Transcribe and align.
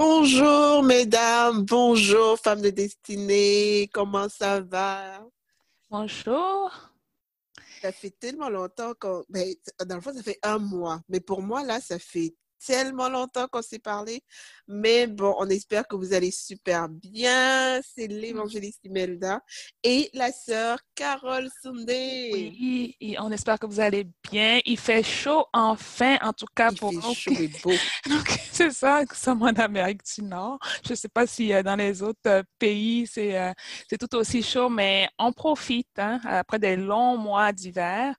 Bonjour 0.00 0.84
mesdames, 0.84 1.64
bonjour 1.64 2.38
femmes 2.38 2.60
de 2.60 2.70
destinée, 2.70 3.90
comment 3.92 4.28
ça 4.28 4.60
va? 4.60 5.26
Bonjour. 5.90 6.70
Ça 7.82 7.90
fait 7.90 8.10
tellement 8.10 8.48
longtemps 8.48 8.92
qu'on... 8.94 9.24
Ben, 9.28 9.52
dans 9.84 9.96
le 9.96 10.00
fond, 10.00 10.14
ça 10.14 10.22
fait 10.22 10.38
un 10.44 10.58
mois, 10.58 11.00
mais 11.08 11.18
pour 11.18 11.42
moi, 11.42 11.64
là, 11.64 11.80
ça 11.80 11.98
fait 11.98 12.32
tellement 12.64 13.08
longtemps 13.08 13.46
qu'on 13.48 13.62
s'est 13.62 13.78
parlé. 13.78 14.22
Mais 14.66 15.06
bon, 15.06 15.34
on 15.38 15.48
espère 15.48 15.86
que 15.86 15.96
vous 15.96 16.12
allez 16.12 16.30
super 16.30 16.88
bien. 16.88 17.80
C'est 17.82 18.06
l'évangéliste 18.06 18.80
Imelda 18.84 19.40
et 19.82 20.10
la 20.14 20.32
sœur 20.32 20.78
Carole 20.94 21.48
Sundé. 21.62 22.30
Oui, 22.32 22.96
et 23.00 23.18
on 23.20 23.30
espère 23.30 23.58
que 23.58 23.66
vous 23.66 23.80
allez 23.80 24.06
bien. 24.30 24.60
Il 24.66 24.78
fait 24.78 25.02
chaud 25.02 25.46
enfin, 25.52 26.18
en 26.22 26.32
tout 26.32 26.46
cas 26.54 26.70
Il 26.72 26.78
pour 26.78 26.90
fait 26.90 26.96
nous. 26.96 27.14
chaud 27.14 27.30
et 27.38 27.48
beau. 27.48 27.72
Donc, 28.08 28.28
c'est 28.52 28.70
ça, 28.70 29.00
nous 29.02 29.14
sommes 29.14 29.42
en 29.42 29.46
Amérique 29.48 30.02
du 30.14 30.22
Nord. 30.24 30.58
Je 30.84 30.90
ne 30.90 30.96
sais 30.96 31.08
pas 31.08 31.26
si 31.26 31.52
euh, 31.52 31.62
dans 31.62 31.76
les 31.76 32.02
autres 32.02 32.18
euh, 32.26 32.42
pays, 32.58 33.06
c'est 33.06 33.38
euh, 33.38 33.52
c'est 33.88 33.98
tout 33.98 34.14
aussi 34.16 34.42
chaud, 34.42 34.68
mais 34.68 35.08
on 35.18 35.32
profite. 35.32 35.86
hein, 35.98 36.20
après 36.24 36.58
des 36.58 36.76
longs 36.76 37.16
mois 37.16 37.52
d'hiver, 37.52 38.14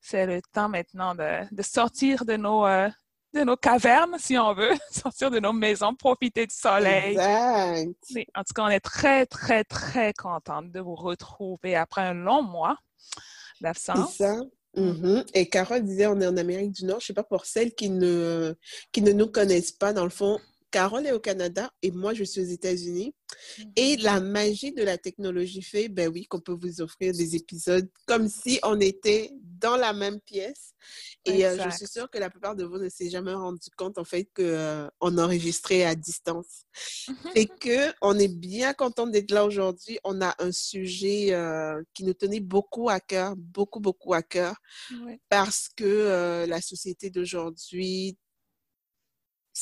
c'est 0.00 0.26
le 0.26 0.40
temps 0.52 0.68
maintenant 0.68 1.14
de, 1.14 1.42
de 1.54 1.62
sortir 1.62 2.24
de 2.24 2.36
nos, 2.36 2.66
euh, 2.66 2.88
de 3.34 3.40
nos 3.44 3.56
cavernes, 3.56 4.16
si 4.18 4.36
on 4.38 4.54
veut, 4.54 4.72
sortir 4.90 5.30
de 5.30 5.38
nos 5.40 5.52
maisons, 5.52 5.94
profiter 5.94 6.46
du 6.46 6.54
soleil. 6.54 7.12
Exact. 7.12 7.94
Oui, 8.14 8.26
en 8.34 8.42
tout 8.42 8.52
cas, 8.54 8.62
on 8.64 8.68
est 8.68 8.80
très, 8.80 9.26
très, 9.26 9.64
très 9.64 10.12
contente 10.12 10.70
de 10.70 10.80
vous 10.80 10.94
retrouver 10.96 11.76
après 11.76 12.02
un 12.02 12.14
long 12.14 12.42
mois 12.42 12.76
C'est 13.58 13.62
d'absence. 13.62 14.16
ça. 14.16 14.36
Mhm. 14.76 15.24
Et 15.34 15.48
Carole 15.48 15.82
disait, 15.82 16.06
on 16.06 16.20
est 16.20 16.26
en 16.26 16.36
Amérique 16.36 16.72
du 16.72 16.84
Nord. 16.84 17.00
Je 17.00 17.06
sais 17.06 17.12
pas 17.12 17.24
pour 17.24 17.44
celles 17.44 17.74
qui 17.74 17.90
ne, 17.90 18.54
qui 18.92 19.02
ne 19.02 19.12
nous 19.12 19.26
connaissent 19.26 19.72
pas, 19.72 19.92
dans 19.92 20.04
le 20.04 20.10
fond, 20.10 20.38
Carole 20.70 21.06
est 21.06 21.12
au 21.12 21.20
Canada 21.20 21.70
et 21.82 21.90
moi, 21.90 22.14
je 22.14 22.24
suis 22.24 22.40
aux 22.40 22.44
États-Unis. 22.44 23.14
Et 23.76 23.96
Mhm. 23.96 24.02
la 24.02 24.20
magie 24.20 24.72
de 24.72 24.82
la 24.82 24.98
technologie 24.98 25.62
fait, 25.62 25.88
ben 25.88 26.08
oui, 26.08 26.26
qu'on 26.26 26.40
peut 26.40 26.56
vous 26.58 26.80
offrir 26.80 27.12
des 27.12 27.36
épisodes 27.36 27.88
comme 28.06 28.28
si 28.28 28.58
on 28.64 28.80
était 28.80 29.30
dans 29.60 29.76
la 29.76 29.92
même 29.92 30.20
pièce. 30.20 30.72
Et 31.24 31.46
euh, 31.46 31.56
je 31.62 31.76
suis 31.76 31.86
sûre 31.86 32.08
que 32.10 32.18
la 32.18 32.30
plupart 32.30 32.56
de 32.56 32.64
vous 32.64 32.78
ne 32.78 32.88
s'est 32.88 33.10
jamais 33.10 33.34
rendu 33.34 33.68
compte, 33.76 33.98
en 33.98 34.04
fait, 34.04 34.28
qu'on 34.34 35.18
enregistrait 35.18 35.84
à 35.84 35.94
distance. 35.94 36.64
Fait 37.36 37.46
que 37.46 37.92
on 38.00 38.18
est 38.18 38.28
bien 38.34 38.72
content 38.72 39.06
d'être 39.06 39.30
là 39.30 39.44
aujourd'hui. 39.44 39.98
On 40.02 40.20
a 40.22 40.34
un 40.38 40.50
sujet 40.50 41.32
euh, 41.32 41.80
qui 41.94 42.04
nous 42.04 42.14
tenait 42.14 42.40
beaucoup 42.40 42.88
à 42.88 42.98
cœur, 43.00 43.36
beaucoup, 43.36 43.80
beaucoup 43.80 44.14
à 44.14 44.22
cœur, 44.22 44.56
Oui. 45.04 45.20
parce 45.28 45.68
que 45.68 45.84
euh, 45.84 46.46
la 46.46 46.60
société 46.60 47.10
d'aujourd'hui, 47.10 48.16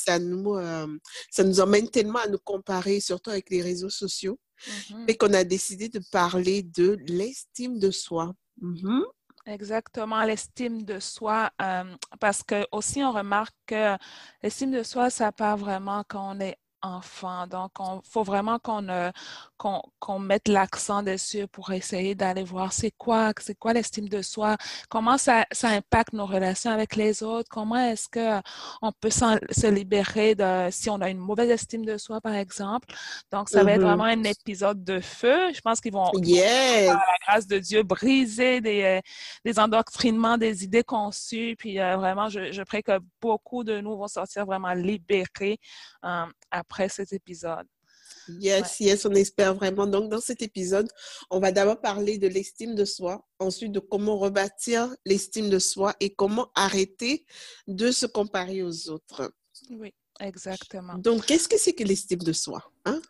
ça 0.05 0.19
nous, 0.19 0.55
euh, 0.55 0.87
ça 1.31 1.45
nous 1.45 1.61
emmène 1.61 1.89
tellement 1.91 2.21
à 2.21 2.29
nous 2.29 2.39
comparer, 2.39 3.01
surtout 3.01 3.31
avec 3.31 3.51
les 3.51 3.63
réseaux 3.63 3.91
sociaux, 3.91 4.39
Mhm. 4.91 5.05
et 5.09 5.17
qu'on 5.17 5.33
a 5.35 5.45
décidé 5.45 5.89
de 5.89 6.01
parler 6.11 6.63
de 6.63 6.97
l'estime 7.07 7.79
de 7.79 7.91
soi. 7.91 8.35
Mhm. 8.61 9.05
Exactement, 9.47 10.23
l'estime 10.25 10.83
de 10.83 10.99
soi, 11.01 11.51
euh, 11.63 11.85
parce 12.21 12.43
que 12.43 12.67
aussi 12.73 13.03
on 13.03 13.13
remarque 13.13 13.55
que 13.67 13.97
l'estime 14.43 14.73
de 14.73 14.83
soi, 14.83 15.11
ça 15.11 15.33
part 15.33 15.57
vraiment 15.57 16.03
quand 16.09 16.37
on 16.37 16.41
est 16.41 16.57
enfant. 16.83 17.47
Donc, 17.47 17.73
il 17.81 18.01
faut 18.11 18.23
vraiment 18.23 18.59
qu'on 18.59 18.89
euh, 18.89 19.11
qu'on 19.57 19.83
qu'on 19.99 20.19
mette 20.19 20.49
l'accent 20.49 21.03
dessus 21.03 21.47
pour 21.49 21.71
essayer 21.73 22.15
d'aller 22.15 22.45
voir 22.45 22.73
c'est 22.73 22.93
quoi, 22.93 23.33
c'est 23.41 23.55
quoi 23.59 23.73
l'estime 23.73 24.09
de 24.09 24.23
soi, 24.23 24.57
comment 24.89 25.19
ça, 25.19 25.45
ça 25.53 25.69
impacte 25.71 26.13
nos 26.13 26.27
relations 26.27 26.71
avec 26.71 26.97
les 26.97 27.23
autres, 27.23 27.49
comment 27.51 27.77
est-ce 27.77 28.09
que 28.09 28.41
on 28.83 28.93
peut 28.93 29.11
se 29.11 29.67
libérer 29.71 30.35
de 30.35 30.69
si 30.71 30.89
on 30.91 31.01
a 31.01 31.11
une 31.11 31.19
mauvaise 31.19 31.51
estime 31.51 31.85
de 31.85 31.99
soi, 31.99 32.21
par 32.21 32.35
exemple. 32.35 32.89
Donc, 33.33 33.49
ça 33.49 33.65
va 33.65 33.73
être 33.73 33.83
Mhm. 33.83 33.83
vraiment 33.83 34.05
un 34.05 34.25
épisode 34.25 34.85
de 34.85 35.01
feu. 35.01 35.53
Je 35.53 35.61
pense 35.61 35.81
qu'ils 35.81 35.93
vont, 35.93 36.13
ils 36.23 36.29
vont 36.29 36.35
Yes! 36.35 36.87
par 36.87 36.97
la 36.97 37.19
grâce 37.27 37.47
de 37.47 37.59
Dieu, 37.59 37.83
briser 37.83 38.61
des, 38.61 38.83
euh, 38.85 39.01
des 39.45 39.59
endoctrinements, 39.59 40.39
des 40.39 40.65
idées 40.65 40.85
conçues. 40.85 41.57
Puis 41.59 41.81
euh, 41.81 41.97
vraiment, 41.97 42.29
je, 42.29 42.53
je 42.53 42.63
prie 42.63 42.83
que 42.83 42.99
beaucoup 43.21 43.65
de 43.65 43.81
nous 43.81 43.97
vont 43.97 44.09
sortir 44.09 44.47
vraiment 44.47 44.73
libérés 44.75 45.59
euh, 46.05 46.25
après 46.51 46.68
cet 46.89 47.13
épisode. 47.13 47.67
Yes, 48.29 48.81
yes, 48.81 49.05
on 49.07 49.13
espère 49.13 49.55
vraiment. 49.55 49.87
Donc, 49.87 50.11
dans 50.11 50.21
cet 50.21 50.43
épisode, 50.43 50.89
on 51.31 51.41
va 51.41 51.51
d'abord 51.53 51.81
parler 51.81 52.19
de 52.19 52.29
l'estime 52.29 52.75
de 52.75 52.85
soi, 52.85 53.27
ensuite 53.39 53.73
de 53.73 53.81
comment 53.81 54.19
rebâtir 54.19 54.95
l'estime 55.05 55.49
de 55.51 55.59
soi 55.59 55.95
et 56.01 56.15
comment 56.15 56.51
arrêter 56.55 57.25
de 57.67 57.91
se 57.91 58.07
comparer 58.07 58.63
aux 58.63 58.89
autres. 58.91 59.33
Oui, 59.71 59.93
exactement. 60.21 60.95
Donc, 60.99 61.27
qu'est-ce 61.27 61.49
que 61.49 61.59
c'est 61.59 61.73
que 61.73 61.85
l'estime 61.85 62.19
de 62.21 62.33
soi? 62.33 62.63
Hein? 62.85 63.01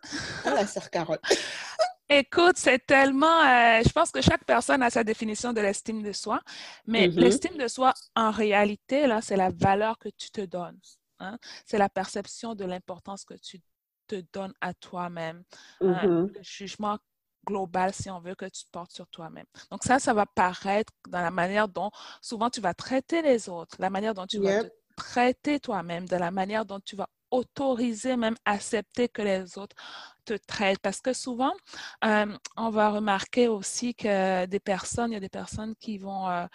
Ah, 0.45 0.55
la 0.55 0.67
sœur 0.67 0.91
Carole. 0.91 1.19
Écoute, 2.11 2.57
c'est 2.57 2.85
tellement, 2.87 3.41
euh, 3.43 3.83
je 3.85 3.91
pense 3.93 4.11
que 4.11 4.23
chaque 4.23 4.45
personne 4.45 4.83
a 4.83 4.89
sa 4.89 5.05
définition 5.05 5.53
de 5.53 5.61
l'estime 5.61 6.03
de 6.03 6.13
soi, 6.13 6.41
mais 6.87 7.09
Mhm. 7.09 7.19
l'estime 7.19 7.57
de 7.59 7.69
soi, 7.69 7.93
en 8.17 8.31
réalité, 8.31 9.07
là, 9.07 9.21
c'est 9.21 9.37
la 9.37 9.51
valeur 9.51 9.99
que 9.99 10.09
tu 10.17 10.31
te 10.31 10.41
donnes. 10.41 10.79
Hein. 11.21 11.39
C'est 11.67 11.79
la 11.79 11.89
perception 11.89 12.55
de 12.55 12.65
l'importance 12.65 13.25
que 13.25 13.35
tu 13.35 13.61
te 14.07 14.23
donnes 14.33 14.55
à 14.61 14.75
toi-même. 14.75 15.45
hein, 15.87 16.09
Mhm. 16.09 16.29
le 16.35 16.43
jugement 16.43 16.99
global, 17.47 17.95
si 17.95 18.11
on 18.11 18.21
veut, 18.21 18.35
que 18.35 18.47
tu 18.47 18.65
portes 18.73 18.93
sur 18.93 19.07
toi-même. 19.09 19.47
Donc 19.71 19.85
ça, 19.85 19.99
ça 19.99 20.13
va 20.15 20.27
paraître 20.27 20.93
dans 21.09 21.21
la 21.23 21.31
manière 21.31 21.69
dont 21.69 21.91
souvent 22.21 22.51
tu 22.51 22.61
vas 22.61 22.75
traiter 22.75 23.23
les 23.23 23.49
autres, 23.49 23.77
la 23.79 23.91
manière 23.91 24.15
dont 24.15 24.27
tu 24.27 24.41
vas 24.41 24.53
Yep. 24.53 24.55
te 24.55 24.67
traiter 24.97 25.61
toi-même, 25.61 26.07
de 26.09 26.17
la 26.17 26.31
manière 26.31 26.65
dont 26.67 26.81
tu 26.81 26.97
vas 26.97 27.09
autoriser, 27.31 28.17
même 28.17 28.37
accepter 28.45 29.09
que 29.09 29.23
les 29.23 29.59
autres 29.59 29.77
te 30.29 30.47
traitent. 30.47 30.81
Parce 30.81 31.01
que 31.01 31.13
souvent, 31.13 31.53
euh, 32.05 32.27
on 32.57 32.71
va 32.71 32.91
remarquer 32.91 33.49
aussi 33.49 33.95
que 33.95 34.47
des 34.47 34.61
personnes, 34.61 35.13
il 35.13 35.15
y 35.15 35.17
a 35.17 35.21
des 35.21 35.29
personnes 35.29 35.75
qui 35.81 35.99
vont 35.99 36.29
euh, 36.29 36.47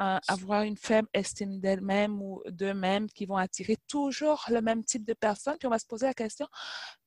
euh, 0.00 0.18
avoir 0.28 0.62
une 0.62 0.76
faible 0.76 1.08
estime 1.14 1.60
d'elles-mêmes 1.60 2.20
ou 2.20 2.42
d'eux-mêmes, 2.46 3.08
qui 3.08 3.26
vont 3.26 3.36
attirer 3.36 3.76
toujours 3.88 4.44
le 4.48 4.60
même 4.60 4.84
type 4.84 5.04
de 5.04 5.14
personnes. 5.14 5.56
Puis 5.58 5.66
on 5.66 5.70
va 5.70 5.78
se 5.78 5.86
poser 5.86 6.06
la 6.06 6.14
question, 6.14 6.46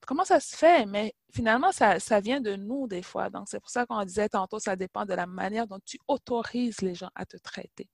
comment 0.05 0.25
ça 0.25 0.39
se 0.39 0.55
fait? 0.55 0.85
Mais 0.85 1.13
finalement, 1.33 1.71
ça, 1.71 1.99
ça 1.99 2.19
vient 2.19 2.39
de 2.39 2.55
nous 2.55 2.87
des 2.87 3.01
fois. 3.01 3.29
Donc, 3.29 3.47
c'est 3.49 3.59
pour 3.59 3.69
ça 3.69 3.85
qu'on 3.85 4.03
disait 4.03 4.29
tantôt, 4.29 4.59
ça 4.59 4.75
dépend 4.75 5.05
de 5.05 5.13
la 5.13 5.25
manière 5.25 5.67
dont 5.67 5.79
tu 5.85 5.97
autorises 6.07 6.81
les 6.81 6.95
gens 6.95 7.09
à 7.15 7.25
te 7.25 7.37
traiter. 7.37 7.89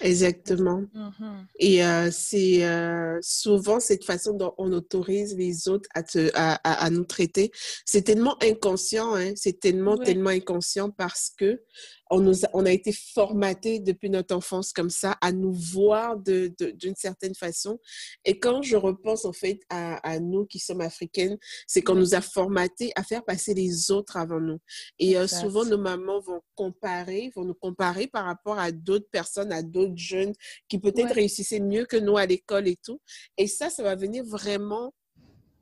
Exactement. 0.00 0.84
Mhm. 0.92 1.46
Et 1.58 1.84
euh, 1.84 2.10
c'est 2.12 2.64
euh, 2.64 3.18
souvent 3.22 3.80
cette 3.80 4.04
façon 4.04 4.34
dont 4.34 4.54
on 4.58 4.72
autorise 4.72 5.36
les 5.36 5.68
autres 5.68 5.88
à, 5.94 6.02
te, 6.02 6.30
à, 6.34 6.54
à, 6.62 6.84
à 6.84 6.90
nous 6.90 7.04
traiter. 7.04 7.50
C'est 7.84 8.02
tellement 8.02 8.36
inconscient, 8.42 9.14
hein? 9.14 9.32
c'est 9.36 9.60
tellement, 9.60 9.96
Oui. 9.98 10.04
tellement 10.04 10.30
inconscient 10.30 10.90
parce 10.90 11.30
que 11.36 11.62
on, 12.08 12.20
nous 12.20 12.44
a, 12.44 12.48
on 12.52 12.64
a 12.64 12.70
été 12.70 12.92
formaté 12.92 13.80
depuis 13.80 14.10
notre 14.10 14.32
enfance 14.34 14.72
comme 14.72 14.90
ça 14.90 15.16
à 15.20 15.32
nous 15.32 15.52
voir 15.52 16.16
de, 16.16 16.54
de, 16.58 16.70
d'une 16.70 16.94
certaine 16.94 17.34
façon. 17.34 17.80
Et 18.24 18.38
quand 18.38 18.62
je 18.62 18.76
repense 18.76 19.24
en 19.24 19.32
fait 19.32 19.58
à, 19.70 19.96
à 20.08 20.20
nous 20.20 20.46
qui 20.46 20.60
sommes 20.60 20.82
africaines, 20.82 21.36
c'est 21.66 21.82
qu'on 21.82 21.96
nous 21.96 22.14
a 22.14 22.20
formatés 22.20 22.92
à 22.94 23.02
faire 23.02 23.24
passer 23.24 23.54
les 23.54 23.90
autres 23.90 24.16
avant 24.16 24.38
nous. 24.40 24.58
Et 25.00 25.16
euh, 25.18 25.26
souvent, 25.26 25.64
nos 25.64 25.78
mamans 25.78 26.20
vont 26.20 26.40
comparer, 26.54 27.32
vont 27.34 27.44
nous 27.44 27.54
comparer 27.54 28.06
par 28.06 28.24
rapport 28.26 28.58
à 28.58 28.70
d'autres 28.70 29.08
personnes, 29.10 29.52
à 29.52 29.62
d'autres 29.62 29.96
jeunes 29.96 30.32
qui 30.68 30.78
peut-être 30.78 31.06
Ouais. 31.06 31.12
réussissaient 31.12 31.60
mieux 31.60 31.86
que 31.86 31.96
nous 31.96 32.16
à 32.16 32.26
l'école 32.26 32.68
et 32.68 32.76
tout. 32.76 33.00
Et 33.36 33.48
ça, 33.48 33.68
ça 33.68 33.82
va 33.82 33.96
venir 33.96 34.24
vraiment 34.24 34.94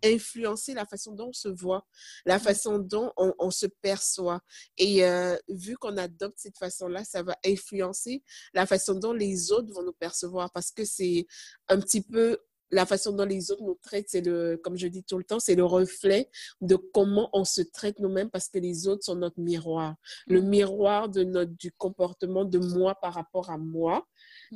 influencer 0.04 0.74
la 0.74 0.86
façon 0.86 1.12
dont 1.12 1.28
on 1.28 1.32
se 1.32 1.48
voit, 1.48 1.86
la 2.26 2.36
Mm. 2.36 2.40
façon 2.40 2.78
dont 2.78 3.12
on, 3.16 3.32
on 3.38 3.50
se 3.50 3.66
perçoit. 3.66 4.40
Et 4.76 5.04
euh, 5.04 5.36
vu 5.48 5.76
qu'on 5.76 5.96
adopte 5.96 6.38
cette 6.38 6.58
façon-là, 6.58 7.04
ça 7.04 7.22
va 7.22 7.36
influencer 7.44 8.22
la 8.52 8.66
façon 8.66 8.94
dont 8.94 9.12
les 9.12 9.50
autres 9.52 9.72
vont 9.72 9.82
nous 9.82 9.92
percevoir 9.92 10.50
parce 10.52 10.70
que 10.70 10.84
c'est 10.84 11.26
un 11.68 11.80
petit 11.80 12.02
peu 12.02 12.38
la 12.70 12.86
façon 12.86 13.12
dont 13.12 13.24
les 13.26 13.52
autres 13.52 13.62
nous 13.62 13.78
traitent, 13.80 14.08
c'est 14.08 14.22
le, 14.22 14.56
comme 14.56 14.76
je 14.76 14.88
dis 14.88 15.04
tout 15.04 15.16
le 15.18 15.22
temps, 15.22 15.38
c'est 15.38 15.54
le 15.54 15.64
reflet 15.64 16.28
de 16.60 16.74
comment 16.74 17.30
on 17.32 17.44
se 17.44 17.60
traite 17.60 18.00
nous-mêmes 18.00 18.30
parce 18.30 18.48
que 18.48 18.58
les 18.58 18.88
autres 18.88 19.04
sont 19.04 19.14
notre 19.14 19.38
miroir. 19.38 19.94
Le 20.26 20.40
Mhm. 20.40 20.48
miroir 20.48 21.08
de 21.08 21.22
notre, 21.22 21.52
du 21.52 21.70
comportement 21.72 22.44
de 22.44 22.58
moi 22.58 22.96
par 22.96 23.14
rapport 23.14 23.50
à 23.50 23.58
moi. 23.58 24.04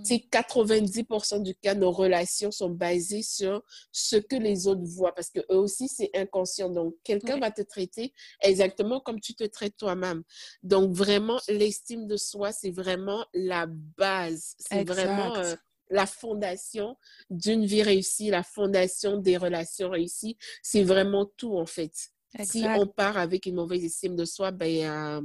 C'est 0.05 0.25
90% 0.31 1.43
du 1.43 1.55
cas, 1.55 1.75
nos 1.75 1.91
relations 1.91 2.50
sont 2.50 2.71
basées 2.71 3.23
sur 3.23 3.62
ce 3.93 4.17
que 4.17 4.37
les 4.37 4.67
autres 4.67 4.85
voient 4.85 5.15
parce 5.15 5.31
que 5.31 5.41
eux 5.50 5.56
aussi, 5.56 5.89
c'est 5.89 6.11
inconscient. 6.15 6.71
Donc, 6.71 6.95
quelqu'un 7.05 7.35
Oui. 7.35 7.41
va 7.41 7.50
te 7.50 7.62
traiter 7.62 8.12
exactement 8.43 9.00
comme 9.00 9.21
tu 9.21 9.35
te 9.35 9.45
traites 9.45 9.77
toi-même. 9.77 10.23
Donc, 10.62 10.93
vraiment, 10.93 11.41
l'estime 11.49 12.06
de 12.06 12.17
soi, 12.17 12.53
c'est 12.53 12.71
vraiment 12.71 13.25
la 13.35 13.67
base. 13.67 14.55
C'est 14.59 14.85
vraiment 14.85 15.37
euh, 15.37 15.55
la 15.91 16.06
fondation 16.06 16.97
d'une 17.31 17.65
vie 17.65 17.83
réussie, 17.83 18.31
la 18.31 18.43
fondation 18.43 19.17
des 19.19 19.37
relations 19.37 19.91
réussies. 19.91 20.37
C'est 20.62 20.83
vraiment 20.83 21.27
tout, 21.37 21.56
en 21.56 21.67
fait. 21.67 21.93
Si 22.44 22.59
Exact. 22.59 22.79
on 22.79 22.87
part 22.87 23.17
avec 23.17 23.47
une 23.47 23.55
mauvaise 23.55 23.85
estime 23.85 24.15
de 24.17 24.25
soi, 24.25 24.51
ben, 24.51 24.85
euh. 24.85 25.23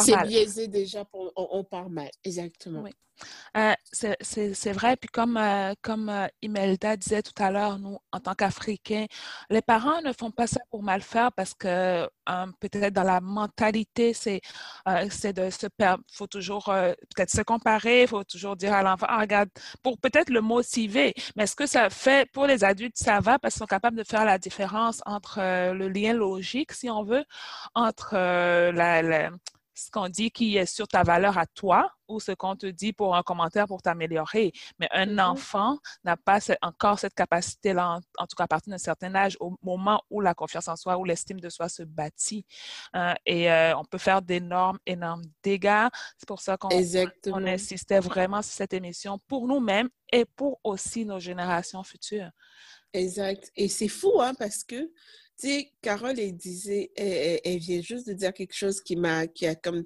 C'est 0.00 0.22
biaisé 0.26 0.68
déjà, 0.68 1.04
pour, 1.04 1.32
on, 1.36 1.48
on 1.52 1.64
part 1.64 1.90
mal, 1.90 2.10
exactement. 2.24 2.82
Oui. 2.82 2.90
Euh, 3.56 3.74
c'est 3.92 4.72
vrai. 4.72 4.96
Puis 4.96 5.08
comme, 5.08 5.36
euh, 5.36 5.74
comme 5.82 6.08
euh, 6.08 6.26
Imelda 6.42 6.96
disait 6.96 7.22
tout 7.22 7.42
à 7.42 7.50
l'heure, 7.50 7.78
nous, 7.78 7.98
en 8.12 8.20
tant 8.20 8.34
qu'Africains, 8.34 9.06
les 9.50 9.62
parents 9.62 10.00
ne 10.02 10.12
font 10.12 10.30
pas 10.30 10.46
ça 10.46 10.60
pour 10.70 10.82
mal 10.82 11.02
faire 11.02 11.32
parce 11.32 11.54
que 11.54 12.08
peut-être 12.60 12.92
dans 12.92 13.04
la 13.04 13.20
mentalité, 13.20 14.12
c'est 14.14 14.40
de 14.86 15.50
se 15.50 15.66
faut 16.12 16.26
toujours 16.26 16.64
peut-être 16.64 17.30
se 17.30 17.42
comparer, 17.42 18.02
il 18.02 18.08
faut 18.08 18.24
toujours 18.24 18.56
dire 18.56 18.72
à 18.72 18.82
l'enfant, 18.82 19.06
ah, 19.08 19.20
regarde, 19.20 19.50
pour 19.82 19.98
peut-être 19.98 20.30
le 20.30 20.40
motiver. 20.40 21.14
Mais 21.36 21.44
est-ce 21.44 21.56
que 21.56 21.66
ça 21.66 21.90
fait, 21.90 22.30
pour 22.32 22.46
les 22.46 22.64
adultes, 22.64 22.96
ça 22.96 23.20
va 23.20 23.38
parce 23.38 23.54
qu'ils 23.54 23.60
sont 23.60 23.66
capables 23.66 23.96
de 23.96 24.04
faire 24.04 24.24
la 24.24 24.38
différence 24.38 25.00
entre 25.06 25.38
le 25.72 25.88
lien 25.88 26.12
logique, 26.14 26.72
si 26.72 26.90
on 26.90 27.04
veut, 27.04 27.24
entre 27.74 28.14
la, 28.14 29.02
la 29.02 29.30
ce 29.74 29.90
qu'on 29.90 30.08
dit 30.08 30.30
qui 30.30 30.56
est 30.56 30.66
sur 30.66 30.86
ta 30.88 31.02
valeur 31.02 31.38
à 31.38 31.46
toi 31.46 31.90
ou 32.08 32.20
ce 32.20 32.32
qu'on 32.32 32.54
te 32.54 32.66
dit 32.66 32.92
pour 32.92 33.16
un 33.16 33.22
commentaire 33.22 33.66
pour 33.66 33.82
t'améliorer. 33.82 34.52
Mais 34.78 34.88
un 34.92 35.06
mm-hmm. 35.06 35.20
enfant 35.22 35.78
n'a 36.04 36.16
pas 36.16 36.38
encore 36.62 36.98
cette 36.98 37.14
capacité-là, 37.14 38.00
en, 38.18 38.26
tout 38.26 38.36
cas 38.36 38.44
à 38.44 38.48
partir 38.48 38.70
d'un 38.70 38.78
certain 38.78 39.14
âge, 39.14 39.36
au 39.40 39.56
moment 39.62 40.02
où 40.10 40.20
la 40.20 40.34
confiance 40.34 40.68
en 40.68 40.76
soi, 40.76 40.98
ou 40.98 41.04
l'estime 41.04 41.40
de 41.40 41.48
soi 41.48 41.68
se 41.68 41.82
bâtit. 41.82 42.44
Euh, 42.94 43.14
et 43.26 43.50
euh, 43.50 43.76
on 43.76 43.84
peut 43.84 43.98
faire 43.98 44.22
d'énormes, 44.22 44.78
énormes 44.86 45.24
dégâts. 45.42 45.88
C'est 46.18 46.28
pour 46.28 46.40
ça 46.40 46.56
qu'on 46.56 46.68
on 47.26 47.46
insistait 47.46 48.00
vraiment 48.00 48.42
sur 48.42 48.52
cette 48.52 48.74
émission 48.74 49.18
pour 49.26 49.46
nous-mêmes 49.46 49.88
et 50.12 50.24
pour 50.24 50.60
aussi 50.62 51.04
nos 51.04 51.18
générations 51.18 51.82
futures. 51.82 52.30
Exact. 52.92 53.50
Et 53.56 53.68
c'est 53.68 53.88
fou, 53.88 54.20
hein, 54.20 54.34
parce 54.38 54.62
que 54.62 54.90
tu 55.38 55.48
sais, 55.48 55.72
Carole, 55.82 56.18
elle 56.18 56.36
disait, 56.36 56.92
elle, 56.96 57.58
vient 57.58 57.80
juste 57.80 58.06
de 58.06 58.12
dire 58.12 58.32
quelque 58.32 58.54
chose 58.54 58.80
qui 58.80 58.96
m'a, 58.96 59.26
qui 59.26 59.46
a 59.46 59.54
comme 59.54 59.84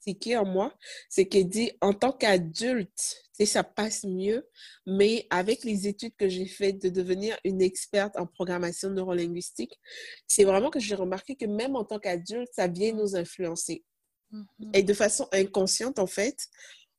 tiqué 0.00 0.36
en 0.36 0.44
moi, 0.44 0.76
c'est 1.08 1.26
qu'elle 1.26 1.48
dit, 1.48 1.72
en 1.80 1.94
tant 1.94 2.12
qu'adulte, 2.12 2.90
tu 2.96 3.30
sais, 3.32 3.46
ça 3.46 3.64
passe 3.64 4.04
mieux, 4.04 4.48
mais 4.84 5.26
avec 5.30 5.64
les 5.64 5.86
études 5.86 6.14
que 6.16 6.28
j'ai 6.28 6.46
faites 6.46 6.82
de 6.82 6.88
devenir 6.88 7.38
une 7.44 7.62
experte 7.62 8.16
en 8.16 8.26
programmation 8.26 8.90
neurolinguistique, 8.90 9.78
c'est 10.26 10.44
vraiment 10.44 10.70
que 10.70 10.80
j'ai 10.80 10.96
remarqué 10.96 11.36
que 11.36 11.46
même 11.46 11.76
en 11.76 11.84
tant 11.84 11.98
qu'adulte, 11.98 12.50
ça 12.52 12.66
vient 12.66 12.92
nous 12.92 13.16
influencer. 13.16 13.84
Mm-hmm. 14.32 14.70
Et 14.74 14.82
de 14.82 14.94
façon 14.94 15.28
inconsciente, 15.32 15.98
en 15.98 16.06
fait, 16.06 16.48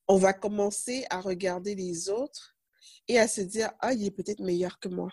on 0.08 0.18
va 0.18 0.34
commencer 0.34 1.06
à 1.10 1.20
regarder 1.20 1.76
les 1.76 2.10
autres 2.10 2.56
et 3.08 3.20
à 3.20 3.28
se 3.28 3.42
dire, 3.42 3.72
ah, 3.80 3.94
il 3.94 4.06
est 4.06 4.12
peut-être 4.12 4.42
meilleur 4.42 4.80
que 4.80 4.88
moi 4.88 5.10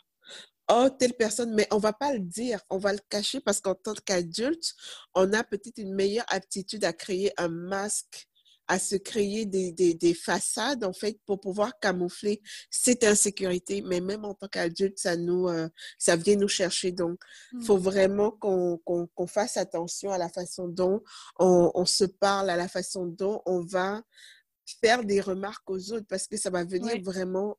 oh, 0.71 0.89
telle 0.91 1.15
personne, 1.15 1.55
mais 1.55 1.67
on 1.71 1.79
va 1.79 1.93
pas 1.93 2.13
le 2.13 2.21
dire, 2.21 2.61
on 2.71 2.79
va 2.79 2.93
le 2.93 3.01
cacher 3.09 3.41
parce 3.41 3.61
qu'en 3.61 3.75
tant 3.75 3.95
qu'adulte, 4.05 4.75
on 5.15 5.33
a 5.33 5.45
peut-être 5.45 5.79
une 5.79 5.95
meilleure 5.95 6.27
aptitude 6.29 6.85
à 6.85 6.93
créer 6.93 7.33
un 7.37 7.49
masque 7.49 8.29
à 8.71 8.79
se 8.79 8.95
créer 8.95 9.47
des, 9.47 9.73
des, 9.73 9.95
des, 9.95 10.15
façades, 10.15 10.85
en 10.85 10.93
fait, 10.93 11.19
pour 11.27 11.41
pouvoir 11.41 11.81
camoufler 11.81 12.41
cette 12.71 13.03
insécurité. 13.03 13.83
Mais 13.83 14.01
même 14.01 14.25
en 14.25 14.33
tant 14.33 14.47
qu'adulte, 14.47 14.97
ça 14.97 15.17
nous, 15.17 15.49
euh, 15.49 15.69
ça 15.99 16.15
vient 16.15 16.37
nous 16.37 16.47
chercher. 16.47 16.93
Donc, 16.93 17.19
il 17.53 17.65
faut 17.65 17.79
mmh. 17.79 17.83
vraiment 17.83 18.31
qu'on 18.31 18.79
qu'on 18.87 19.27
fasse 19.27 19.57
attention 19.57 20.13
à 20.13 20.19
la 20.19 20.29
façon 20.29 20.69
dont 20.69 21.03
on, 21.41 21.73
on, 21.75 21.85
se 21.85 22.05
parle, 22.05 22.49
à 22.49 22.55
la 22.55 22.69
façon 22.69 23.07
dont 23.07 23.43
on 23.45 23.61
va 23.65 24.03
faire 24.81 25.03
des 25.03 25.21
remarques 25.21 25.69
aux 25.69 25.93
autres, 25.93 26.07
parce 26.09 26.29
que 26.29 26.37
ça 26.37 26.51
va 26.51 26.63
venir 26.63 27.03
vraiment 27.03 27.59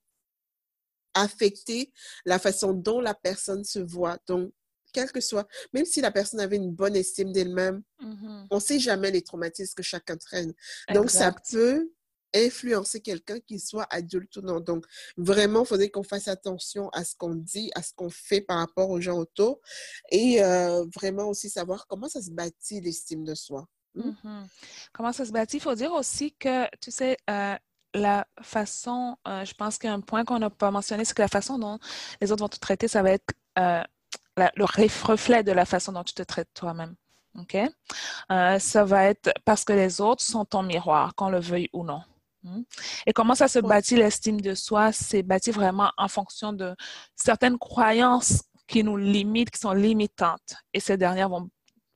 affecter 1.13 1.91
la 2.25 2.39
façon 2.39 2.73
dont 2.73 2.99
la 2.99 3.13
personne 3.13 3.63
se 3.63 3.79
voit. 3.79 4.17
Donc, 4.27 4.51
quel 4.93 5.11
que 5.11 5.21
soit, 5.21 5.47
même 5.73 5.85
si 5.85 6.01
la 6.01 6.11
personne 6.11 6.39
avait 6.39 6.57
une 6.57 6.71
bonne 6.71 6.95
estime 6.95 7.31
d'elle-même, 7.31 7.81
mm-hmm. 8.01 8.47
on 8.51 8.55
ne 8.55 8.61
sait 8.61 8.79
jamais 8.79 9.11
les 9.11 9.21
traumatismes 9.21 9.73
que 9.75 9.83
chacun 9.83 10.17
traîne. 10.17 10.53
Donc, 10.93 11.09
ça 11.09 11.33
peut 11.51 11.89
influencer 12.33 13.01
quelqu'un 13.01 13.39
qui 13.39 13.59
soit 13.59 13.87
adulte 13.89 14.37
ou 14.37 14.41
non. 14.41 14.59
Donc, 14.59 14.85
vraiment, 15.17 15.63
il 15.63 15.67
faudrait 15.67 15.89
qu'on 15.89 16.03
fasse 16.03 16.27
attention 16.27 16.89
à 16.89 17.03
ce 17.03 17.15
qu'on 17.15 17.35
dit, 17.35 17.71
à 17.75 17.83
ce 17.83 17.93
qu'on 17.93 18.09
fait 18.09 18.41
par 18.41 18.57
rapport 18.57 18.89
aux 18.89 19.01
gens 19.01 19.17
autour 19.17 19.59
et 20.11 20.41
euh, 20.43 20.85
vraiment 20.95 21.27
aussi 21.27 21.49
savoir 21.49 21.87
comment 21.87 22.07
ça 22.07 22.21
se 22.21 22.31
bâtit 22.31 22.81
l'estime 22.81 23.23
de 23.23 23.35
soi. 23.35 23.67
Hmm? 23.95 24.11
Mm-hmm. 24.11 24.47
Comment 24.93 25.11
ça 25.11 25.25
se 25.25 25.31
bâtit? 25.31 25.57
Il 25.57 25.63
faut 25.63 25.75
dire 25.75 25.91
aussi 25.91 26.33
que, 26.33 26.73
tu 26.77 26.91
sais, 26.91 27.17
euh, 27.29 27.55
la 27.93 28.25
façon, 28.41 29.17
euh, 29.27 29.45
je 29.45 29.53
pense 29.53 29.77
qu'un 29.77 29.99
point 30.01 30.23
qu'on 30.23 30.39
n'a 30.39 30.49
pas 30.49 30.71
mentionné, 30.71 31.05
c'est 31.05 31.13
que 31.13 31.21
la 31.21 31.27
façon 31.27 31.59
dont 31.59 31.79
les 32.21 32.31
autres 32.31 32.43
vont 32.43 32.49
te 32.49 32.59
traiter, 32.59 32.87
ça 32.87 33.01
va 33.03 33.11
être 33.11 33.33
euh, 33.59 33.83
le 34.37 35.05
reflet 35.05 35.43
de 35.43 35.51
la 35.51 35.65
façon 35.65 35.91
dont 35.91 36.03
tu 36.03 36.13
te 36.13 36.23
traites 36.23 36.49
toi-même. 36.53 36.95
OK? 37.39 37.57
Euh, 38.31 38.59
ça 38.59 38.83
va 38.83 39.05
être 39.05 39.31
parce 39.45 39.63
que 39.63 39.73
les 39.73 40.01
autres 40.01 40.23
sont 40.23 40.45
ton 40.45 40.63
miroir, 40.63 41.15
qu'on 41.15 41.29
le 41.29 41.39
veuille 41.39 41.69
ou 41.73 41.83
non. 41.83 42.01
Hmm? 42.43 42.63
Et 43.05 43.13
comment 43.13 43.35
ça 43.35 43.47
se 43.47 43.59
bâtit 43.59 43.95
l'estime 43.95 44.41
de 44.41 44.55
soi? 44.55 44.91
C'est 44.91 45.23
bâti 45.23 45.51
vraiment 45.51 45.91
en 45.97 46.07
fonction 46.07 46.53
de 46.53 46.75
certaines 47.15 47.57
croyances 47.57 48.43
qui 48.67 48.83
nous 48.83 48.97
limitent, 48.97 49.51
qui 49.51 49.59
sont 49.59 49.73
limitantes. 49.73 50.55
Et 50.73 50.79
ces 50.79 50.97
dernières 50.97 51.29
vont 51.29 51.49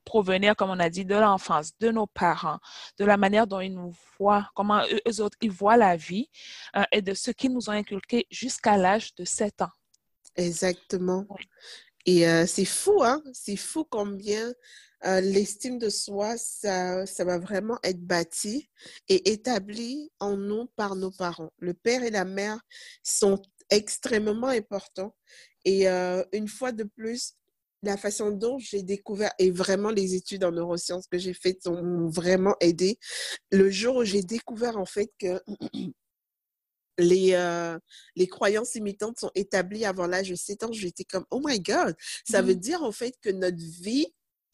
provenir, 0.06 0.56
comme 0.56 0.70
on 0.70 0.80
a 0.80 0.88
dit, 0.88 1.04
de 1.04 1.16
l'enfance, 1.16 1.72
de 1.78 1.90
nos 1.90 2.06
parents, 2.06 2.58
de 2.98 3.04
la 3.04 3.18
manière 3.18 3.46
dont 3.46 3.60
ils 3.60 3.74
nous 3.74 3.92
voient, 4.18 4.48
comment 4.54 4.82
eux, 5.06 5.20
autres, 5.20 5.36
ils 5.42 5.50
voient 5.50 5.76
la 5.76 5.96
vie 5.96 6.30
euh, 6.76 6.84
et 6.92 7.02
de 7.02 7.12
ce 7.12 7.30
qu'ils 7.30 7.52
nous 7.52 7.68
ont 7.68 7.74
inculqué 7.74 8.26
jusqu'à 8.30 8.78
l'âge 8.78 9.14
de 9.16 9.24
7 9.26 9.62
ans. 9.62 9.72
Exactement. 10.36 11.26
Et 12.06 12.26
euh, 12.26 12.46
c'est 12.46 12.64
fou, 12.64 13.02
hein? 13.02 13.22
C'est 13.32 13.56
fou 13.56 13.84
combien 13.84 14.52
euh, 15.04 15.20
l'estime 15.20 15.78
de 15.78 15.90
soi, 15.90 16.36
ça, 16.38 17.04
ça 17.04 17.24
va 17.24 17.38
vraiment 17.38 17.78
être 17.82 18.00
bâti 18.00 18.70
et 19.08 19.32
établi 19.32 20.10
en 20.20 20.36
nous 20.36 20.66
par 20.76 20.94
nos 20.94 21.10
parents. 21.10 21.50
Le 21.58 21.74
père 21.74 22.02
et 22.02 22.10
la 22.10 22.24
mère 22.24 22.60
sont 23.02 23.42
extrêmement 23.70 24.48
importants. 24.48 25.14
Et 25.64 25.88
une 26.32 26.46
fois 26.46 26.70
de 26.70 26.84
plus, 26.84 27.34
la 27.82 27.96
façon 27.96 28.30
dont 28.30 28.58
j'ai 28.58 28.82
découvert, 28.82 29.32
et 29.38 29.50
vraiment 29.50 29.90
les 29.90 30.14
études 30.14 30.44
en 30.44 30.52
neurosciences 30.52 31.06
que 31.06 31.18
j'ai 31.18 31.34
faites 31.34 31.66
m'ont 31.66 32.08
vraiment 32.08 32.54
aidé. 32.60 32.98
Le 33.50 33.70
jour 33.70 33.96
où 33.96 34.04
j'ai 34.04 34.22
découvert 34.22 34.76
en 34.76 34.86
fait 34.86 35.10
que 35.18 35.40
les, 36.98 37.32
euh, 37.34 37.78
les 38.14 38.26
croyances 38.26 38.74
imitantes 38.74 39.18
sont 39.20 39.30
établies 39.34 39.84
avant 39.84 40.06
l'âge 40.06 40.30
de 40.30 40.34
7 40.34 40.64
ans, 40.64 40.72
j'étais 40.72 41.04
comme, 41.04 41.26
oh 41.30 41.40
my 41.44 41.60
God, 41.60 41.94
ça 42.28 42.42
veut 42.42 42.54
mmh. 42.54 42.60
dire 42.60 42.82
en 42.82 42.92
fait 42.92 43.14
que 43.20 43.30
notre 43.30 43.62
vie 43.82 44.06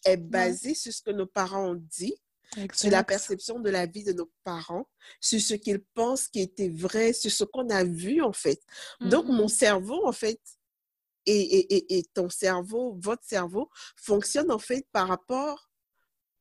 est 0.04 0.16
basée 0.16 0.74
sur 0.74 0.92
ce 0.92 1.02
que 1.02 1.12
nos 1.12 1.26
parents 1.26 1.70
ont 1.70 1.82
dit, 1.98 2.16
sur 2.74 2.90
la 2.90 3.04
perception 3.04 3.60
de 3.60 3.70
la 3.70 3.86
vie 3.86 4.04
de 4.04 4.12
nos 4.12 4.30
parents, 4.44 4.88
sur 5.20 5.40
ce 5.40 5.54
qu'ils 5.54 5.82
pensent 5.94 6.28
qui 6.28 6.40
était 6.40 6.68
vrai, 6.68 7.12
sur 7.12 7.30
ce 7.30 7.44
qu'on 7.44 7.68
a 7.70 7.84
vu 7.84 8.20
en 8.20 8.32
fait. 8.32 8.60
Donc, 9.00 9.26
mon 9.26 9.48
cerveau, 9.48 10.06
en 10.06 10.12
fait, 10.12 10.40
et, 11.26 12.04
ton 12.14 12.28
cerveau, 12.28 12.96
votre 13.00 13.24
cerveau, 13.24 13.70
fonctionne 13.96 14.50
en 14.50 14.58
fait 14.58 14.86
par 14.92 15.08
rapport 15.08 15.70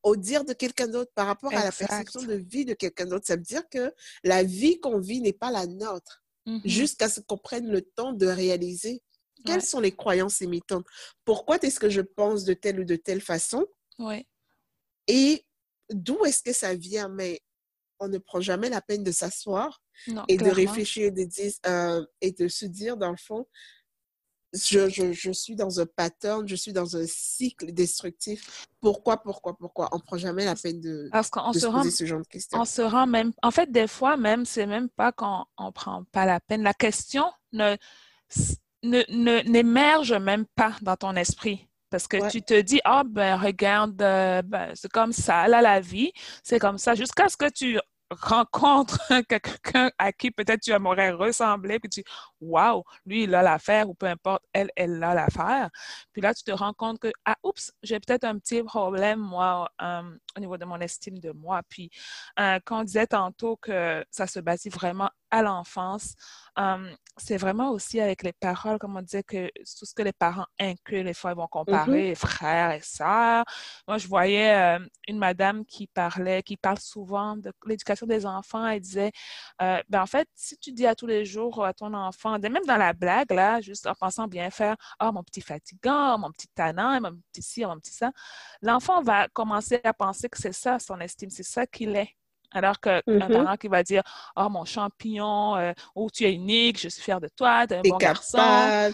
au 0.03 0.15
dire 0.15 0.43
de 0.43 0.53
quelqu'un 0.53 0.87
d'autre, 0.87 1.11
par 1.13 1.27
rapport 1.27 1.53
à 1.53 1.63
la 1.63 1.71
perception 1.71 2.23
de 2.23 2.33
vie 2.33 2.65
de 2.65 2.73
quelqu'un 2.73 3.05
d'autre. 3.05 3.27
Ça 3.27 3.35
veut 3.35 3.43
dire 3.43 3.67
que 3.69 3.93
la 4.23 4.43
vie 4.43 4.79
qu'on 4.79 4.99
vit 4.99 5.21
n'est 5.21 5.33
pas 5.33 5.51
la 5.51 5.67
nôtre, 5.67 6.23
mmh 6.45 6.59
jusqu'à 6.65 7.07
ce 7.07 7.19
qu'on 7.19 7.37
prenne 7.37 7.69
le 7.69 7.83
temps 7.83 8.13
de 8.13 8.25
réaliser 8.25 9.03
quelles 9.45 9.61
sont 9.61 9.79
les 9.79 9.95
croyances 9.95 10.41
imitantes. 10.41 10.85
Pourquoi 11.25 11.57
est-ce 11.57 11.79
que 11.79 11.89
je 11.89 12.01
pense 12.01 12.43
de 12.43 12.53
telle 12.53 12.79
ou 12.79 12.83
de 12.83 12.95
telle 12.95 13.21
façon? 13.21 13.65
Et 15.07 15.45
d'où 15.89 16.25
est-ce 16.25 16.43
que 16.43 16.53
ça 16.53 16.75
vient? 16.75 17.09
Mais 17.09 17.41
on 17.99 18.07
ne 18.07 18.17
prend 18.17 18.41
jamais 18.41 18.69
la 18.69 18.81
peine 18.81 19.03
de 19.03 19.11
s'asseoir 19.11 19.81
et 20.27 20.37
de 20.37 20.49
réfléchir 20.49 21.11
de 21.11 21.23
dire, 21.23 21.51
euh, 21.67 22.05
et 22.21 22.31
de 22.31 22.47
se 22.47 22.65
dire, 22.65 22.97
dans 22.97 23.11
le 23.11 23.17
fond, 23.17 23.47
je, 24.53 25.11
je, 25.13 25.31
suis 25.31 25.55
dans 25.55 25.79
un 25.79 25.85
pattern, 25.85 26.47
je 26.47 26.55
suis 26.55 26.73
dans 26.73 26.97
un 26.97 27.05
cycle 27.07 27.71
destructif. 27.71 28.65
Pourquoi, 28.79 29.17
pourquoi, 29.17 29.57
pourquoi? 29.57 29.89
On 29.91 29.97
ne 29.97 30.01
prend 30.01 30.17
jamais 30.17 30.45
la 30.45 30.55
peine 30.55 30.81
de, 30.81 31.09
Parce 31.11 31.29
qu'on 31.29 31.53
se, 31.53 31.65
rend, 31.65 31.83
ce 31.83 32.05
genre 32.05 32.19
de 32.21 32.27
questions. 32.27 32.59
On 32.59 32.65
se 32.65 32.81
rend 32.81 33.07
même... 33.07 33.31
En 33.41 33.51
fait, 33.51 33.71
des 33.71 33.87
fois, 33.87 34.17
même, 34.17 34.45
c'est 34.45 34.65
même 34.65 34.89
pas 34.89 35.11
qu'on 35.11 35.45
ne 35.59 35.69
prend 35.71 36.03
pas 36.11 36.25
la 36.25 36.39
peine. 36.39 36.63
La 36.63 36.73
question 36.73 37.25
ne 37.53 37.77
n'émerge 38.83 40.13
même 40.13 40.45
pas 40.55 40.75
dans 40.81 40.97
ton 40.97 41.15
esprit. 41.15 41.67
Parce 41.91 42.07
que 42.07 42.29
tu 42.29 42.41
te 42.41 42.59
dis, 42.59 42.79
ah 42.85 43.03
ben 43.05 43.35
regarde, 43.35 44.01
euh, 44.01 44.41
ben, 44.41 44.71
c'est 44.75 44.89
comme 44.89 45.11
ça, 45.11 45.49
là 45.49 45.61
la 45.61 45.81
vie, 45.81 46.13
c'est 46.41 46.57
comme 46.57 46.77
ça, 46.77 46.95
jusqu'à 46.95 47.27
ce 47.27 47.35
que 47.35 47.49
tu 47.49 47.77
rencontre 48.11 48.99
quelqu'un 49.27 49.91
à 49.97 50.11
qui 50.11 50.31
peut-être 50.31 50.61
tu 50.61 50.71
aimerais 50.71 51.11
ressembler, 51.11 51.79
puis 51.79 51.89
tu 51.89 52.01
dis, 52.01 52.05
waouh, 52.39 52.83
lui, 53.05 53.23
il 53.23 53.35
a 53.35 53.41
l'affaire, 53.41 53.89
ou 53.89 53.93
peu 53.93 54.05
importe, 54.07 54.43
elle, 54.53 54.69
elle 54.75 55.03
a 55.03 55.13
l'affaire. 55.13 55.69
Puis 56.13 56.21
là, 56.21 56.33
tu 56.33 56.43
te 56.43 56.51
rends 56.51 56.73
compte 56.73 56.99
que, 56.99 57.11
ah, 57.25 57.37
oups, 57.43 57.71
j'ai 57.83 57.99
peut-être 57.99 58.23
un 58.23 58.37
petit 58.37 58.63
problème, 58.63 59.19
moi, 59.19 59.69
euh, 59.81 60.01
au 60.37 60.39
niveau 60.39 60.57
de 60.57 60.65
mon 60.65 60.79
estime 60.79 61.19
de 61.19 61.31
moi. 61.31 61.61
Puis, 61.69 61.89
euh, 62.39 62.59
quand 62.65 62.81
on 62.81 62.83
disait 62.83 63.07
tantôt 63.07 63.57
que 63.57 64.03
ça 64.11 64.27
se 64.27 64.39
bâtit 64.39 64.69
vraiment 64.69 65.09
à 65.31 65.41
l'enfance, 65.41 66.15
euh, 66.59 66.93
c'est 67.17 67.37
vraiment 67.37 67.71
aussi 67.71 67.99
avec 67.99 68.23
les 68.23 68.33
paroles, 68.33 68.77
comme 68.77 68.97
on 68.97 69.01
disait, 69.01 69.23
que 69.23 69.47
tout 69.47 69.85
ce 69.85 69.93
que 69.93 70.03
les 70.03 70.13
parents 70.13 70.45
incluent, 70.59 71.03
les 71.03 71.13
fois, 71.13 71.31
ils 71.31 71.37
vont 71.37 71.47
comparer 71.47 72.11
mm-hmm. 72.11 72.15
frères 72.15 72.71
et 72.71 72.81
sœurs. 72.81 73.45
Moi, 73.87 73.97
je 73.97 74.07
voyais 74.07 74.53
euh, 74.53 74.79
une 75.07 75.17
madame 75.17 75.65
qui 75.65 75.87
parlait, 75.87 76.43
qui 76.43 76.57
parle 76.57 76.79
souvent 76.79 77.37
de 77.37 77.51
l'éducation 77.65 78.00
des 78.05 78.25
enfants. 78.25 78.67
Elle 78.67 78.81
disait, 78.81 79.11
euh, 79.61 79.81
ben, 79.89 80.01
en 80.01 80.05
fait, 80.05 80.27
si 80.35 80.57
tu 80.57 80.71
dis 80.71 80.85
à 80.85 80.95
tous 80.95 81.07
les 81.07 81.25
jours 81.25 81.63
à 81.65 81.73
ton 81.73 81.93
enfant, 81.93 82.37
même 82.39 82.65
dans 82.67 82.77
la 82.77 82.93
blague, 82.93 83.31
là, 83.31 83.61
juste 83.61 83.87
en 83.87 83.93
pensant 83.93 84.27
bien 84.27 84.49
faire, 84.49 84.75
oh, 85.01 85.11
mon 85.11 85.23
petit 85.23 85.41
fatigant, 85.41 86.17
mon 86.17 86.31
petit 86.31 86.47
tannant, 86.49 86.99
mon 87.01 87.11
petit 87.31 87.41
ci, 87.41 87.65
mon 87.65 87.77
petit 87.79 87.93
ça, 87.93 88.11
l'enfant 88.61 89.01
va 89.01 89.27
commencer 89.29 89.79
à 89.83 89.93
penser 89.93 90.29
que 90.29 90.37
c'est 90.37 90.53
ça 90.53 90.79
son 90.79 90.99
estime, 90.99 91.29
c'est 91.29 91.43
ça 91.43 91.65
qu'il 91.65 91.95
est. 91.95 92.09
Alors 92.53 92.79
qu'un 92.81 92.99
mm-hmm. 93.07 93.31
parent 93.31 93.55
qui 93.55 93.67
va 93.69 93.81
dire 93.81 94.03
Oh, 94.35 94.49
mon 94.49 94.65
champignon, 94.65 95.55
euh, 95.55 95.71
oh, 95.95 96.09
tu 96.11 96.25
es 96.25 96.33
unique, 96.33 96.79
je 96.79 96.89
suis 96.89 97.01
fière 97.01 97.21
de 97.21 97.29
toi, 97.29 97.65
tu 97.65 97.73
es 97.73 97.77
un 97.77 97.81
bon 97.81 97.97
garçon. 97.97 98.37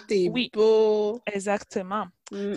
T'es 0.08 0.30
oui, 0.32 0.52
beau. 0.54 1.20
Exactement. 1.26 2.06
Mm. 2.32 2.56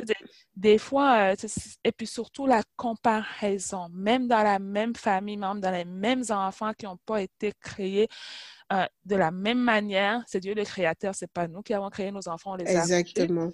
Des, 0.57 0.79
fois, 0.79 1.33
euh, 1.33 1.49
et 1.85 1.93
puis 1.93 2.07
surtout 2.07 2.47
la 2.47 2.63
comparaison, 2.77 3.89
même 3.93 4.27
dans 4.27 4.43
la 4.43 4.59
même 4.59 4.97
famille, 4.97 5.37
même 5.37 5.61
dans 5.61 5.71
les 5.71 5.85
mêmes 5.85 6.25
enfants 6.31 6.73
qui 6.77 6.87
n'ont 6.87 6.99
pas 7.07 7.23
été 7.23 7.53
créés 7.61 8.09
euh, 8.73 8.85
de 9.05 9.17
la 9.17 9.31
même 9.31 9.61
manière, 9.61 10.23
c'est 10.27 10.41
Dieu 10.41 10.55
le 10.55 10.65
créateur, 10.65 11.15
c'est 11.15 11.31
pas 11.31 11.47
nous 11.47 11.63
qui 11.63 11.73
avons 11.73 11.89
créé 11.89 12.11
nos 12.11 12.29
enfants, 12.29 12.53
on 12.53 12.57
les 12.57 12.71
Exactement. 12.71 13.51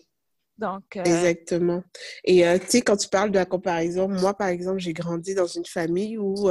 Donc, 0.56 0.96
Exactement. 0.96 1.82
Et 2.24 2.42
tu 2.60 2.66
sais, 2.68 2.80
quand 2.80 2.96
tu 2.96 3.08
parles 3.08 3.30
de 3.30 3.38
la 3.38 3.44
comparaison, 3.44 4.08
moi, 4.08 4.32
par 4.32 4.48
exemple, 4.48 4.78
j'ai 4.78 4.94
grandi 4.94 5.34
dans 5.34 5.46
une 5.46 5.66
famille 5.66 6.16
où 6.16 6.48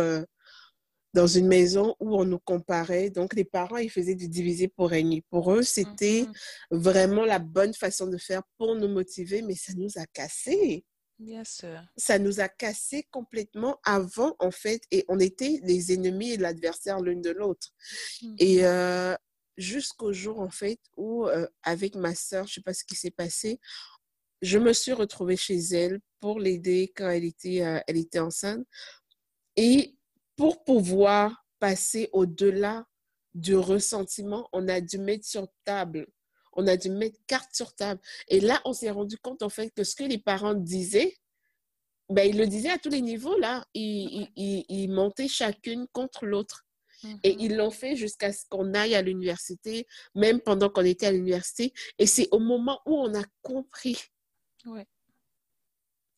dans 1.15 1.27
une 1.27 1.47
maison 1.47 1.95
où 2.01 2.17
on 2.17 2.25
nous 2.25 2.39
comparait. 2.39 3.09
Donc, 3.09 3.33
les 3.35 3.45
parents, 3.45 3.77
ils 3.77 3.89
faisaient 3.89 4.15
du 4.15 4.27
diviser 4.27 4.67
pour 4.67 4.89
régner. 4.89 5.23
Pour 5.29 5.53
eux, 5.53 5.63
c'était 5.63 6.23
mm-hmm. 6.23 6.77
vraiment 6.77 7.23
la 7.23 7.39
bonne 7.39 7.73
façon 7.73 8.07
de 8.07 8.17
faire 8.17 8.43
pour 8.57 8.75
nous 8.75 8.89
motiver, 8.89 9.41
mais 9.41 9.55
ça 9.55 9.71
nous 9.77 9.89
a 9.95 10.05
cassé. 10.07 10.83
Bien 11.17 11.45
sûr. 11.45 11.81
Ça 11.95 12.19
nous 12.19 12.41
a 12.41 12.49
cassé 12.49 13.07
complètement 13.11 13.79
avant, 13.85 14.35
en 14.39 14.51
fait, 14.51 14.81
et 14.91 15.05
on 15.07 15.17
était 15.19 15.61
les 15.63 15.93
ennemis 15.93 16.31
et 16.31 16.37
l'adversaire 16.37 16.99
l'une 16.99 17.21
de 17.21 17.31
l'autre. 17.31 17.69
Et 18.37 18.57
mm-hmm. 18.57 18.63
euh, 18.65 19.15
jusqu'au 19.55 20.11
jour, 20.11 20.41
en 20.41 20.49
fait, 20.49 20.79
où, 20.97 21.27
euh, 21.27 21.47
avec 21.63 21.95
ma 21.95 22.13
sœur, 22.13 22.45
je 22.45 22.51
ne 22.51 22.53
sais 22.55 22.61
pas 22.61 22.73
ce 22.73 22.83
qui 22.83 22.95
s'est 22.95 23.09
passé, 23.09 23.57
je 24.41 24.57
me 24.57 24.73
suis 24.73 24.91
retrouvée 24.91 25.37
chez 25.37 25.59
elle 25.71 26.01
pour 26.19 26.41
l'aider 26.41 26.91
quand 26.93 27.09
elle 27.09 27.23
était, 27.23 27.61
euh, 27.61 27.79
elle 27.87 27.95
était 27.95 28.19
enceinte. 28.19 28.67
Et 29.55 29.94
pour 30.35 30.63
pouvoir 30.63 31.45
passer 31.59 32.09
au-delà 32.11 32.85
du 33.33 33.55
ressentiment, 33.55 34.49
on 34.53 34.67
a 34.67 34.81
dû 34.81 34.97
mettre 34.97 35.25
sur 35.25 35.47
table, 35.65 36.07
on 36.53 36.67
a 36.67 36.77
dû 36.77 36.89
mettre 36.89 37.19
carte 37.27 37.53
sur 37.53 37.73
table. 37.75 37.99
Et 38.27 38.39
là, 38.39 38.61
on 38.65 38.73
s'est 38.73 38.89
rendu 38.89 39.17
compte, 39.17 39.43
en 39.43 39.49
fait, 39.49 39.71
que 39.71 39.83
ce 39.83 39.95
que 39.95 40.03
les 40.03 40.17
parents 40.17 40.53
disaient, 40.53 41.17
ben, 42.09 42.29
ils 42.29 42.37
le 42.37 42.47
disaient 42.47 42.69
à 42.69 42.77
tous 42.77 42.89
les 42.89 43.01
niveaux, 43.01 43.37
là. 43.39 43.65
Ils, 43.73 44.29
ils, 44.35 44.87
montaient 44.89 45.27
chacune 45.27 45.87
contre 45.91 46.25
l'autre. 46.25 46.65
Et 47.03 47.07
mm-hmm. 47.07 47.35
ils 47.39 47.55
l'ont 47.55 47.71
fait 47.71 47.95
jusqu'à 47.95 48.31
ce 48.31 48.45
qu'on 48.49 48.73
aille 48.73 48.95
à 48.95 49.01
l'université, 49.01 49.85
même 50.15 50.39
pendant 50.39 50.69
qu'on 50.69 50.85
était 50.85 51.07
à 51.07 51.11
l'université. 51.11 51.73
Et 51.99 52.07
c'est 52.07 52.29
au 52.31 52.39
moment 52.39 52.79
où 52.85 52.95
on 52.95 53.13
a 53.13 53.23
compris 53.41 53.97
ouais. 54.65 54.87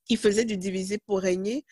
qu'ils 0.06 0.18
faisaient 0.18 0.46
du 0.46 0.58
diviser 0.58 1.00
pour 1.00 1.20
régner 1.20 1.66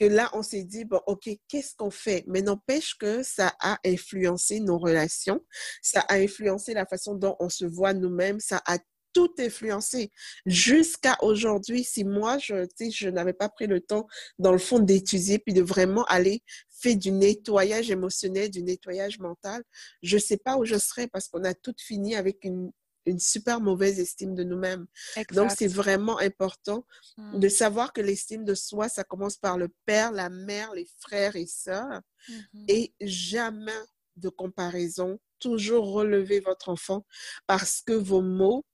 que 0.00 0.06
là, 0.06 0.30
on 0.32 0.42
s'est 0.42 0.64
dit, 0.64 0.86
bon, 0.86 1.00
OK, 1.06 1.28
qu'est-ce 1.46 1.76
qu'on 1.76 1.90
fait? 1.90 2.24
Mais 2.26 2.40
n'empêche 2.40 2.96
que 2.96 3.22
ça 3.22 3.54
a 3.60 3.78
influencé 3.84 4.58
nos 4.58 4.78
relations, 4.78 5.44
ça 5.82 6.00
a 6.08 6.14
influencé 6.14 6.72
la 6.72 6.86
façon 6.86 7.14
dont 7.14 7.36
on 7.38 7.50
se 7.50 7.66
voit 7.66 7.92
nous-mêmes, 7.92 8.40
ça 8.40 8.62
a 8.66 8.78
tout 9.12 9.34
influencé 9.38 10.10
jusqu'à 10.46 11.18
aujourd'hui. 11.20 11.84
Si 11.84 12.04
moi, 12.04 12.38
je, 12.38 12.66
je 12.90 13.08
n'avais 13.10 13.34
pas 13.34 13.50
pris 13.50 13.66
le 13.66 13.80
temps, 13.80 14.06
dans 14.38 14.52
le 14.52 14.58
fond, 14.58 14.78
d'étudier 14.78 15.38
puis 15.38 15.52
de 15.52 15.62
vraiment 15.62 16.04
aller 16.04 16.42
faire 16.70 16.96
du 16.96 17.10
nettoyage 17.10 17.90
émotionnel, 17.90 18.50
du 18.50 18.62
nettoyage 18.62 19.18
mental, 19.18 19.62
je 20.02 20.16
ne 20.16 20.20
sais 20.20 20.38
pas 20.38 20.56
où 20.56 20.64
je 20.64 20.78
serais 20.78 21.08
parce 21.08 21.28
qu'on 21.28 21.44
a 21.44 21.52
tout 21.52 21.74
fini 21.78 22.14
avec 22.14 22.44
une 22.44 22.70
une 23.06 23.18
super 23.18 23.60
mauvaise 23.60 23.98
estime 23.98 24.34
de 24.34 24.44
nous-mêmes. 24.44 24.86
Donc, 25.32 25.50
c'est 25.56 25.66
vraiment 25.66 26.18
important 26.18 26.84
de 27.18 27.46
mmh. 27.46 27.50
savoir 27.50 27.92
que 27.92 28.00
l'estime 28.00 28.44
de 28.44 28.54
soi, 28.54 28.88
ça 28.88 29.04
commence 29.04 29.36
par 29.36 29.58
le 29.58 29.68
père, 29.86 30.12
la 30.12 30.28
mère, 30.28 30.74
les 30.74 30.86
frères 30.98 31.36
et 31.36 31.46
sœurs, 31.46 32.00
mmh 32.28 32.64
et 32.68 32.94
jamais 33.00 33.72
de 34.16 34.28
comparaison. 34.28 35.18
Toujours 35.38 35.92
relever 35.92 36.40
votre 36.40 36.68
enfant 36.68 37.06
parce 37.46 37.80
que 37.80 37.92
vos 37.92 38.20
mots, 38.20 38.64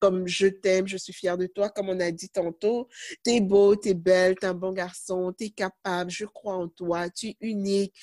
comme 0.00 0.26
je 0.26 0.46
t'aime, 0.46 0.86
je 0.86 0.96
suis 0.96 1.12
fière 1.12 1.38
de 1.38 1.46
toi, 1.46 1.68
comme 1.70 1.88
on 1.88 2.00
a 2.00 2.10
dit 2.10 2.30
tantôt, 2.30 2.88
t'es 3.22 3.40
beau, 3.40 3.76
t'es 3.76 3.94
belle, 3.94 4.34
t'es 4.34 4.46
un 4.46 4.54
bon 4.54 4.72
garçon, 4.72 5.32
t'es 5.32 5.50
capable, 5.50 6.10
je 6.10 6.24
crois 6.24 6.56
en 6.56 6.68
toi, 6.68 7.08
tu 7.10 7.28
es 7.28 7.36
unique. 7.40 7.94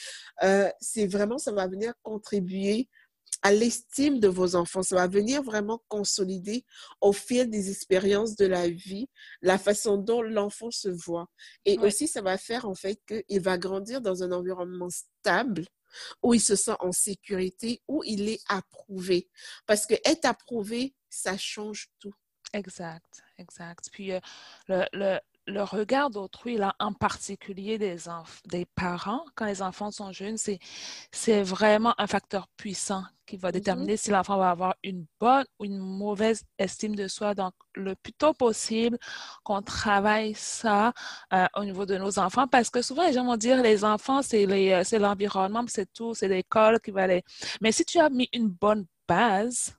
Euh, 0.43 0.69
c'est 0.79 1.07
vraiment, 1.07 1.37
ça 1.37 1.51
va 1.51 1.67
venir 1.67 1.93
contribuer 2.03 2.87
à 3.47 3.51
l'estime 3.51 4.19
de 4.19 4.27
vos 4.27 4.57
enfants. 4.57 4.83
Ça 4.83 4.97
va 4.97 5.07
venir 5.07 5.41
vraiment 5.41 5.81
consolider 5.87 6.65
au 6.99 7.13
fil 7.13 7.49
des 7.49 7.71
expériences 7.71 8.35
de 8.35 8.45
la 8.45 8.67
vie 8.67 9.07
la 9.41 9.57
façon 9.57 9.95
dont 9.95 10.21
l'enfant 10.21 10.69
se 10.69 10.89
voit. 10.89 11.29
Et 11.63 11.79
aussi, 11.79 12.09
ça 12.09 12.21
va 12.21 12.37
faire 12.37 12.65
en 12.65 12.75
fait 12.75 12.99
qu'il 13.07 13.39
va 13.39 13.57
grandir 13.57 14.01
dans 14.01 14.21
un 14.21 14.33
environnement 14.33 14.89
stable 14.89 15.65
où 16.21 16.33
il 16.33 16.41
se 16.41 16.57
sent 16.57 16.75
en 16.81 16.91
sécurité, 16.91 17.81
où 17.87 18.03
il 18.03 18.27
est 18.27 18.41
approuvé. 18.49 19.29
Parce 19.65 19.85
que 19.85 19.95
être 20.03 20.25
approuvé, 20.25 20.93
ça 21.09 21.37
change 21.37 21.87
tout. 21.99 22.13
Exact, 22.51 23.23
exact. 23.37 23.87
Puis 23.93 24.11
euh, 24.11 24.19
le, 24.67 24.83
le, 24.91 25.19
le 25.47 25.63
regard 25.63 26.09
d'autrui, 26.09 26.57
là, 26.57 26.75
en 26.79 26.93
particulier 26.93 27.77
des, 27.77 27.95
des 28.45 28.65
parents, 28.65 29.23
quand 29.35 29.45
les 29.45 29.61
enfants 29.61 29.91
sont 29.91 30.11
jeunes, 30.11 30.37
c'est 31.11 31.41
vraiment 31.41 31.95
un 31.97 32.07
facteur 32.07 32.47
puissant 32.57 33.03
qui 33.25 33.37
va 33.37 33.49
mm-hmm. 33.49 33.53
déterminer 33.53 33.97
si 33.97 34.11
l'enfant 34.11 34.37
va 34.37 34.51
avoir 34.51 34.75
une 34.83 35.05
bonne 35.19 35.45
ou 35.59 35.65
une 35.65 35.77
mauvaise 35.77 36.43
estime 36.57 36.95
de 36.95 37.07
soi. 37.07 37.33
Donc, 37.33 37.53
le 37.75 37.95
plus 37.95 38.13
tôt 38.13 38.33
possible 38.33 38.97
qu'on 39.43 39.61
travaille 39.61 40.33
ça 40.33 40.93
euh, 41.33 41.45
au 41.55 41.63
niveau 41.63 41.85
de 41.85 41.97
nos 41.97 42.19
enfants, 42.19 42.47
parce 42.47 42.69
que 42.69 42.81
souvent, 42.81 43.05
les 43.05 43.13
gens 43.13 43.25
vont 43.25 43.37
dire, 43.37 43.61
les 43.61 43.85
enfants, 43.85 44.21
c'est 44.21 44.45
euh, 44.45 44.99
l'environnement, 44.99 45.63
c'est 45.67 45.91
tout, 45.93 46.13
c'est 46.13 46.27
l'école 46.27 46.79
qui 46.81 46.91
va 46.91 47.07
les... 47.07 47.23
Mais 47.61 47.71
si 47.71 47.85
tu 47.85 47.99
as 47.99 48.09
mis 48.09 48.29
une 48.33 48.49
bonne 48.49 48.85
base, 49.07 49.77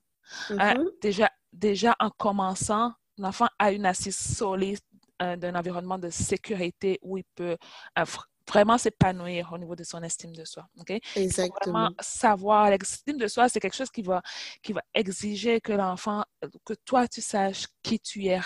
euh, 0.50 0.56
mm-hmm. 0.56 0.88
déjà, 1.02 1.30
déjà 1.52 1.94
en 2.00 2.10
commençant, 2.10 2.92
l'enfant 3.18 3.48
a 3.58 3.72
une 3.72 3.84
assise 3.84 4.16
solide 4.16 4.78
d'un 5.20 5.54
environnement 5.54 5.98
de 5.98 6.10
sécurité 6.10 6.98
où 7.02 7.16
il 7.18 7.25
peut 7.34 7.56
euh, 7.98 8.04
vraiment 8.48 8.78
s'épanouir 8.78 9.52
au 9.52 9.58
niveau 9.58 9.76
de 9.76 9.84
son 9.84 10.02
estime 10.02 10.34
de 10.34 10.44
soi. 10.44 10.66
Okay? 10.80 11.00
Exactement. 11.16 11.72
Vraiment 11.72 11.94
savoir, 12.00 12.70
l'estime 12.70 13.18
de 13.18 13.28
soi, 13.28 13.48
c'est 13.48 13.60
quelque 13.60 13.76
chose 13.76 13.90
qui 13.90 14.02
va, 14.02 14.22
qui 14.62 14.72
va 14.72 14.82
exiger 14.94 15.60
que 15.60 15.72
l'enfant, 15.72 16.25
que 16.64 16.75
toi, 16.75 17.06
tu 17.06 17.20
saches 17.20 17.66
qui 17.82 18.00
tu 18.00 18.26
es 18.26 18.40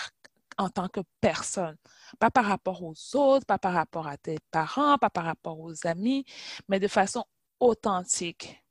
en 0.58 0.68
tant 0.68 0.88
que 0.88 1.00
personne. 1.20 1.76
Pas 2.18 2.30
par 2.30 2.44
rapport 2.44 2.82
aux 2.82 2.94
autres, 3.16 3.46
pas 3.46 3.58
par 3.58 3.72
rapport 3.72 4.06
à 4.06 4.16
tes 4.16 4.38
parents, 4.50 4.98
pas 4.98 5.10
par 5.10 5.24
rapport 5.24 5.58
aux 5.58 5.86
amis, 5.86 6.24
mais 6.68 6.80
de 6.80 6.88
façon 6.88 7.24
authentique, 7.60 8.62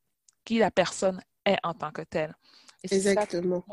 qui 0.43 0.60
la 0.60 0.72
personne 0.72 1.22
est 1.46 1.58
en 1.63 1.74
tant 1.74 1.91
que 1.91 2.01
telle. 2.01 2.36
Exactement. 2.84 3.63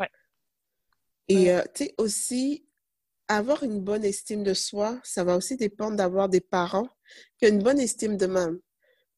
Et 1.28 1.52
euh, 1.52 1.62
tu 1.74 1.84
sais, 1.84 1.94
aussi, 1.98 2.67
avoir 3.28 3.62
une 3.62 3.80
bonne 3.80 4.04
estime 4.04 4.42
de 4.42 4.54
soi, 4.54 4.98
ça 5.04 5.22
va 5.24 5.36
aussi 5.36 5.56
dépendre 5.56 5.96
d'avoir 5.96 6.28
des 6.28 6.40
parents 6.40 6.88
qui 7.38 7.46
ont 7.46 7.50
une 7.50 7.62
bonne 7.62 7.78
estime 7.78 8.16
d'eux-mêmes. 8.16 8.58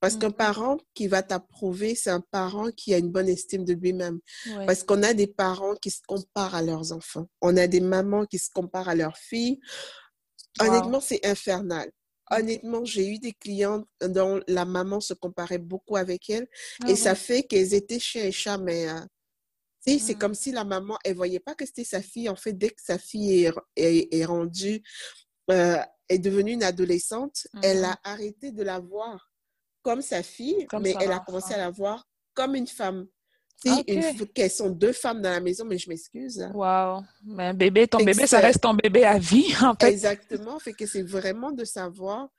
Parce 0.00 0.16
qu'un 0.16 0.30
mm-hmm. 0.30 0.32
parent 0.32 0.78
qui 0.94 1.08
va 1.08 1.22
t'approuver, 1.22 1.94
c'est 1.94 2.10
un 2.10 2.22
parent 2.30 2.70
qui 2.70 2.94
a 2.94 2.98
une 2.98 3.10
bonne 3.10 3.28
estime 3.28 3.66
de 3.66 3.74
lui-même. 3.74 4.18
Parce 4.66 4.82
qu'on 4.82 5.02
a 5.02 5.12
des 5.12 5.26
parents 5.26 5.74
qui 5.74 5.90
se 5.90 6.00
comparent 6.06 6.54
à 6.54 6.62
leurs 6.62 6.92
enfants. 6.92 7.28
On 7.42 7.56
a 7.58 7.66
des 7.66 7.80
mamans 7.80 8.24
qui 8.24 8.38
se 8.38 8.48
comparent 8.50 8.88
à 8.88 8.94
leurs 8.94 9.18
filles. 9.18 9.60
Honnêtement, 10.58 11.00
c'est 11.00 11.24
infernal. 11.26 11.90
Honnêtement, 12.30 12.84
j'ai 12.84 13.08
eu 13.08 13.18
des 13.18 13.32
clientes 13.32 13.86
dont 14.00 14.40
la 14.48 14.64
maman 14.64 15.00
se 15.00 15.12
comparait 15.12 15.58
beaucoup 15.58 15.96
avec 15.96 16.30
elle. 16.30 16.48
Ah 16.82 16.90
et 16.90 16.96
ça 16.96 17.14
fait 17.14 17.42
qu'elles 17.42 17.74
étaient 17.74 17.98
chien 17.98 18.24
et 18.24 18.32
chat, 18.32 18.56
mais 18.56 18.88
euh, 18.88 19.00
c'est 19.80 20.14
mmh. 20.14 20.18
comme 20.18 20.34
si 20.34 20.52
la 20.52 20.64
maman, 20.64 20.98
elle 21.04 21.16
voyait 21.16 21.40
pas 21.40 21.54
que 21.54 21.64
c'était 21.64 21.84
sa 21.84 22.02
fille. 22.02 22.28
En 22.28 22.36
fait, 22.36 22.52
dès 22.52 22.70
que 22.70 22.82
sa 22.82 22.98
fille 22.98 23.46
est, 23.76 24.08
est, 24.14 24.24
rendue, 24.24 24.82
euh, 25.50 25.78
est 26.08 26.18
devenue 26.18 26.52
une 26.52 26.62
adolescente, 26.62 27.46
elle 27.62 27.84
a 27.84 27.98
arrêté 28.04 28.52
de 28.52 28.62
la 28.62 28.78
voir 28.78 29.32
comme 29.82 30.02
sa 30.02 30.22
fille, 30.22 30.66
mais 30.80 30.94
elle 31.00 31.12
a 31.12 31.20
commencé 31.20 31.54
à 31.54 31.58
la 31.58 31.70
voir 31.70 32.06
comme 32.34 32.54
une 32.54 32.66
femme. 32.66 33.06
Okay. 33.66 34.26
qu'elles 34.34 34.50
sont 34.50 34.70
deux 34.70 34.94
femmes 34.94 35.20
dans 35.20 35.30
la 35.30 35.40
maison, 35.40 35.66
mais 35.66 35.76
je 35.76 35.90
m'excuse. 35.90 36.48
Wow. 36.54 37.02
Mais 37.22 37.48
un 37.48 37.54
bébé, 37.54 37.86
ton 37.86 37.98
bébé, 37.98 38.26
ça 38.26 38.40
reste 38.40 38.62
ton 38.62 38.72
bébé 38.72 39.04
à 39.04 39.18
vie, 39.18 39.52
en 39.62 39.74
fait. 39.74 39.90
Exactement. 39.90 40.58
Fait 40.58 40.72
que 40.72 40.86
c'est 40.86 41.02
vraiment 41.02 41.52
de 41.52 41.64
savoir 41.64 42.30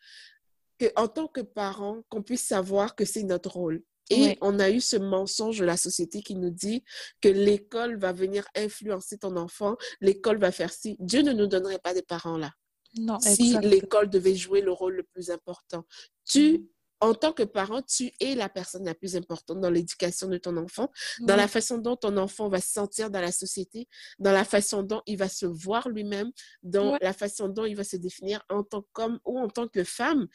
qu'en 0.80 1.08
tant 1.08 1.28
que 1.28 1.42
parent, 1.42 2.02
qu'on 2.10 2.24
puisse 2.24 2.44
savoir 2.44 2.96
que 2.96 3.06
c'est 3.06 3.22
notre 3.22 3.52
rôle. 3.52 3.84
Et 4.10 4.38
on 4.41 4.60
a 4.60 4.70
eu 4.70 4.81
ce 4.81 4.98
mensonge 4.98 5.60
de 5.60 5.65
la 5.65 5.77
société 5.77 6.22
qui 6.22 6.36
nous 6.36 6.50
dit 6.50 6.84
que 7.22 7.29
l'école 7.29 7.98
va 7.98 8.12
venir 8.12 8.46
influencer 8.55 9.17
ton 9.17 9.38
enfant, 9.38 9.77
l'école 10.01 10.38
va 10.38 10.51
faire 10.51 10.74
ci. 10.74 10.98
Dieu 11.00 11.22
ne 11.22 11.31
nous 11.31 11.48
donnerait 11.48 11.79
pas 11.79 11.93
des 11.93 12.01
parents 12.01 12.38
là. 12.38 12.51
Non, 12.98 13.20
si 13.20 13.58
l'école 13.60 14.10
devait 14.10 14.36
jouer 14.36 14.60
le 14.60 14.74
rôle 14.74 14.96
le 14.96 15.03
plus 15.03 15.29
important. 15.29 15.86
Tu 16.25 16.60
mm 16.60 16.67
en 17.01 17.15
tant 17.15 17.34
que 17.34 17.43
parent, 17.43 17.81
tu 17.81 18.12
es 18.20 18.36
la 18.36 18.48
personne 18.48 18.86
la 18.86 18.93
plus 18.93 19.15
importante 19.15 19.60
dans 19.60 19.72
l'éducation 19.72 20.27
de 20.27 20.38
ton 20.38 20.55
enfant, 20.55 20.89
dans 21.22 21.36
la 21.36 21.48
façon 21.48 21.79
dont 21.79 21.96
ton 21.96 22.15
enfant 22.17 22.48
va 22.48 22.62
se 22.62 22.72
sentir 22.72 23.10
dans 23.10 23.20
la 23.20 23.31
société, 23.31 23.88
dans 24.20 24.31
la 24.31 24.46
façon 24.46 24.84
dont 24.84 25.01
il 25.08 25.17
va 25.17 25.27
se 25.27 25.48
voir 25.48 25.89
lui-même, 25.89 26.31
dans 26.62 26.98
la 27.01 27.13
façon 27.13 27.50
dont 27.50 27.65
il 27.65 27.75
va 27.75 27.84
se 27.84 27.98
définir 27.98 28.43
en 28.50 28.63
tant 28.63 28.86
qu'homme 28.93 29.20
ou 29.25 29.39
en 29.39 29.50
tant 29.50 29.67
que 29.67 29.84
femme. 29.84 30.27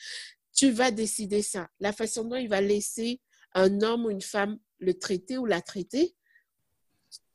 Tu 0.53 0.71
vas 0.71 0.91
décider 0.91 1.43
ça. 1.43 1.69
La 1.81 1.93
façon 1.93 2.25
dont 2.25 2.37
il 2.37 2.49
va 2.49 2.61
laisser 2.61 3.21
un 3.57 3.83
homme 3.83 4.07
ou 4.07 4.11
une 4.11 4.23
femme 4.23 4.59
le 4.79 4.95
traiter 4.95 5.39
ou 5.39 5.47
la 5.47 5.61
traiter, 5.61 6.15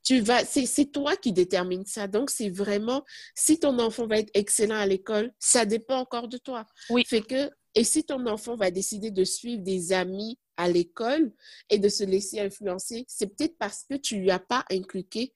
tu 0.03 0.19
vas, 0.21 0.45
c'est 0.45 0.91
toi 0.91 1.15
qui 1.15 1.31
détermine 1.33 1.85
ça. 1.85 2.07
Donc, 2.07 2.29
c'est 2.29 2.49
vraiment, 2.49 3.03
si 3.35 3.59
ton 3.59 3.77
enfant 3.79 4.07
va 4.07 4.17
être 4.17 4.31
excellent 4.33 4.77
à 4.77 4.85
l'école, 4.85 5.31
ça 5.39 5.65
dépend 5.65 5.97
encore 5.97 6.27
de 6.27 6.37
toi. 6.37 6.65
Oui. 6.89 7.03
Fait 7.05 7.21
que 7.21 7.49
et 7.73 7.83
si 7.83 8.03
ton 8.03 8.25
enfant 8.25 8.55
va 8.55 8.69
décider 8.69 9.11
de 9.11 9.23
suivre 9.23 9.63
des 9.63 9.93
amis 9.93 10.37
à 10.57 10.67
l'école 10.67 11.31
et 11.69 11.79
de 11.79 11.87
se 11.87 12.03
laisser 12.03 12.39
influencer, 12.39 13.05
c'est 13.07 13.27
peut-être 13.27 13.57
parce 13.57 13.85
que 13.89 13.95
tu 13.95 14.17
lui 14.17 14.29
as 14.29 14.39
pas 14.39 14.65
inculqué 14.69 15.33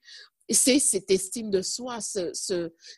c'est 0.54 0.78
cette 0.78 1.10
estime 1.10 1.50
de 1.50 1.62
soi, 1.62 2.00
ce, 2.00 2.30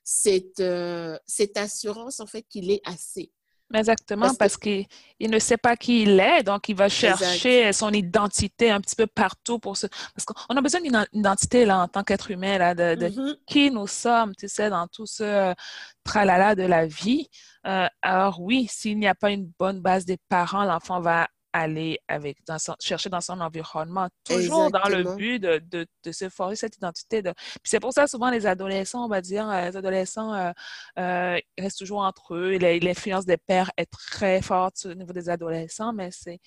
cette, 0.04 0.60
euh, 0.60 1.18
cette 1.26 1.56
assurance 1.56 2.20
en 2.20 2.26
fait 2.26 2.42
qu'il 2.42 2.70
est 2.70 2.82
assez. 2.84 3.32
Exactement, 3.74 4.34
parce, 4.34 4.56
qu'il 4.56 4.86
ne 5.20 5.38
sait 5.38 5.58
pas 5.58 5.76
qui 5.76 6.02
il 6.02 6.18
est, 6.20 6.42
donc 6.42 6.68
il 6.70 6.76
va 6.76 6.88
chercher 6.88 7.70
son 7.72 7.92
identité 7.92 8.70
un 8.70 8.80
petit 8.80 8.96
peu 8.96 9.06
partout 9.06 9.58
pour 9.58 9.76
se... 9.76 9.86
Parce 10.14 10.24
qu'on 10.24 10.56
a 10.56 10.60
besoin 10.62 10.80
d'une 10.80 11.04
identité 11.12 11.66
là, 11.66 11.80
en 11.80 11.88
tant 11.88 12.02
qu'être 12.02 12.30
humain, 12.30 12.56
là, 12.56 12.74
de, 12.74 12.94
mm-hmm. 12.94 13.36
qui 13.46 13.70
nous 13.70 13.86
sommes, 13.86 14.34
tu 14.34 14.48
sais, 14.48 14.70
dans 14.70 14.86
tout 14.86 15.06
ce 15.06 15.54
tralala 16.02 16.54
de 16.54 16.62
la 16.62 16.86
vie. 16.86 17.28
Euh, 17.66 17.86
alors 18.00 18.40
oui, 18.40 18.66
s'il 18.70 18.98
n'y 18.98 19.08
a 19.08 19.14
pas 19.14 19.30
une 19.30 19.52
bonne 19.58 19.80
base 19.80 20.06
des 20.06 20.18
parents, 20.30 20.64
l'enfant 20.64 21.00
va 21.00 21.28
aller 21.58 21.98
avec, 22.08 22.38
dans 22.46 22.56
chercher 22.80 23.08
dans 23.08 23.20
son 23.20 23.40
environnement, 23.40 24.08
toujours 24.24 24.70
dans 24.70 24.88
le 24.88 25.16
but 25.16 25.38
de, 25.38 25.60
de, 25.70 25.86
de, 26.04 26.12
se 26.12 26.28
forger 26.28 26.56
cette 26.56 26.76
identité. 26.76 27.22
De... 27.22 27.32
Puis 27.32 27.62
c'est 27.64 27.80
pour 27.80 27.92
ça, 27.92 28.06
souvent, 28.06 28.30
les 28.30 28.46
adolescents, 28.46 29.04
on 29.04 29.08
va 29.08 29.20
dire, 29.20 29.48
euh, 29.48 29.70
les 29.70 29.76
adolescents 29.76 30.34
euh, 30.34 30.50
euh, 30.98 31.38
restent 31.58 31.78
toujours 31.78 32.00
entre 32.00 32.34
eux. 32.34 32.58
L'influence 32.58 33.26
des 33.26 33.36
pères 33.36 33.70
est 33.76 33.90
très 33.90 34.42
forte 34.42 34.86
au 34.86 34.94
niveau 34.94 35.12
des 35.12 35.28
adolescents, 35.28 35.92
mais 35.92 36.10
c'est 36.12 36.38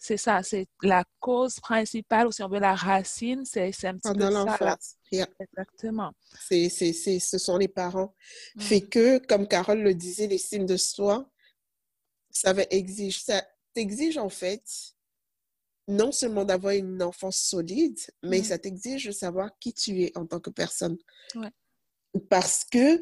c'est 0.00 0.16
ça, 0.16 0.44
c'est 0.44 0.68
la 0.82 1.04
cause 1.18 1.58
principale, 1.58 2.28
ou 2.28 2.32
si 2.32 2.42
on 2.44 2.48
veut 2.48 2.60
la 2.60 2.76
racine, 2.76 3.44
c'est 3.44 3.66
un 3.84 3.94
petit 3.94 4.00
Pendant 4.04 4.44
peu 4.46 4.64
ça. 4.64 4.78
Exactement. 5.10 6.12
C'est, 6.38 6.68
ce 6.68 7.38
sont 7.38 7.56
les 7.56 7.66
parents. 7.66 8.14
Mm. 8.54 8.60
Fait 8.60 8.80
que, 8.82 9.18
comme 9.26 9.48
Carole 9.48 9.80
le 9.80 9.94
disait, 9.94 10.28
l'estime 10.28 10.66
de 10.66 10.76
soi, 10.76 11.28
ça 12.30 12.52
va 12.52 12.62
exiger, 12.70 13.20
ça 13.26 13.42
t'exige 13.78 14.18
en 14.18 14.28
fait 14.28 14.64
non 15.86 16.10
seulement 16.10 16.44
d'avoir 16.44 16.74
une 16.74 17.00
enfance 17.00 17.38
solide, 17.38 17.98
mais 18.24 18.40
mm. 18.40 18.44
ça 18.44 18.58
t'exige 18.58 19.06
de 19.06 19.12
savoir 19.12 19.56
qui 19.60 19.72
tu 19.72 20.02
es 20.02 20.18
en 20.18 20.26
tant 20.26 20.40
que 20.40 20.50
personne. 20.50 20.98
Parce 22.28 22.64
que, 22.64 23.00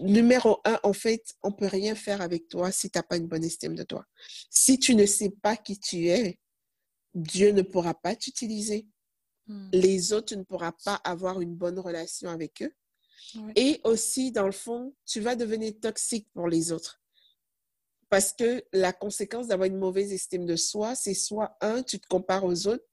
numéro 0.00 0.60
un, 0.64 0.78
en 0.84 0.92
fait, 0.92 1.34
on 1.42 1.50
peut 1.50 1.66
rien 1.66 1.94
faire 1.96 2.22
avec 2.22 2.48
toi 2.48 2.70
si 2.70 2.88
tu 2.88 2.98
n'as 2.98 3.02
pas 3.02 3.16
une 3.16 3.26
bonne 3.26 3.44
estime 3.44 3.74
de 3.74 3.82
toi. 3.82 4.06
Si 4.48 4.78
tu 4.78 4.94
ne 4.94 5.04
sais 5.04 5.30
pas 5.42 5.56
qui 5.56 5.78
tu 5.78 6.06
es, 6.08 6.38
Dieu 7.14 7.50
ne 7.50 7.62
pourra 7.62 7.92
pas 7.92 8.14
t'utiliser. 8.14 8.86
Mm. 9.48 9.70
Les 9.72 10.12
autres, 10.12 10.28
tu 10.28 10.36
ne 10.36 10.44
pourras 10.44 10.72
pas 10.84 10.94
avoir 11.04 11.40
une 11.40 11.56
bonne 11.56 11.80
relation 11.80 12.30
avec 12.30 12.62
eux. 12.62 12.72
Et 13.56 13.80
aussi, 13.84 14.30
dans 14.30 14.46
le 14.46 14.52
fond, 14.52 14.94
tu 15.04 15.20
vas 15.20 15.36
devenir 15.36 15.72
toxique 15.80 16.28
pour 16.32 16.48
les 16.48 16.70
autres. 16.70 17.01
Parce 18.12 18.34
que 18.34 18.62
la 18.74 18.92
conséquence 18.92 19.46
d'avoir 19.46 19.66
une 19.66 19.78
mauvaise 19.78 20.12
estime 20.12 20.44
de 20.44 20.54
soi, 20.54 20.94
c'est 20.94 21.14
soit 21.14 21.56
un, 21.62 21.82
tu 21.82 21.98
te 21.98 22.06
compares 22.06 22.44
aux 22.44 22.66
autres, 22.66 22.84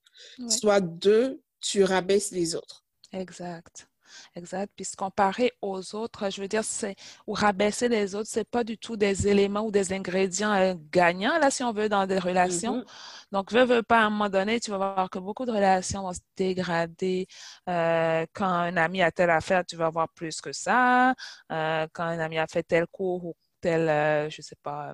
soit 0.48 0.80
deux, 0.80 1.42
tu 1.60 1.84
rabaisses 1.84 2.32
les 2.32 2.56
autres. 2.56 2.86
Exact. 3.12 3.90
Exact. 4.34 4.72
Puis 4.78 4.86
se 4.86 4.96
comparer 4.96 5.52
aux 5.62 5.94
autres, 5.94 6.32
je 6.32 6.40
veux 6.40 6.48
dire, 6.48 6.64
c'est 6.64 6.96
ou 7.28 7.34
rabaisser 7.34 7.90
les 7.90 8.16
autres, 8.16 8.30
c'est 8.32 8.48
pas 8.48 8.64
du 8.64 8.78
tout 8.78 8.96
des 8.96 9.28
éléments 9.28 9.66
ou 9.66 9.72
des 9.72 9.92
ingrédients 9.92 10.54
euh, 10.54 10.76
gagnants, 10.90 11.38
là, 11.38 11.52
si 11.52 11.64
on 11.66 11.74
veut, 11.74 11.90
dans 11.90 12.08
des 12.08 12.18
relations. 12.18 12.78
Mm-hmm. 12.78 13.32
Donc, 13.34 13.52
veux, 13.52 13.66
veux 13.66 13.84
pas, 13.84 14.00
à 14.00 14.06
un 14.06 14.10
moment 14.10 14.30
donné, 14.30 14.62
tu 14.62 14.72
vas 14.72 14.78
voir 14.78 15.10
que 15.10 15.20
beaucoup 15.20 15.46
de 15.46 15.52
relations 15.52 16.04
vont 16.04 16.14
se 16.14 16.22
dégrader. 16.38 17.28
Euh, 17.68 18.26
quand 18.32 18.48
un 18.48 18.78
ami 18.78 19.02
a 19.02 19.12
telle 19.12 19.32
affaire, 19.32 19.66
tu 19.66 19.76
vas 19.76 19.88
avoir 19.88 20.08
plus 20.08 20.40
que 20.40 20.54
ça. 20.54 21.14
Euh, 21.52 21.88
quand 21.92 22.06
un 22.06 22.20
ami 22.20 22.38
a 22.38 22.48
fait 22.48 22.64
tel 22.64 22.88
cours 22.88 23.26
ou 23.26 23.36
tel, 23.62 23.90
euh, 23.90 24.30
je 24.30 24.42
sais 24.42 24.56
pas, 24.62 24.94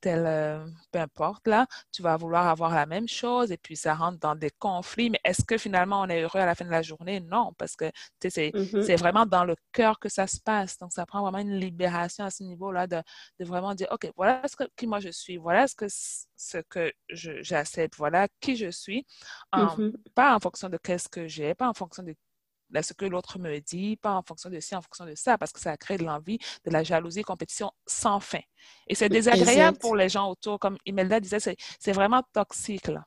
tel, 0.00 0.24
euh, 0.26 0.66
peu 0.90 0.98
importe, 0.98 1.46
là, 1.46 1.66
tu 1.92 2.02
vas 2.02 2.16
vouloir 2.16 2.48
avoir 2.48 2.74
la 2.74 2.86
même 2.86 3.08
chose 3.08 3.52
et 3.52 3.56
puis 3.56 3.76
ça 3.76 3.94
rentre 3.94 4.18
dans 4.18 4.34
des 4.34 4.50
conflits. 4.58 5.10
Mais 5.10 5.20
est-ce 5.24 5.44
que 5.44 5.56
finalement 5.56 6.02
on 6.02 6.08
est 6.08 6.22
heureux 6.22 6.40
à 6.40 6.46
la 6.46 6.54
fin 6.54 6.64
de 6.64 6.70
la 6.70 6.82
journée? 6.82 7.20
Non, 7.20 7.52
parce 7.56 7.76
que 7.76 7.90
c'est 8.28 8.96
vraiment 8.96 9.24
dans 9.24 9.44
le 9.44 9.54
cœur 9.72 9.98
que 9.98 10.08
ça 10.08 10.26
se 10.26 10.40
passe. 10.40 10.76
Donc, 10.78 10.92
ça 10.92 11.06
prend 11.06 11.22
vraiment 11.22 11.38
une 11.38 11.56
libération 11.56 12.24
à 12.24 12.30
ce 12.30 12.42
niveau-là 12.42 12.86
de, 12.86 13.00
de, 13.38 13.44
vraiment 13.44 13.74
dire, 13.74 13.88
OK, 13.92 14.10
voilà 14.16 14.42
ce 14.46 14.56
que, 14.56 14.64
qui 14.76 14.86
moi 14.86 15.00
je 15.00 15.10
suis, 15.10 15.36
voilà 15.36 15.66
ce 15.68 15.74
que, 15.74 15.86
ce 15.88 16.58
que 16.68 16.92
j'accepte, 17.08 17.96
voilà 17.96 18.28
qui 18.40 18.56
je 18.56 18.70
suis, 18.70 19.06
mm-hmm. 19.54 19.92
pas 20.14 20.34
en 20.34 20.40
fonction 20.40 20.68
de 20.68 20.78
qu'est-ce 20.78 21.08
que 21.08 21.28
j'ai, 21.28 21.54
pas 21.54 21.68
en 21.68 21.74
fonction 21.74 22.02
de 22.02 22.14
ce 22.80 22.94
que 22.94 23.04
l'autre 23.04 23.38
me 23.38 23.58
dit, 23.58 23.96
pas 23.96 24.14
en 24.14 24.22
fonction 24.22 24.48
de 24.48 24.60
ci, 24.60 24.74
en 24.74 24.80
fonction 24.80 25.04
de 25.04 25.14
ça, 25.14 25.36
parce 25.36 25.52
que 25.52 25.60
ça 25.60 25.76
crée 25.76 25.98
de 25.98 26.04
l'envie, 26.04 26.38
de 26.64 26.70
la 26.70 26.82
jalousie, 26.82 27.22
compétition 27.22 27.70
sans 27.86 28.20
fin. 28.20 28.40
Et 28.88 28.94
c'est 28.94 29.08
désagréable 29.08 29.78
pour 29.78 29.96
les 29.96 30.08
gens 30.08 30.30
autour, 30.30 30.58
comme 30.58 30.78
Imelda 30.86 31.20
disait, 31.20 31.56
c'est 31.78 31.92
vraiment 31.92 32.22
toxique. 32.32 32.88
Là. 32.88 33.04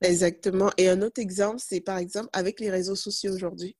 Exactement. 0.00 0.70
Et 0.76 0.88
un 0.88 1.02
autre 1.02 1.20
exemple, 1.20 1.58
c'est 1.58 1.80
par 1.80 1.98
exemple 1.98 2.28
avec 2.32 2.60
les 2.60 2.70
réseaux 2.70 2.96
sociaux 2.96 3.34
aujourd'hui. 3.34 3.76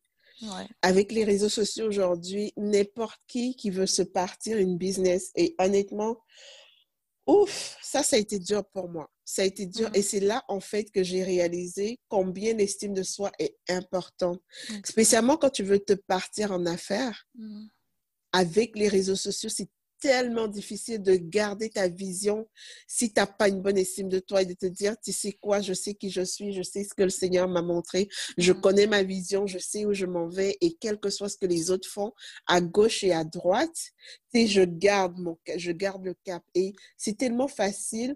Avec 0.83 1.13
les 1.13 1.25
réseaux 1.25 1.49
sociaux 1.49 1.87
aujourd'hui, 1.87 2.53
n'importe 2.57 3.21
qui 3.27 3.57
qui 3.57 3.71
veut 3.71 3.87
se 3.87 4.03
partir 4.03 4.59
une 4.59 4.77
business, 4.77 5.31
et 5.37 5.55
honnêtement, 5.59 6.19
ouf, 7.27 7.79
ça, 7.81 8.03
ça 8.03 8.17
a 8.17 8.19
été 8.19 8.39
dur 8.39 8.65
pour 8.67 8.91
moi. 8.91 9.09
Ça 9.25 9.43
a 9.43 9.45
été 9.45 9.67
dur. 9.67 9.91
Mm. 9.91 9.95
Et 9.95 10.03
c'est 10.03 10.21
là, 10.21 10.45
en 10.49 10.61
fait, 10.61 10.91
que 10.91 11.03
j'ai 11.03 11.23
réalisé 11.23 11.99
combien 12.09 12.55
l'estime 12.55 12.93
de 12.93 13.03
soi 13.03 13.33
est 13.39 13.57
importante. 13.69 14.41
Spécialement 14.85 15.37
quand 15.37 15.51
tu 15.51 15.63
veux 15.63 15.79
te 15.79 15.95
partir 15.95 16.53
en 16.53 16.67
affaires. 16.67 17.27
Mm. 17.35 17.67
Avec 18.33 18.77
les 18.77 18.89
réseaux 18.89 19.15
sociaux, 19.15 19.49
c'est 19.49 19.69
tellement 20.05 20.49
difficile 20.49 21.03
de 21.03 21.15
garder 21.15 21.71
ta 21.71 21.89
vision 21.89 22.47
si 22.87 23.11
tu 23.11 23.19
n'as 23.19 23.27
pas 23.27 23.49
une 23.49 23.63
bonne 23.63 23.79
estime 23.79 24.11
de 24.11 24.19
toi 24.19 24.43
et 24.43 24.45
de 24.45 24.53
te 24.53 24.67
dire, 24.67 24.97
tu 25.03 25.13
sais 25.13 25.33
quoi, 25.33 25.63
je 25.63 25.73
sais 25.73 25.95
qui 25.95 26.11
je 26.11 26.21
suis, 26.21 26.53
je 26.53 26.63
sais 26.63 26.85
ce 26.85 26.93
que 26.93 27.05
le 27.05 27.09
Seigneur 27.09 27.49
m'a 27.49 27.63
montré, 27.63 28.11
je 28.37 28.53
mm. 28.53 28.61
connais 28.61 28.87
ma 28.87 29.03
vision, 29.03 29.47
je 29.47 29.59
sais 29.59 29.87
où 29.87 29.95
je 29.95 30.05
m'en 30.05 30.29
vais 30.29 30.59
et 30.61 30.77
quel 30.79 31.01
que 31.01 31.09
soit 31.09 31.31
ce 31.31 31.39
que 31.39 31.47
les 31.47 31.71
autres 31.71 31.89
font 31.89 32.13
à 32.47 32.61
gauche 32.61 33.03
et 33.03 33.15
à 33.15 33.25
droite, 33.25 33.93
je 34.35 34.63
garde, 34.63 35.19
mon, 35.19 35.39
je 35.57 35.73
garde 35.73 36.05
le 36.05 36.15
cap. 36.23 36.43
Et 36.55 36.75
c'est 36.99 37.17
tellement 37.17 37.49
facile 37.49 38.15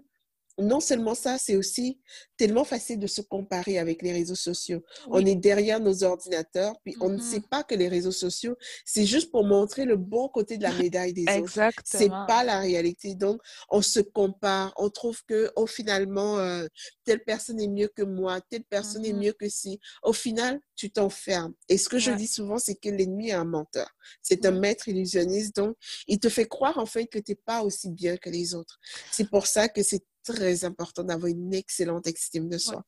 non 0.59 0.79
seulement 0.79 1.15
ça, 1.15 1.37
c'est 1.37 1.55
aussi 1.55 1.99
tellement 2.37 2.63
facile 2.63 2.99
de 2.99 3.07
se 3.07 3.21
comparer 3.21 3.77
avec 3.77 4.01
les 4.01 4.11
réseaux 4.11 4.35
sociaux. 4.35 4.81
On 5.07 5.25
est 5.25 5.35
derrière 5.35 5.79
nos 5.79 6.03
ordinateurs, 6.03 6.75
puis 6.83 6.95
on 7.01 7.09
ne 7.09 7.17
mm-hmm. 7.17 7.21
sait 7.21 7.41
pas 7.41 7.63
que 7.63 7.75
les 7.75 7.87
réseaux 7.87 8.11
sociaux, 8.11 8.55
c'est 8.85 9.05
juste 9.05 9.31
pour 9.31 9.43
montrer 9.45 9.85
le 9.85 9.97
bon 9.97 10.29
côté 10.29 10.57
de 10.57 10.63
la 10.63 10.73
médaille 10.73 11.13
des 11.13 11.25
Exactement. 11.27 11.67
autres. 11.69 11.81
C'est 11.85 12.09
pas 12.09 12.43
la 12.43 12.59
réalité. 12.59 13.15
Donc, 13.15 13.41
on 13.69 13.81
se 13.81 13.99
compare, 13.99 14.73
on 14.77 14.89
trouve 14.89 15.21
que, 15.25 15.51
oh, 15.55 15.67
finalement, 15.67 16.39
euh, 16.39 16.65
telle 17.03 17.23
personne 17.23 17.59
est 17.59 17.67
mieux 17.67 17.89
que 17.93 18.03
moi, 18.03 18.39
telle 18.49 18.63
personne 18.63 19.05
est 19.05 19.13
mm-hmm. 19.13 19.25
mieux 19.25 19.33
que 19.33 19.49
si. 19.49 19.79
Au 20.03 20.13
final, 20.13 20.59
tu 20.75 20.91
t'enfermes. 20.91 21.53
Et 21.67 21.77
ce 21.77 21.89
que 21.89 21.99
je 21.99 22.11
dis 22.11 22.27
souvent, 22.27 22.57
c'est 22.57 22.75
que 22.75 22.89
l'ennemi 22.89 23.29
est 23.29 23.33
un 23.33 23.45
menteur. 23.45 23.89
C'est 24.21 24.45
un 24.45 24.51
maître 24.51 24.87
illusionniste. 24.87 25.55
Donc, 25.57 25.75
il 26.07 26.19
te 26.19 26.29
fait 26.29 26.47
croire, 26.47 26.77
en 26.77 26.85
fait, 26.85 27.05
que 27.07 27.19
tu 27.19 27.31
n'es 27.31 27.35
pas 27.35 27.63
aussi 27.63 27.89
bien 27.89 28.15
que 28.15 28.29
les 28.29 28.55
autres. 28.55 28.79
C'est 29.11 29.29
pour 29.29 29.45
ça 29.45 29.67
que 29.67 29.83
c'est 29.83 30.03
très 30.33 30.65
important 30.65 31.03
d'avoir 31.03 31.27
une 31.27 31.53
excellente 31.53 32.07
estime 32.07 32.49
de 32.49 32.57
soi. 32.57 32.83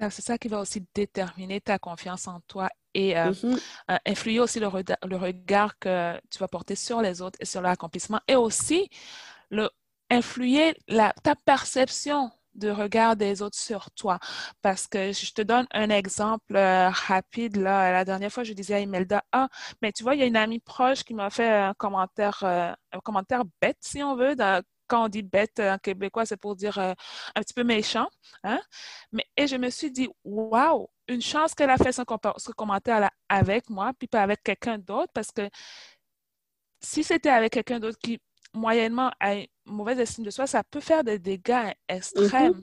C'est 0.00 0.22
ça 0.22 0.38
qui 0.38 0.48
va 0.48 0.60
aussi 0.60 0.84
déterminer 0.94 1.60
ta 1.60 1.78
confiance 1.78 2.26
en 2.26 2.40
toi 2.48 2.68
et 2.94 3.16
euh, 3.16 3.30
mm-hmm. 3.30 3.60
euh, 3.90 3.96
influer 4.06 4.40
aussi 4.40 4.60
le, 4.60 4.68
le, 5.06 5.16
regard 5.16 5.78
que 5.78 6.20
tu 6.30 6.38
vas 6.38 6.48
porter 6.48 6.74
sur 6.74 7.00
les 7.00 7.22
autres 7.22 7.38
et 7.40 7.44
sur 7.44 7.62
l'accomplissement 7.62 8.20
et 8.28 8.36
aussi 8.36 8.88
le, 9.50 9.70
influer 10.10 10.76
la, 10.88 11.14
ta 11.22 11.36
perception 11.36 12.30
de 12.54 12.70
regard 12.70 13.16
des 13.16 13.40
autres 13.42 13.58
sur 13.58 13.90
toi. 13.92 14.18
Parce 14.62 14.86
que 14.86 15.12
je 15.12 15.32
te 15.32 15.42
donne 15.42 15.66
un 15.72 15.90
exemple 15.90 16.54
euh, 16.54 16.88
rapide. 16.88 17.56
Là. 17.56 17.90
La 17.92 18.04
dernière 18.04 18.30
fois, 18.30 18.44
je 18.44 18.52
disais 18.52 18.74
à 18.74 18.80
Imelda, 18.80 19.24
ah, 19.32 19.48
mais 19.80 19.90
tu 19.92 20.02
vois, 20.02 20.14
il 20.14 20.20
y 20.20 20.22
a 20.22 20.26
une 20.26 20.36
amie 20.36 20.60
proche 20.60 21.02
qui 21.02 21.14
m'a 21.14 21.30
fait 21.30 21.48
un 21.48 21.74
commentaire, 21.74 22.44
un 22.44 23.00
commentaire 23.02 23.42
bête, 23.60 23.78
si 23.80 24.02
on 24.02 24.14
veut, 24.14 24.36
quand 24.94 25.06
on 25.06 25.08
dit 25.08 25.22
bête 25.22 25.58
en 25.58 25.76
québécois, 25.78 26.24
c'est 26.24 26.36
pour 26.36 26.54
dire 26.54 26.78
un 26.78 26.94
petit 27.34 27.52
peu 27.52 27.64
méchant. 27.64 28.08
Hein? 28.44 28.60
Mais, 29.10 29.26
et 29.36 29.48
je 29.48 29.56
me 29.56 29.68
suis 29.68 29.90
dit, 29.90 30.08
waouh, 30.22 30.88
une 31.08 31.20
chance 31.20 31.52
qu'elle 31.52 31.70
a 31.70 31.76
fait 31.76 31.90
ce, 31.90 32.02
commentaire 32.52 33.10
avec 33.28 33.68
moi, 33.68 33.92
puis 33.98 34.06
pas 34.06 34.22
avec 34.22 34.44
quelqu'un 34.44 34.78
d'autre, 34.78 35.10
parce 35.12 35.32
que 35.32 35.50
si 36.80 37.02
c'était 37.02 37.30
avec 37.30 37.52
quelqu'un 37.54 37.80
d'autre 37.80 37.98
qui 37.98 38.20
moyennement 38.52 39.10
a 39.18 39.34
une 39.34 39.46
mauvaise 39.66 39.98
estime 39.98 40.24
de 40.24 40.30
soi, 40.30 40.46
ça 40.46 40.62
peut 40.62 40.80
faire 40.80 41.02
des 41.02 41.18
dégâts 41.18 41.72
extrêmes. 41.88 42.52
Mm-hmm. 42.52 42.62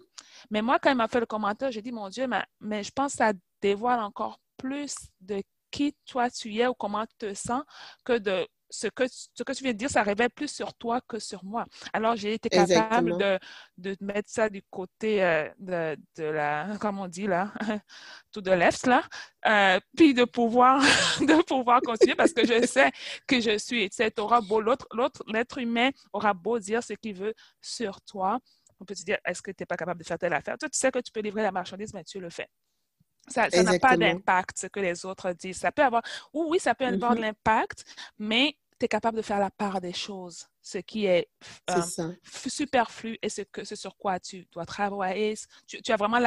Mais 0.51 0.61
moi, 0.61 0.79
quand 0.79 0.91
il 0.91 0.95
m'a 0.95 1.09
fait 1.09 1.19
le 1.19 1.25
commentaire, 1.25 1.69
j'ai 1.69 1.81
dit, 1.81 1.91
mon 1.91 2.07
Dieu, 2.07 2.27
mais, 2.27 2.45
mais 2.61 2.81
je 2.81 2.91
pense 2.91 3.11
que 3.11 3.17
ça 3.17 3.33
dévoile 3.61 3.99
encore 3.99 4.39
plus 4.55 4.95
de 5.19 5.41
qui 5.69 5.93
toi 6.05 6.29
tu 6.29 6.55
es 6.55 6.67
ou 6.67 6.73
comment 6.73 7.05
tu 7.05 7.15
te 7.17 7.33
sens 7.33 7.63
que 8.05 8.17
de 8.17 8.47
ce 8.71 8.87
que, 8.87 9.03
ce 9.07 9.43
que 9.43 9.51
tu 9.53 9.63
viens 9.63 9.73
de 9.73 9.77
dire, 9.77 9.89
ça 9.89 10.01
révèle 10.01 10.29
plus 10.29 10.51
sur 10.51 10.73
toi 10.73 11.01
que 11.07 11.19
sur 11.19 11.43
moi. 11.43 11.65
Alors, 11.93 12.15
j'ai 12.15 12.33
été 12.33 12.49
capable 12.49 13.17
de, 13.17 13.37
de, 13.77 13.95
mettre 14.01 14.29
ça 14.29 14.49
du 14.49 14.63
côté 14.63 15.23
euh, 15.23 15.47
de, 15.59 15.97
de, 16.17 16.23
la, 16.23 16.77
comment 16.79 17.03
on 17.03 17.07
dit 17.07 17.27
là, 17.27 17.51
tout 18.31 18.41
de 18.41 18.51
l'Est 18.51 18.87
là, 18.87 19.03
euh, 19.45 19.79
puis 19.95 20.13
de 20.13 20.23
pouvoir, 20.23 20.81
de 21.19 21.43
pouvoir 21.43 21.81
continuer 21.81 22.15
parce 22.15 22.33
que 22.33 22.45
je 22.45 22.65
sais 22.65 22.91
que 23.27 23.39
je 23.39 23.57
suis, 23.57 23.89
tu 23.89 23.97
sais, 23.97 24.11
beau, 24.47 24.61
l'autre, 24.61 24.87
l'autre, 24.93 25.23
l'être 25.27 25.57
humain 25.57 25.89
aura 26.13 26.33
beau 26.33 26.57
dire 26.57 26.81
ce 26.81 26.93
qu'il 26.93 27.15
veut 27.15 27.33
sur 27.61 28.01
toi. 28.01 28.39
On 28.79 28.85
peut 28.85 28.95
te 28.95 29.03
dire, 29.03 29.17
est-ce 29.25 29.41
que 29.41 29.51
tu 29.51 29.61
n'es 29.61 29.65
pas 29.65 29.77
capable 29.77 29.99
de 29.99 30.05
faire 30.05 30.17
telle 30.17 30.33
affaire? 30.33 30.57
Toi, 30.57 30.69
tu 30.69 30.77
sais 30.77 30.91
que 30.91 30.99
tu 30.99 31.11
peux 31.11 31.19
livrer 31.19 31.43
la 31.43 31.51
marchandise, 31.51 31.93
mais 31.93 32.03
tu 32.03 32.19
le 32.19 32.29
fais. 32.29 32.47
Ça 33.27 33.47
n'a 33.47 33.79
pas 33.79 33.97
d'impact, 33.97 34.57
ce 34.57 34.67
que 34.67 34.79
les 34.79 35.05
autres 35.05 35.31
disent. 35.33 35.57
Ça 35.57 35.71
peut 35.71 35.83
avoir, 35.83 36.01
oui, 36.33 36.59
ça 36.59 36.73
peut 36.73 36.85
avoir 36.85 37.13
de 37.13 37.19
mm-hmm. 37.19 37.21
l'impact, 37.21 37.85
mais 38.17 38.55
tu 38.81 38.85
es 38.85 38.87
capable 38.87 39.17
de 39.17 39.21
faire 39.21 39.39
la 39.39 39.51
part 39.51 39.79
des 39.79 39.93
choses, 39.93 40.47
ce 40.59 40.79
qui 40.79 41.05
est, 41.05 41.29
euh, 41.69 41.81
superflu 42.47 43.19
et 43.21 43.29
ce, 43.29 43.43
que, 43.43 43.63
ce 43.63 43.75
sur 43.75 43.95
quoi 43.95 44.19
tu 44.19 44.47
dois 44.51 44.65
travailler. 44.65 45.35
Tu, 45.67 45.91
as 45.91 45.97
vraiment 45.97 46.17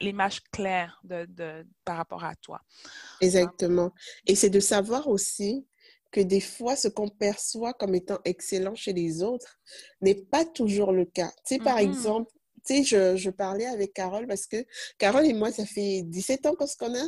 l'image 0.00 0.40
claire 0.50 0.98
de, 1.04 1.26
de, 1.26 1.66
par 1.84 1.98
rapport 1.98 2.24
à 2.24 2.34
toi. 2.36 2.62
Exactement. 3.20 3.92
Et 4.26 4.34
c'est 4.34 4.48
de 4.48 4.58
savoir 4.58 5.06
aussi 5.08 5.66
que 6.10 6.22
des 6.22 6.40
fois, 6.40 6.76
ce 6.76 6.88
qu'on 6.88 7.10
perçoit 7.10 7.74
comme 7.74 7.94
étant 7.94 8.20
excellent 8.24 8.74
chez 8.74 8.94
les 8.94 9.22
autres 9.22 9.60
n'est 10.00 10.14
pas 10.14 10.46
toujours 10.46 10.92
le 10.92 11.04
cas. 11.04 11.30
Tu 11.46 11.56
sais, 11.56 11.58
par 11.58 11.76
mm-hmm. 11.76 11.90
exemple, 11.90 12.32
tu 12.64 12.84
sais, 12.84 13.16
je, 13.16 13.30
parlais 13.30 13.66
avec 13.66 13.92
Carole 13.92 14.26
parce 14.26 14.46
que 14.46 14.64
Carole 14.98 15.26
et 15.26 15.32
moi, 15.32 15.52
ça 15.52 15.66
fait 15.66 16.02
17 16.02 16.46
ans 16.46 16.54
qu'on 16.54 16.66
se 16.66 16.76
connaît. 16.76 16.98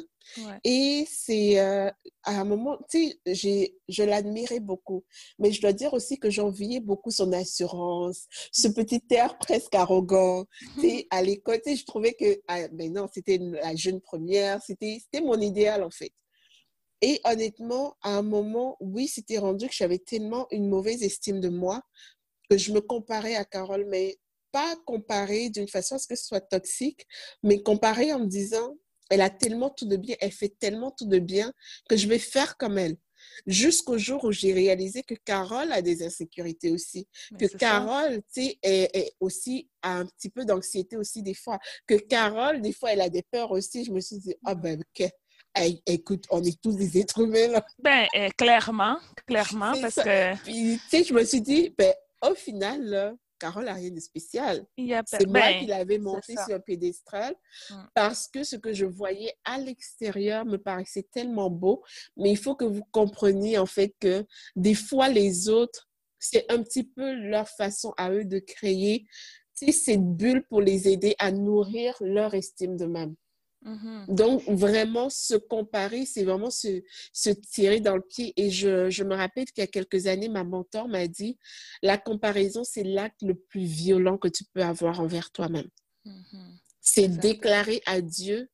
Et 0.64 1.06
c'est 1.10 1.58
euh, 1.58 1.90
à 2.22 2.40
un 2.40 2.44
moment, 2.44 2.78
tu 2.88 3.12
sais, 3.26 3.74
je 3.88 4.02
l'admirais 4.02 4.60
beaucoup. 4.60 5.04
Mais 5.38 5.50
je 5.50 5.60
dois 5.60 5.72
dire 5.72 5.92
aussi 5.92 6.18
que 6.18 6.30
j'enviais 6.30 6.80
beaucoup 6.80 7.10
son 7.10 7.32
assurance, 7.32 8.26
ce 8.52 8.68
petit 8.68 9.02
air 9.10 9.38
presque 9.38 9.74
arrogant. 9.74 10.44
Tu 10.80 10.88
sais, 10.88 11.06
à 11.10 11.22
l'école, 11.22 11.60
tu 11.64 11.70
sais, 11.70 11.76
je 11.76 11.84
trouvais 11.84 12.14
que, 12.14 12.40
ah, 12.46 12.68
ben 12.68 12.92
non, 12.92 13.08
c'était 13.12 13.38
la 13.38 13.74
jeune 13.74 14.00
première, 14.00 14.60
c'était 14.62 15.20
mon 15.20 15.40
idéal 15.40 15.82
en 15.82 15.90
fait. 15.90 16.12
Et 17.02 17.20
honnêtement, 17.24 17.96
à 18.02 18.16
un 18.16 18.22
moment, 18.22 18.76
oui, 18.80 19.08
c'était 19.08 19.38
rendu 19.38 19.66
que 19.66 19.74
j'avais 19.74 19.98
tellement 19.98 20.46
une 20.50 20.68
mauvaise 20.68 21.02
estime 21.02 21.40
de 21.40 21.48
moi 21.48 21.82
que 22.50 22.58
je 22.58 22.72
me 22.72 22.80
comparais 22.80 23.36
à 23.36 23.44
Carole, 23.44 23.86
mais 23.88 24.18
pas 24.52 24.76
comparer 24.84 25.50
d'une 25.50 25.68
façon 25.68 25.96
à 25.96 25.98
ce 25.98 26.06
que 26.06 26.16
ce 26.16 26.24
soit 26.24 26.40
toxique, 26.40 27.06
mais 27.42 27.62
comparer 27.62 28.12
en 28.12 28.20
me 28.20 28.26
disant, 28.26 28.76
elle 29.10 29.20
a 29.20 29.30
tellement 29.30 29.70
tout 29.70 29.86
de 29.86 29.96
bien, 29.96 30.16
elle 30.20 30.32
fait 30.32 30.54
tellement 30.58 30.92
tout 30.92 31.06
de 31.06 31.18
bien 31.18 31.52
que 31.88 31.96
je 31.96 32.06
vais 32.06 32.18
faire 32.18 32.56
comme 32.56 32.78
elle. 32.78 32.96
Jusqu'au 33.46 33.98
jour 33.98 34.24
où 34.24 34.32
j'ai 34.32 34.52
réalisé 34.52 35.02
que 35.02 35.14
Carole 35.14 35.72
a 35.72 35.82
des 35.82 36.02
insécurités 36.02 36.70
aussi. 36.70 37.06
que 37.38 37.46
Carole, 37.56 38.22
tu 38.32 38.44
sais, 38.44 38.58
est, 38.62 39.14
aussi 39.20 39.68
a 39.82 39.98
un 39.98 40.06
petit 40.06 40.30
peu 40.30 40.44
d'anxiété 40.44 40.96
aussi 40.96 41.22
des 41.22 41.34
fois. 41.34 41.58
Que 41.86 41.94
Carole, 41.94 42.62
des 42.62 42.72
fois, 42.72 42.92
elle 42.92 43.00
a 43.00 43.08
des 43.08 43.22
peurs 43.30 43.50
aussi. 43.50 43.84
Je 43.84 43.92
me 43.92 44.00
suis 44.00 44.18
dit, 44.18 44.34
ah 44.44 44.54
ben, 44.54 44.80
ok. 44.80 45.08
écoute, 45.86 46.24
on 46.30 46.42
est 46.42 46.60
tous 46.62 46.76
des 46.76 46.98
êtres 46.98 47.20
humains 47.20 47.48
là. 47.48 47.66
Ben, 47.78 48.06
euh, 48.16 48.28
clairement, 48.36 48.98
clairement, 49.26 49.72
parce 49.80 49.96
que... 49.96 50.36
Puis, 50.42 50.78
tu 50.88 50.88
sais, 50.88 51.04
je 51.04 51.12
me 51.12 51.24
suis 51.24 51.40
dit, 51.40 51.74
ben, 51.76 51.92
au 52.22 52.34
final, 52.34 52.82
là, 52.84 53.14
Carole 53.40 53.64
n'a 53.64 53.74
rien 53.74 53.90
de 53.90 53.98
spécial. 53.98 54.64
C'est 54.76 55.26
moi 55.26 55.40
ben, 55.40 55.60
qui 55.60 55.66
l'avais 55.66 55.98
monté 55.98 56.34
sur 56.46 56.54
un 56.54 56.60
pédestal 56.60 57.34
mm. 57.70 57.74
parce 57.94 58.28
que 58.28 58.44
ce 58.44 58.56
que 58.56 58.72
je 58.72 58.86
voyais 58.86 59.34
à 59.44 59.58
l'extérieur 59.58 60.44
me 60.44 60.58
paraissait 60.58 61.08
tellement 61.10 61.50
beau. 61.50 61.82
Mais 62.16 62.30
il 62.30 62.38
faut 62.38 62.54
que 62.54 62.64
vous 62.64 62.84
compreniez 62.92 63.58
en 63.58 63.66
fait 63.66 63.94
que 63.98 64.24
des 64.54 64.74
fois, 64.74 65.08
les 65.08 65.48
autres, 65.48 65.88
c'est 66.18 66.50
un 66.52 66.62
petit 66.62 66.84
peu 66.84 67.14
leur 67.14 67.48
façon 67.48 67.92
à 67.96 68.12
eux 68.12 68.24
de 68.24 68.38
créer 68.38 69.06
cette 69.54 70.16
bulle 70.16 70.44
pour 70.48 70.60
les 70.60 70.88
aider 70.88 71.14
à 71.18 71.32
nourrir 71.32 71.94
leur 72.00 72.34
estime 72.34 72.76
Mm-hmm. 73.64 74.14
Donc, 74.14 74.42
vraiment, 74.48 75.10
se 75.10 75.34
comparer, 75.34 76.06
c'est 76.06 76.24
vraiment 76.24 76.50
se, 76.50 76.82
se, 77.12 77.30
tirer 77.30 77.80
dans 77.80 77.96
le 77.96 78.02
pied. 78.02 78.32
Et 78.36 78.50
je, 78.50 78.88
je 78.88 79.04
me 79.04 79.14
rappelle 79.14 79.46
qu'il 79.46 79.62
y 79.62 79.64
a 79.64 79.66
quelques 79.66 80.06
années, 80.06 80.28
ma 80.28 80.44
mentor 80.44 80.88
m'a 80.88 81.06
dit, 81.06 81.38
la 81.82 81.98
comparaison, 81.98 82.64
c'est 82.64 82.84
l'acte 82.84 83.22
le 83.22 83.34
plus 83.34 83.64
violent 83.64 84.16
que 84.16 84.28
tu 84.28 84.44
peux 84.52 84.62
avoir 84.62 85.00
envers 85.00 85.30
toi-même. 85.30 85.68
Mm-hmm. 86.06 86.58
C'est 86.80 87.08
déclarer 87.08 87.82
à 87.86 88.00
Dieu 88.00 88.48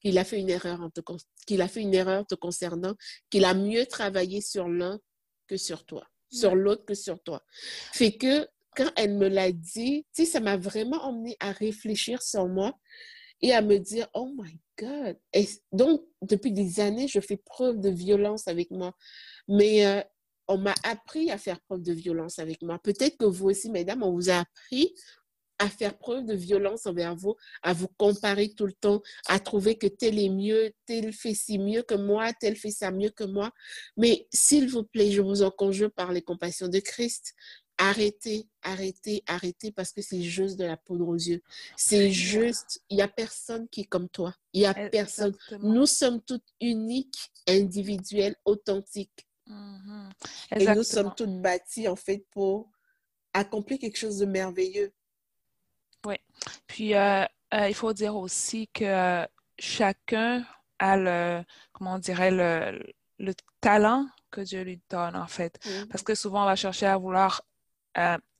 qu'il 0.00 0.18
a 0.18 0.24
fait 0.24 0.38
une 0.38 0.50
erreur 0.50 0.80
en 0.80 0.90
te, 0.90 1.00
qu'il 1.46 1.62
a 1.62 1.68
fait 1.68 1.82
une 1.82 1.94
erreur 1.94 2.26
te 2.26 2.34
concernant, 2.34 2.94
qu'il 3.30 3.44
a 3.44 3.54
mieux 3.54 3.86
travaillé 3.86 4.40
sur 4.40 4.68
l'un 4.68 4.98
que 5.46 5.56
sur 5.56 5.84
toi, 5.84 6.08
sur 6.30 6.54
l'autre 6.54 6.84
que 6.84 6.94
sur 6.94 7.22
toi. 7.22 7.42
Fait 7.92 8.16
que 8.16 8.48
quand 8.76 8.90
elle 8.96 9.14
me 9.14 9.28
l'a 9.28 9.52
dit, 9.52 10.06
ça 10.12 10.40
m'a 10.40 10.56
vraiment 10.56 11.04
emmené 11.04 11.36
à 11.40 11.52
réfléchir 11.52 12.22
sur 12.22 12.48
moi 12.48 12.78
et 13.42 13.52
à 13.52 13.62
me 13.62 13.78
dire, 13.78 14.08
oh 14.14 14.32
my 14.36 14.58
God. 14.78 15.18
Et 15.32 15.48
donc, 15.72 16.02
depuis 16.22 16.52
des 16.52 16.80
années, 16.80 17.08
je 17.08 17.20
fais 17.20 17.36
preuve 17.36 17.80
de 17.80 17.90
violence 17.90 18.48
avec 18.48 18.70
moi. 18.70 18.94
Mais 19.48 19.86
euh, 19.86 20.02
on 20.48 20.58
m'a 20.58 20.74
appris 20.84 21.30
à 21.30 21.38
faire 21.38 21.60
preuve 21.60 21.82
de 21.82 21.92
violence 21.92 22.38
avec 22.38 22.62
moi. 22.62 22.78
Peut-être 22.78 23.16
que 23.16 23.24
vous 23.24 23.50
aussi, 23.50 23.70
mesdames, 23.70 24.02
on 24.02 24.12
vous 24.12 24.30
a 24.30 24.40
appris 24.40 24.94
à 25.60 25.68
faire 25.68 25.96
preuve 25.98 26.24
de 26.24 26.34
violence 26.34 26.86
envers 26.86 27.14
vous, 27.14 27.36
à 27.62 27.74
vous 27.74 27.88
comparer 27.98 28.48
tout 28.54 28.66
le 28.66 28.72
temps, 28.72 29.02
à 29.26 29.38
trouver 29.38 29.76
que 29.76 29.86
tel 29.86 30.18
est 30.18 30.30
mieux, 30.30 30.72
tel 30.86 31.12
fait 31.12 31.34
ci 31.34 31.58
mieux 31.58 31.82
que 31.82 31.94
moi, 31.94 32.32
tel 32.32 32.56
fait 32.56 32.70
ça 32.70 32.90
mieux 32.90 33.10
que 33.10 33.24
moi. 33.24 33.52
Mais 33.98 34.26
s'il 34.32 34.70
vous 34.70 34.84
plaît, 34.84 35.10
je 35.10 35.20
vous 35.20 35.42
en 35.42 35.50
conjure 35.50 35.92
par 35.92 36.12
les 36.12 36.22
compassions 36.22 36.68
de 36.68 36.78
Christ, 36.78 37.34
arrêtez, 37.80 38.46
arrêtez, 38.62 39.24
arrêtez 39.26 39.72
parce 39.72 39.90
que 39.92 40.02
c'est 40.02 40.22
juste 40.22 40.58
de 40.58 40.64
la 40.64 40.76
poudre 40.76 41.08
aux 41.08 41.14
yeux. 41.16 41.42
C'est 41.76 42.10
juste, 42.10 42.82
il 42.90 42.96
n'y 42.96 43.02
a 43.02 43.08
personne 43.08 43.66
qui 43.68 43.80
est 43.80 43.86
comme 43.86 44.08
toi. 44.08 44.34
Il 44.52 44.60
n'y 44.60 44.66
a 44.66 44.74
personne. 44.74 45.34
Nous 45.62 45.86
sommes 45.86 46.20
toutes 46.20 46.46
uniques, 46.60 47.32
individuelles, 47.48 48.36
authentiques. 48.44 49.26
Mm-hmm. 49.48 50.10
Et 50.60 50.66
nous 50.74 50.82
sommes 50.84 51.12
toutes 51.16 51.40
bâties 51.40 51.88
en 51.88 51.96
fait 51.96 52.24
pour 52.30 52.70
accomplir 53.32 53.78
quelque 53.78 53.98
chose 53.98 54.18
de 54.18 54.26
merveilleux. 54.26 54.92
Oui. 56.06 56.16
Puis, 56.66 56.94
euh, 56.94 57.24
euh, 57.54 57.68
il 57.68 57.74
faut 57.74 57.92
dire 57.92 58.14
aussi 58.14 58.68
que 58.68 59.26
chacun 59.58 60.44
a 60.78 60.96
le, 60.96 61.44
comment 61.72 61.94
on 61.94 61.98
dirait, 61.98 62.30
le, 62.30 62.92
le 63.18 63.34
talent 63.60 64.06
que 64.30 64.40
Dieu 64.40 64.62
lui 64.62 64.80
donne, 64.88 65.16
en 65.16 65.26
fait. 65.26 65.58
Mm-hmm. 65.64 65.88
Parce 65.88 66.02
que 66.02 66.14
souvent, 66.14 66.42
on 66.42 66.46
va 66.46 66.56
chercher 66.56 66.86
à 66.86 66.96
vouloir 66.96 67.42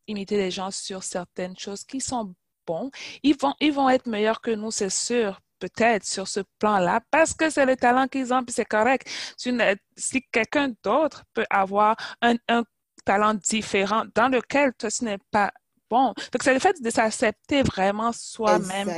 imiter 0.06 0.36
les 0.36 0.50
gens 0.50 0.70
sur 0.70 1.02
certaines 1.02 1.56
choses 1.56 1.84
qui 1.84 2.00
sont 2.00 2.34
bons. 2.66 2.90
Ils 3.22 3.36
vont, 3.36 3.54
ils 3.60 3.72
vont 3.72 3.88
être 3.88 4.06
meilleurs 4.06 4.40
que 4.40 4.50
nous, 4.50 4.70
c'est 4.70 4.90
sûr, 4.90 5.40
peut-être 5.58 6.04
sur 6.04 6.26
ce 6.26 6.40
plan-là, 6.58 7.00
parce 7.10 7.34
que 7.34 7.50
c'est 7.50 7.66
le 7.66 7.76
talent 7.76 8.08
qu'ils 8.08 8.32
ont, 8.32 8.42
puis 8.42 8.52
c'est 8.52 8.64
correct. 8.64 9.08
Si, 9.36 10.22
quelqu'un 10.32 10.72
d'autre 10.82 11.24
peut 11.34 11.46
avoir 11.50 11.96
un, 12.22 12.34
un, 12.48 12.64
talent 13.04 13.34
différent 13.34 14.04
dans 14.14 14.28
lequel 14.28 14.74
toi, 14.74 14.90
ce 14.90 15.04
n'est 15.04 15.18
pas 15.30 15.50
bon. 15.88 16.08
Donc, 16.32 16.42
c'est 16.42 16.52
le 16.52 16.60
fait 16.60 16.80
de 16.82 16.90
s'accepter 16.90 17.62
vraiment 17.62 18.12
soi-même. 18.12 18.88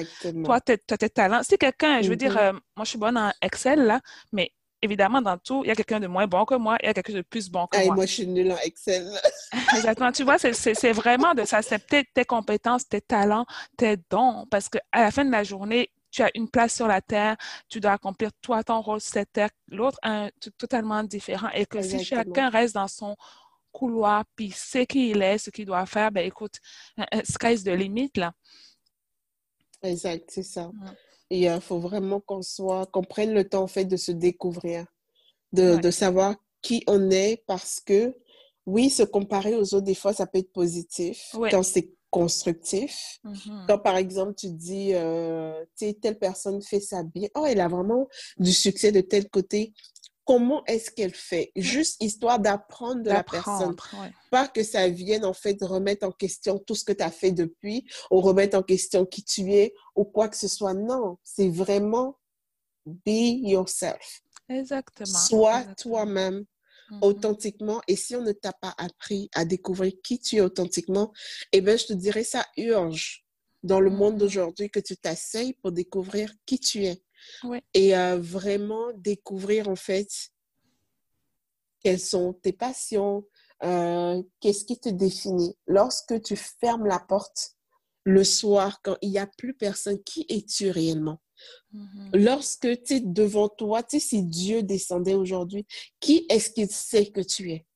Toi, 0.44 0.60
tu 0.60 0.76
tes 0.76 1.08
talents. 1.08 1.42
Si 1.42 1.56
quelqu'un, 1.56 2.02
je 2.02 2.08
veux 2.08 2.16
dire, 2.16 2.34
mm-hmm. 2.34 2.54
euh, 2.54 2.60
moi, 2.76 2.84
je 2.84 2.90
suis 2.90 2.98
bonne 2.98 3.16
en 3.16 3.32
Excel, 3.40 3.84
là, 3.84 4.00
mais 4.32 4.52
évidemment, 4.82 5.22
dans 5.22 5.38
tout, 5.38 5.62
il 5.64 5.68
y 5.68 5.70
a 5.70 5.74
quelqu'un 5.74 6.00
de 6.00 6.06
moins 6.06 6.26
bon 6.26 6.44
que 6.44 6.54
moi, 6.54 6.76
il 6.82 6.86
y 6.86 6.88
a 6.88 6.94
quelqu'un 6.94 7.14
de 7.14 7.22
plus 7.22 7.48
bon 7.48 7.66
que 7.68 7.82
moi. 7.86 7.94
moi, 7.94 8.06
je 8.06 8.12
suis 8.12 8.26
nulle 8.26 8.52
en 8.52 8.58
Excel. 8.58 9.08
Exactement. 9.76 10.12
Tu 10.12 10.24
vois, 10.24 10.38
c'est 10.38 10.92
vraiment 10.92 11.34
de 11.34 11.44
s'accepter 11.44 12.04
tes 12.12 12.24
compétences, 12.24 12.88
tes 12.88 13.00
talents, 13.00 13.46
tes 13.76 13.96
dons, 14.10 14.46
parce 14.50 14.68
qu'à 14.68 14.80
la 14.92 15.10
fin 15.10 15.24
de 15.24 15.30
la 15.30 15.44
journée, 15.44 15.90
tu 16.10 16.22
as 16.22 16.30
une 16.34 16.48
place 16.48 16.74
sur 16.74 16.86
la 16.86 17.00
terre, 17.00 17.36
tu 17.68 17.80
dois 17.80 17.92
accomplir 17.92 18.30
toi 18.42 18.62
ton 18.62 18.82
rôle 18.82 19.00
sur 19.00 19.14
cette 19.14 19.32
terre, 19.32 19.48
l'autre 19.68 19.98
un 20.02 20.28
totalement 20.58 21.02
différent. 21.02 21.48
Et 21.54 21.64
que 21.64 21.80
si 21.80 22.04
chacun 22.04 22.50
reste 22.50 22.74
dans 22.74 22.88
son 22.88 23.16
couloir, 23.70 24.24
puis 24.36 24.50
sait 24.50 24.84
qui 24.84 25.10
il 25.10 25.22
est, 25.22 25.38
ce 25.38 25.48
qu'il 25.48 25.64
doit 25.64 25.86
faire, 25.86 26.12
ben 26.12 26.26
écoute, 26.26 26.56
sky's 27.24 27.64
de 27.64 27.72
limite, 27.72 28.18
là. 28.18 28.32
Exact, 29.82 30.30
c'est 30.30 30.42
ça. 30.42 30.70
Et 31.32 31.44
il 31.44 31.60
faut 31.62 31.78
vraiment 31.78 32.20
qu'on 32.20 32.42
soit, 32.42 32.84
qu'on 32.92 33.02
prenne 33.02 33.32
le 33.32 33.48
temps 33.48 33.62
en 33.62 33.66
fait 33.66 33.86
de 33.86 33.96
se 33.96 34.12
découvrir, 34.12 34.84
de, 35.54 35.76
de, 35.76 35.90
savoir 35.90 36.36
qui 36.60 36.84
on 36.86 37.10
est 37.10 37.42
parce 37.46 37.80
que 37.80 38.14
oui, 38.66 38.90
se 38.90 39.02
comparer 39.02 39.54
aux 39.54 39.74
autres, 39.74 39.86
des 39.86 39.94
fois, 39.94 40.12
ça 40.12 40.26
peut 40.26 40.40
être 40.40 40.52
positif 40.52 41.34
quand 41.50 41.62
c'est 41.62 41.90
constructif. 42.10 43.18
Mm-hmm. 43.24 43.66
Quand, 43.66 43.78
par 43.78 43.96
exemple, 43.96 44.34
tu 44.34 44.50
dis, 44.50 44.90
euh, 44.92 45.58
tu 45.78 45.86
sais, 45.86 45.94
telle 45.94 46.18
personne 46.18 46.60
fait 46.60 46.80
ça 46.80 47.02
bien, 47.02 47.28
oh, 47.34 47.46
elle 47.46 47.60
a 47.60 47.68
vraiment 47.68 48.08
du 48.36 48.52
succès 48.52 48.92
de 48.92 49.00
tel 49.00 49.30
côté. 49.30 49.72
Comment 50.32 50.64
est-ce 50.64 50.90
qu'elle 50.90 51.14
fait? 51.14 51.52
Juste 51.56 52.02
histoire 52.02 52.38
d'apprendre 52.38 53.02
de 53.02 53.10
la 53.10 53.22
personne. 53.22 53.76
Pas 54.30 54.48
que 54.48 54.62
ça 54.62 54.88
vienne, 54.88 55.26
en 55.26 55.34
fait, 55.34 55.58
remettre 55.60 56.06
en 56.06 56.10
question 56.10 56.58
tout 56.58 56.74
ce 56.74 56.84
que 56.84 56.92
tu 56.92 57.02
as 57.02 57.10
fait 57.10 57.32
depuis 57.32 57.86
ou 58.10 58.18
remettre 58.22 58.56
en 58.56 58.62
question 58.62 59.04
qui 59.04 59.22
tu 59.24 59.52
es 59.52 59.74
ou 59.94 60.06
quoi 60.06 60.30
que 60.30 60.38
ce 60.38 60.48
soit. 60.48 60.72
Non, 60.72 61.18
c'est 61.22 61.50
vraiment 61.50 62.18
be 62.86 63.42
yourself. 63.42 64.22
Exactement. 64.48 65.18
Sois 65.18 65.64
toi-même 65.76 66.46
mm-hmm. 66.90 66.98
authentiquement. 67.02 67.82
Et 67.86 67.96
si 67.96 68.16
on 68.16 68.22
ne 68.22 68.32
t'a 68.32 68.54
pas 68.54 68.74
appris 68.78 69.28
à 69.34 69.44
découvrir 69.44 69.92
qui 70.02 70.18
tu 70.18 70.36
es 70.36 70.40
authentiquement, 70.40 71.12
eh 71.52 71.60
bien, 71.60 71.76
je 71.76 71.84
te 71.84 71.92
dirais, 71.92 72.24
ça 72.24 72.46
urge 72.56 73.26
dans 73.62 73.80
le 73.80 73.90
monde 73.90 74.14
mm-hmm. 74.14 74.18
d'aujourd'hui 74.18 74.70
que 74.70 74.80
tu 74.80 74.96
t'asseyes 74.96 75.52
pour 75.60 75.72
découvrir 75.72 76.32
qui 76.46 76.58
tu 76.58 76.86
es. 76.86 77.02
Et 77.74 77.96
euh, 77.96 78.18
vraiment 78.18 78.92
découvrir, 78.94 79.68
en 79.68 79.76
fait, 79.76 80.08
quelles 81.82 82.00
sont 82.00 82.32
tes 82.34 82.52
passions, 82.52 83.24
euh, 83.64 84.22
qu'est-ce 84.40 84.64
qui 84.64 84.78
te 84.78 84.88
définit. 84.88 85.56
Lorsque 85.66 86.20
tu 86.22 86.36
fermes 86.36 86.86
la 86.86 86.98
porte 86.98 87.52
le 88.04 88.24
soir, 88.24 88.80
quand 88.82 88.96
il 89.02 89.10
n'y 89.10 89.18
a 89.18 89.26
plus 89.26 89.54
personne, 89.54 90.02
qui 90.02 90.26
es-tu 90.28 90.70
réellement? 90.70 91.20
Mm-hmm. 91.74 92.24
Lorsque 92.24 92.82
tu 92.82 92.94
es 92.94 93.00
devant 93.00 93.48
toi, 93.48 93.82
tu 93.82 94.00
sais, 94.00 94.06
si 94.06 94.22
Dieu 94.24 94.62
descendait 94.62 95.14
aujourd'hui, 95.14 95.66
qui 96.00 96.26
est-ce 96.28 96.50
qu'il 96.50 96.70
sait 96.70 97.06
que 97.06 97.20
tu 97.20 97.52
es? 97.52 97.66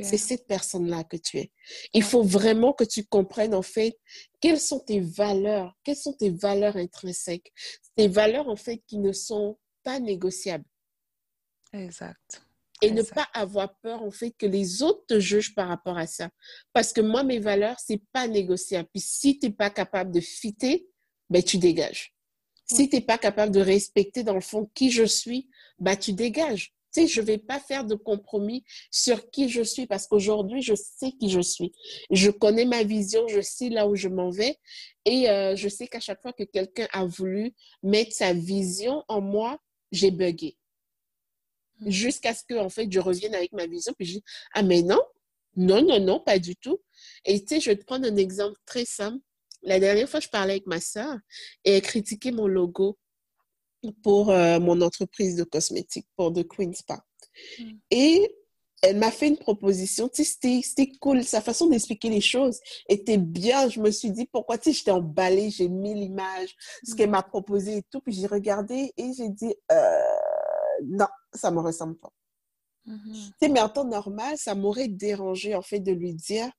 C'est 0.00 0.18
cette 0.18 0.46
personne-là 0.46 1.04
que 1.04 1.16
tu 1.16 1.38
es. 1.38 1.52
Il 1.92 2.02
faut 2.02 2.22
vraiment 2.22 2.72
que 2.72 2.84
tu 2.84 3.04
comprennes 3.04 3.54
en 3.54 3.62
fait 3.62 3.98
quelles 4.40 4.60
sont 4.60 4.80
tes 4.80 5.00
valeurs, 5.00 5.76
quelles 5.84 5.96
sont 5.96 6.12
tes 6.12 6.30
valeurs 6.30 6.76
intrinsèques, 6.76 7.52
tes 7.96 8.08
valeurs 8.08 8.48
en 8.48 8.56
fait 8.56 8.82
qui 8.86 8.98
ne 8.98 9.12
sont 9.12 9.58
pas 9.82 9.98
négociables. 9.98 10.64
Exact. 11.72 12.42
Et 12.82 12.90
ne 12.90 13.02
pas 13.02 13.26
avoir 13.32 13.78
peur 13.78 14.02
en 14.02 14.10
fait 14.10 14.32
que 14.32 14.46
les 14.46 14.82
autres 14.82 15.06
te 15.06 15.18
jugent 15.18 15.54
par 15.54 15.68
rapport 15.68 15.96
à 15.96 16.06
ça. 16.06 16.28
Parce 16.74 16.92
que 16.92 17.00
moi, 17.00 17.22
mes 17.22 17.38
valeurs, 17.38 17.78
c'est 17.80 18.02
pas 18.12 18.28
négociable. 18.28 18.88
Puis 18.92 19.00
si 19.00 19.38
tu 19.38 19.46
n'es 19.46 19.52
pas 19.52 19.70
capable 19.70 20.12
de 20.12 20.20
fitter, 20.20 20.86
ben 21.30 21.42
tu 21.42 21.56
dégages. 21.56 22.14
Si 22.66 22.88
tu 22.88 22.96
n'es 22.96 23.02
pas 23.02 23.16
capable 23.16 23.52
de 23.52 23.60
respecter 23.60 24.24
dans 24.24 24.34
le 24.34 24.40
fond 24.40 24.70
qui 24.74 24.90
je 24.90 25.04
suis, 25.04 25.48
bah 25.78 25.96
tu 25.96 26.12
dégages. 26.12 26.75
Sais, 26.96 27.06
je 27.06 27.20
ne 27.20 27.26
vais 27.26 27.36
pas 27.36 27.60
faire 27.60 27.84
de 27.84 27.94
compromis 27.94 28.64
sur 28.90 29.28
qui 29.30 29.50
je 29.50 29.60
suis 29.60 29.86
parce 29.86 30.06
qu'aujourd'hui, 30.06 30.62
je 30.62 30.74
sais 30.74 31.12
qui 31.12 31.28
je 31.28 31.40
suis. 31.40 31.70
Je 32.10 32.30
connais 32.30 32.64
ma 32.64 32.84
vision, 32.84 33.28
je 33.28 33.42
sais 33.42 33.68
là 33.68 33.86
où 33.86 33.96
je 33.96 34.08
m'en 34.08 34.30
vais 34.30 34.56
et 35.04 35.28
euh, 35.28 35.54
je 35.56 35.68
sais 35.68 35.88
qu'à 35.88 36.00
chaque 36.00 36.22
fois 36.22 36.32
que 36.32 36.44
quelqu'un 36.44 36.88
a 36.94 37.04
voulu 37.04 37.52
mettre 37.82 38.12
sa 38.14 38.32
vision 38.32 39.04
en 39.08 39.20
moi, 39.20 39.58
j'ai 39.92 40.10
bugué. 40.10 40.56
Mm. 41.80 41.90
Jusqu'à 41.90 42.32
ce 42.32 42.44
que, 42.48 42.54
en 42.54 42.70
fait, 42.70 42.90
je 42.90 42.98
revienne 42.98 43.34
avec 43.34 43.52
ma 43.52 43.66
vision 43.66 43.92
puis 43.92 44.06
je 44.06 44.12
dis, 44.14 44.24
ah 44.54 44.62
mais 44.62 44.80
non, 44.80 45.02
non, 45.54 45.82
non, 45.82 46.00
non, 46.00 46.18
pas 46.18 46.38
du 46.38 46.56
tout. 46.56 46.80
Et 47.26 47.38
tu 47.42 47.48
sais, 47.48 47.60
je 47.60 47.68
vais 47.68 47.76
te 47.76 47.84
prendre 47.84 48.06
un 48.06 48.16
exemple 48.16 48.58
très 48.64 48.86
simple. 48.86 49.22
La 49.60 49.78
dernière 49.80 50.08
fois, 50.08 50.20
je 50.20 50.28
parlais 50.28 50.52
avec 50.52 50.66
ma 50.66 50.80
soeur 50.80 51.18
et 51.62 51.72
elle 51.72 51.82
critiquait 51.82 52.32
mon 52.32 52.46
logo 52.46 52.96
pour 53.92 54.30
euh, 54.30 54.58
mon 54.60 54.80
entreprise 54.80 55.36
de 55.36 55.44
cosmétiques, 55.44 56.08
pour 56.16 56.32
The 56.32 56.46
Queen 56.46 56.74
Spa. 56.74 57.04
Hmm. 57.58 57.72
Et 57.90 58.34
elle 58.82 58.98
m'a 58.98 59.10
fait 59.10 59.28
une 59.28 59.38
proposition. 59.38 60.08
Tu 60.08 60.24
sais, 60.24 60.60
c'était 60.62 60.92
cool. 61.00 61.24
Sa 61.24 61.40
façon 61.40 61.68
d'expliquer 61.68 62.08
les 62.08 62.20
choses 62.20 62.60
était 62.88 63.18
bien. 63.18 63.68
Je 63.68 63.80
me 63.80 63.90
suis 63.90 64.10
dit, 64.10 64.26
pourquoi, 64.32 64.58
tu 64.58 64.70
sais, 64.70 64.78
j'étais 64.78 64.90
emballée, 64.90 65.50
j'ai 65.50 65.68
mis 65.68 65.94
l'image, 65.94 66.54
ce 66.84 66.94
qu'elle 66.94 67.08
hmm. 67.08 67.12
m'a 67.12 67.22
proposé 67.22 67.78
et 67.78 67.82
tout. 67.90 68.00
Puis 68.00 68.12
j'ai 68.12 68.26
regardé 68.26 68.92
et 68.96 69.12
j'ai 69.12 69.28
dit, 69.28 69.54
euh, 69.72 70.00
non, 70.84 71.08
ça 71.32 71.50
me 71.50 71.60
ressemble 71.60 71.96
pas. 71.98 72.12
Hmm. 72.84 72.98
Tu 73.12 73.32
sais, 73.40 73.48
mais 73.48 73.60
en 73.60 73.68
temps 73.68 73.84
normal, 73.84 74.36
ça 74.38 74.54
m'aurait 74.54 74.88
dérangé, 74.88 75.54
en 75.54 75.62
fait, 75.62 75.80
de 75.80 75.92
lui 75.92 76.14
dire, 76.14 76.50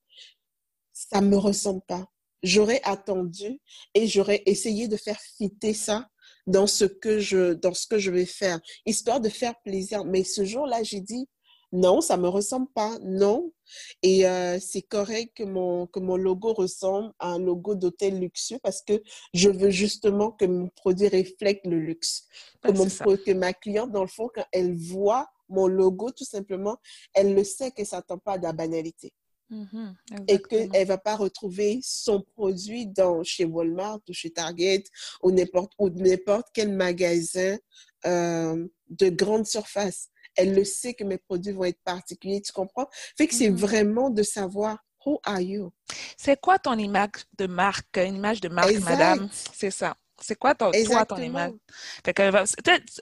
ça 0.92 1.20
me 1.20 1.36
ressemble 1.36 1.82
pas 1.86 2.06
j'aurais 2.42 2.80
attendu 2.84 3.60
et 3.94 4.06
j'aurais 4.06 4.42
essayé 4.46 4.88
de 4.88 4.96
faire 4.96 5.20
fitter 5.20 5.74
ça 5.74 6.08
dans 6.48 6.66
ce 6.66 6.84
que 6.84 7.20
je 7.20 7.52
dans 7.52 7.74
ce 7.74 7.86
que 7.86 7.98
je 7.98 8.10
vais 8.10 8.26
faire 8.26 8.58
histoire 8.86 9.20
de 9.20 9.28
faire 9.28 9.54
plaisir. 9.62 10.04
Mais 10.04 10.24
ce 10.24 10.44
jour-là 10.44 10.82
j'ai 10.82 11.00
dit 11.00 11.28
non 11.70 12.00
ça 12.00 12.16
me 12.16 12.28
ressemble 12.28 12.68
pas 12.74 12.98
non. 13.02 13.52
Et 14.02 14.26
euh, 14.26 14.58
c'est 14.58 14.82
correct 14.82 15.36
que 15.36 15.44
mon 15.44 15.86
que 15.86 16.00
mon 16.00 16.16
logo 16.16 16.54
ressemble 16.54 17.12
à 17.18 17.28
un 17.28 17.38
logo 17.38 17.74
d'hôtel 17.74 18.18
luxueux 18.18 18.58
parce 18.62 18.80
que 18.80 19.02
je 19.34 19.50
veux 19.50 19.70
justement 19.70 20.32
que 20.32 20.46
mon 20.46 20.68
produit 20.70 21.08
reflète 21.08 21.60
le 21.66 21.78
luxe. 21.78 22.26
Que, 22.62 22.72
mon, 22.72 22.86
que 22.86 23.32
ma 23.32 23.52
cliente 23.52 23.92
dans 23.92 24.02
le 24.02 24.08
fond 24.08 24.30
quand 24.34 24.46
elle 24.52 24.74
voit 24.74 25.28
mon 25.50 25.66
logo 25.66 26.10
tout 26.10 26.24
simplement 26.24 26.78
elle 27.14 27.34
le 27.34 27.44
sait 27.44 27.70
que 27.70 27.84
ça 27.84 28.02
tend 28.02 28.18
pas 28.18 28.32
à 28.32 28.38
la 28.38 28.52
banalité 28.52 29.12
Mm-hmm. 29.50 30.24
et 30.28 30.38
qu'elle 30.42 30.70
ne 30.70 30.84
va 30.84 30.98
pas 30.98 31.16
retrouver 31.16 31.80
son 31.82 32.20
produit 32.20 32.86
dans, 32.86 33.22
chez 33.22 33.46
Walmart 33.46 34.00
ou 34.06 34.12
chez 34.12 34.28
Target 34.28 34.84
ou 35.22 35.30
n'importe 35.30 35.72
n'importe 35.78 36.48
quel 36.52 36.70
magasin 36.70 37.56
euh, 38.04 38.66
de 38.90 39.08
grande 39.08 39.46
surface. 39.46 40.08
Elle 40.36 40.54
le 40.54 40.64
sait 40.64 40.92
que 40.92 41.02
mes 41.02 41.16
produits 41.16 41.52
vont 41.52 41.64
être 41.64 41.80
particuliers, 41.82 42.42
tu 42.42 42.52
comprends? 42.52 42.88
Fait 43.16 43.26
que 43.26 43.34
c'est 43.34 43.48
mm-hmm. 43.48 43.56
vraiment 43.56 44.10
de 44.10 44.22
savoir 44.22 44.84
who 45.06 45.18
are 45.24 45.40
you? 45.40 45.72
C'est 46.18 46.38
quoi 46.38 46.58
ton 46.58 46.76
image 46.76 47.24
de 47.38 47.46
marque, 47.46 47.96
une 47.96 48.16
image 48.16 48.42
de 48.42 48.48
marque, 48.48 48.78
madame? 48.80 49.30
C'est 49.32 49.70
ça. 49.70 49.96
C'est 50.20 50.36
quoi 50.36 50.54
ton, 50.54 50.72
toi, 50.72 51.06
ton 51.06 51.16
image? 51.16 51.52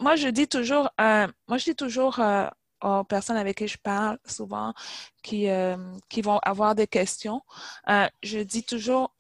moi, 0.01 0.17
je 0.17 0.29
dis 0.29 0.47
toujours, 0.47 0.91
euh, 1.01 1.27
moi, 1.49 1.59
je 1.59 1.65
dis 1.65 1.75
toujours, 1.75 2.21
euh, 2.21 2.47
aux 2.83 3.05
personnes 3.05 3.37
avec 3.37 3.59
qui 3.59 3.69
je 3.69 3.79
parle 3.79 4.19
souvent 4.27 4.75
qui, 5.23 5.49
euh, 5.49 5.77
qui 6.09 6.23
vont 6.23 6.39
avoir 6.39 6.75
des 6.75 6.87
questions, 6.87 7.43
euh, 7.89 8.09
je 8.23 8.39
dis 8.41 8.65
toujours, 8.65 9.15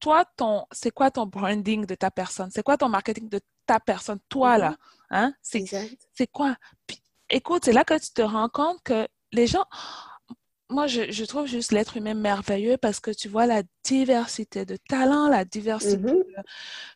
toi, 0.00 0.24
ton, 0.36 0.66
c'est 0.72 0.90
quoi 0.90 1.10
ton 1.10 1.26
branding 1.26 1.86
de 1.86 1.94
ta 1.94 2.10
personne? 2.10 2.50
C'est 2.50 2.62
quoi 2.62 2.76
ton 2.76 2.88
marketing 2.88 3.28
de 3.28 3.40
ta 3.66 3.80
personne? 3.80 4.18
Toi, 4.28 4.58
là? 4.58 4.70
Mm-hmm. 4.70 4.76
Hein? 5.10 5.34
C'est 5.42 6.26
quoi? 6.26 6.56
écoute, 7.32 7.64
c'est 7.64 7.72
là 7.72 7.84
que 7.84 7.98
tu 7.98 8.10
te 8.10 8.22
rends 8.22 8.48
compte 8.48 8.82
que 8.82 9.08
les 9.32 9.46
gens, 9.46 9.64
moi, 10.72 10.86
je, 10.86 11.10
je, 11.10 11.24
trouve 11.24 11.46
juste 11.46 11.72
l'être 11.72 11.96
humain 11.96 12.14
merveilleux 12.14 12.76
parce 12.76 13.00
que 13.00 13.10
tu 13.10 13.28
vois 13.28 13.46
la 13.46 13.62
diversité 13.84 14.64
de 14.64 14.76
talents, 14.88 15.28
la 15.28 15.44
diversité 15.44 15.96
mm-hmm. 15.96 16.44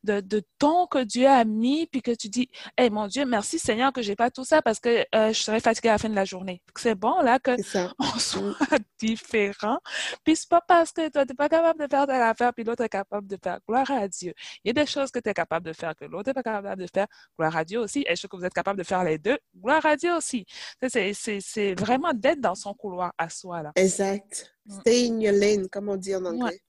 de, 0.05 0.21
de, 0.21 0.43
tons 0.59 0.87
que 0.87 1.03
Dieu 1.05 1.27
a 1.27 1.45
mis, 1.45 1.87
puis 1.87 2.03
que 2.03 2.13
tu 2.13 2.29
dis, 2.29 2.49
hey, 2.79 2.91
mon 2.91 3.07
Dieu, 3.07 3.25
merci 3.27 3.59
Seigneur 3.59 3.93
que 3.93 4.03
j'ai 4.03 4.17
pas 4.17 4.31
tout 4.31 4.45
ça 4.45 4.63
parce 4.63 4.81
que 4.81 5.05
euh, 5.15 5.33
je 5.33 5.41
serais 5.41 5.61
fatiguée 5.61 5.91
à 5.91 5.93
la 5.93 5.99
fin 5.99 6.09
de 6.09 6.15
la 6.15 6.25
journée. 6.25 6.63
C'est 6.77 6.95
bon, 6.95 7.21
là, 7.21 7.39
que 7.39 7.53
on 7.99 8.19
soit 8.19 8.57
mm. 8.71 8.79
différent. 8.99 9.79
Puis 10.25 10.37
c'est 10.37 10.49
pas 10.49 10.61
parce 10.61 10.93
que 10.93 11.09
toi, 11.09 11.25
tu 11.25 11.33
n'es 11.33 11.37
pas 11.37 11.49
capable 11.49 11.81
de 11.81 11.89
faire 11.89 12.07
telle 12.07 12.23
affaire, 12.23 12.53
puis 12.55 12.65
l'autre 12.65 12.83
est 12.83 12.89
capable 12.89 13.27
de 13.27 13.39
faire. 13.43 13.59
Gloire 13.69 13.91
à 13.91 14.09
Dieu. 14.09 14.33
Il 14.65 14.69
y 14.69 14.71
a 14.71 14.73
des 14.73 14.87
choses 14.87 15.11
que 15.11 15.19
tu 15.19 15.29
es 15.29 15.35
capable 15.35 15.67
de 15.67 15.73
faire 15.73 15.95
que 15.95 16.05
l'autre 16.05 16.31
n'est 16.31 16.35
pas 16.35 16.43
capable 16.43 16.83
de 16.83 16.89
faire. 16.93 17.07
Gloire 17.39 17.57
à 17.57 17.65
Dieu 17.65 17.81
aussi. 17.81 18.05
Et 18.09 18.17
je 18.17 18.27
que 18.27 18.37
vous 18.37 18.45
êtes 18.45 18.55
capable 18.55 18.79
de 18.79 18.85
faire 18.85 19.05
les 19.05 19.19
deux? 19.19 19.39
Gloire 19.57 19.85
à 19.87 19.97
Dieu 19.97 20.15
aussi. 20.15 20.47
C'est 20.89 21.75
vraiment 21.75 22.13
d'être 22.13 22.41
dans 22.41 22.55
son 22.55 22.75
couloir 22.75 23.13
à 23.19 23.29
soi, 23.29 23.63
là. 23.63 23.66
Exact. 23.75 24.53
Mm. 24.67 24.81
Stay 24.81 25.09
in 25.09 25.21
your 25.21 25.33
lane, 25.33 25.69
comme 25.69 25.89
on 25.89 25.97
dit 25.97 26.15
en 26.15 26.25
anglais. 26.25 26.61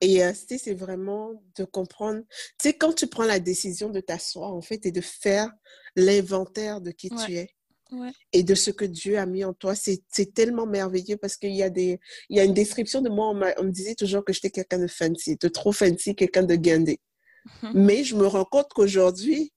Et 0.00 0.24
euh, 0.24 0.32
c'est 0.34 0.74
vraiment 0.74 1.32
de 1.56 1.64
comprendre, 1.64 2.22
tu 2.58 2.68
sais, 2.68 2.72
quand 2.74 2.92
tu 2.92 3.06
prends 3.06 3.24
la 3.24 3.38
décision 3.38 3.88
de 3.88 4.00
t'asseoir, 4.00 4.52
en 4.52 4.60
fait, 4.60 4.84
et 4.84 4.90
de 4.90 5.00
faire 5.00 5.52
l'inventaire 5.94 6.80
de 6.80 6.90
qui 6.90 7.08
tu 7.08 7.34
es. 7.34 7.50
Et 8.32 8.42
de 8.42 8.54
ce 8.54 8.70
que 8.70 8.84
Dieu 8.84 9.18
a 9.18 9.26
mis 9.26 9.44
en 9.44 9.52
toi, 9.52 9.74
c'est 9.74 10.34
tellement 10.34 10.66
merveilleux 10.66 11.18
parce 11.18 11.36
qu'il 11.36 11.52
y, 11.52 11.62
a 11.62 11.70
des, 11.70 12.00
il 12.30 12.36
y 12.36 12.40
a 12.40 12.44
une 12.44 12.54
description 12.54 13.02
de 13.02 13.10
moi, 13.10 13.28
on, 13.58 13.64
me 13.64 13.70
disait 13.70 13.94
toujours 13.94 14.24
que 14.24 14.32
j'étais 14.32 14.50
quelqu'un 14.50 14.78
de 14.78 14.86
fancy, 14.86 15.36
de 15.36 15.48
trop 15.48 15.72
fancy, 15.72 16.14
quelqu'un 16.14 16.42
de 16.42 16.54
guindé. 16.56 17.00
Mais 17.74 18.02
je 18.02 18.16
me 18.16 18.26
rends 18.26 18.44
compte 18.44 18.68
qu'aujourd'hui, 18.74 19.52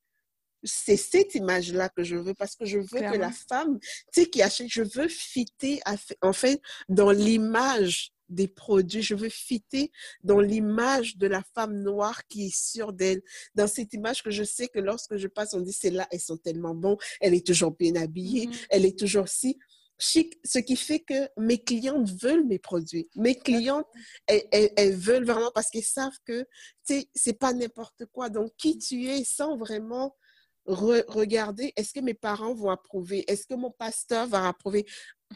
c'est 0.65 0.97
cette 0.97 1.35
image-là 1.35 1.89
que 1.89 2.03
je 2.03 2.15
veux 2.15 2.33
parce 2.33 2.55
que 2.55 2.65
je 2.65 2.79
veux 2.79 2.99
que 2.99 3.17
la 3.17 3.31
femme, 3.31 3.79
tu 3.79 4.21
sais, 4.21 4.29
qui 4.29 4.41
achète, 4.41 4.67
je 4.69 4.83
veux 4.83 5.07
fitter, 5.07 5.79
en 6.21 6.33
fait, 6.33 6.61
dans 6.89 7.11
l'image 7.11 8.11
des 8.29 8.47
produits. 8.47 9.01
Je 9.01 9.15
veux 9.15 9.29
fitter 9.29 9.91
dans 10.23 10.39
l'image 10.39 11.17
de 11.17 11.27
la 11.27 11.43
femme 11.53 11.81
noire 11.81 12.25
qui 12.27 12.47
est 12.47 12.55
sûre 12.55 12.91
d'elle. 12.91 13.21
Dans 13.53 13.67
cette 13.67 13.93
image 13.93 14.23
que 14.23 14.31
je 14.31 14.43
sais 14.43 14.67
que 14.67 14.79
lorsque 14.79 15.17
je 15.17 15.27
passe, 15.27 15.53
on 15.53 15.61
dit, 15.61 15.73
c'est 15.73 15.91
là, 15.91 16.07
elles 16.11 16.19
sont 16.19 16.37
tellement 16.37 16.73
bons, 16.73 16.97
elle 17.21 17.33
est 17.33 17.45
toujours 17.45 17.71
bien 17.71 17.95
habillée, 17.95 18.47
mm-hmm. 18.47 18.65
elle 18.71 18.85
est 18.85 18.97
toujours 18.97 19.27
si 19.27 19.57
chic, 19.97 20.37
ce 20.43 20.59
qui 20.59 20.75
fait 20.75 20.99
que 20.99 21.29
mes 21.37 21.63
clientes 21.63 22.09
veulent 22.21 22.45
mes 22.45 22.59
produits. 22.59 23.09
Mes 23.15 23.35
clientes, 23.35 23.87
elles, 24.27 24.95
veulent 24.95 25.25
vraiment 25.25 25.51
parce 25.53 25.69
qu'elles 25.69 25.83
savent 25.83 26.17
que, 26.25 26.45
c'est 26.83 27.39
pas 27.39 27.53
n'importe 27.53 28.05
quoi. 28.11 28.29
Donc, 28.29 28.51
qui 28.57 28.77
tu 28.77 29.05
es 29.05 29.23
sans 29.23 29.57
vraiment 29.57 30.15
regarder, 30.65 31.73
est-ce 31.75 31.93
que 31.93 31.99
mes 31.99 32.13
parents 32.13 32.53
vont 32.53 32.69
approuver? 32.69 33.23
Est-ce 33.31 33.45
que 33.45 33.53
mon 33.53 33.71
pasteur 33.71 34.27
va 34.27 34.47
approuver? 34.47 34.85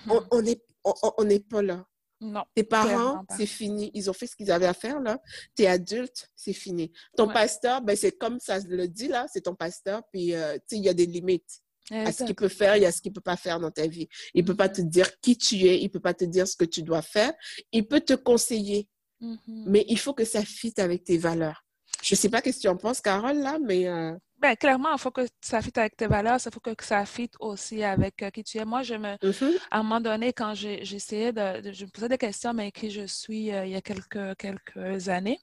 on 0.07 0.41
n'est 0.41 0.61
on, 0.83 1.23
n'est 1.23 1.39
pas 1.39 1.61
là. 1.61 1.85
Non. 2.21 2.43
Tes 2.53 2.63
parents, 2.63 3.23
c'est 3.37 3.45
fini. 3.45 3.91
Ils 3.93 4.09
ont 4.09 4.13
fait 4.13 4.27
ce 4.27 4.35
qu'ils 4.35 4.51
avaient 4.51 4.65
à 4.65 4.73
faire, 4.73 4.99
là. 4.99 5.19
T'es 5.55 5.67
adulte, 5.67 6.29
c'est 6.35 6.53
fini. 6.53 6.91
Ton 7.15 7.27
pasteur, 7.27 7.81
ben, 7.81 7.95
c'est 7.95 8.11
comme 8.11 8.39
ça 8.39 8.59
le 8.59 8.87
dit, 8.87 9.07
là. 9.07 9.25
C'est 9.31 9.41
ton 9.41 9.55
pasteur, 9.55 10.03
puis, 10.11 10.35
euh, 10.35 10.55
tu 10.55 10.61
sais, 10.67 10.77
il 10.77 10.83
y 10.83 10.89
a 10.89 10.93
des 10.93 11.05
limites 11.05 11.61
à 11.91 12.11
ce 12.11 12.23
qu'il 12.23 12.35
peut 12.35 12.49
faire 12.49 12.75
et 12.75 12.85
à 12.85 12.91
ce 12.91 13.01
qu'il 13.01 13.13
peut 13.13 13.21
pas 13.21 13.37
faire 13.37 13.59
dans 13.59 13.71
ta 13.71 13.87
vie. 13.87 14.07
Il 14.33 14.45
peut 14.45 14.55
pas 14.55 14.69
te 14.69 14.81
dire 14.81 15.19
qui 15.21 15.37
tu 15.37 15.55
es, 15.65 15.81
il 15.81 15.89
peut 15.89 15.99
pas 15.99 16.13
te 16.13 16.25
dire 16.25 16.47
ce 16.47 16.55
que 16.55 16.65
tu 16.65 16.83
dois 16.83 17.01
faire. 17.01 17.33
Il 17.71 17.87
peut 17.87 18.01
te 18.01 18.13
conseiller, 18.13 18.87
mm-hmm. 19.21 19.63
mais 19.65 19.85
il 19.87 19.97
faut 19.97 20.13
que 20.13 20.25
ça 20.25 20.43
fitte 20.43 20.79
avec 20.79 21.03
tes 21.03 21.17
valeurs. 21.17 21.65
Je 22.03 22.15
sais 22.15 22.29
pas 22.29 22.39
ce 22.39 22.51
que 22.51 22.59
tu 22.59 22.67
en 22.67 22.77
penses, 22.77 23.01
Carole, 23.01 23.39
là, 23.39 23.57
mais... 23.59 23.87
Euh, 23.87 24.13
ben, 24.39 24.55
clairement, 24.55 24.93
il 24.93 24.99
faut 24.99 25.11
que 25.11 25.21
ça 25.41 25.61
fitte 25.61 25.77
avec 25.77 25.95
tes 25.97 26.07
valeurs, 26.07 26.39
il 26.43 26.51
faut 26.51 26.59
que 26.59 26.71
ça 26.85 27.05
fitte 27.05 27.35
aussi 27.39 27.83
avec 27.83 28.23
euh, 28.23 28.29
qui 28.29 28.43
tu 28.43 28.57
es. 28.57 28.65
Moi, 28.65 28.83
je 28.83 28.95
me, 28.95 29.15
mm-hmm. 29.15 29.57
à 29.71 29.79
un 29.79 29.83
moment 29.83 30.01
donné, 30.01 30.33
quand 30.33 30.53
j'essayais 30.53 31.33
de, 31.33 31.71
je 31.71 31.85
me 31.85 31.89
posais 31.91 32.09
des 32.09 32.17
questions, 32.17 32.53
mais 32.53 32.71
qui 32.71 32.89
je 32.89 33.05
suis 33.05 33.51
euh, 33.51 33.65
il 33.65 33.71
y 33.71 33.75
a 33.75 33.81
quelques, 33.81 34.37
quelques 34.37 35.09
années, 35.09 35.39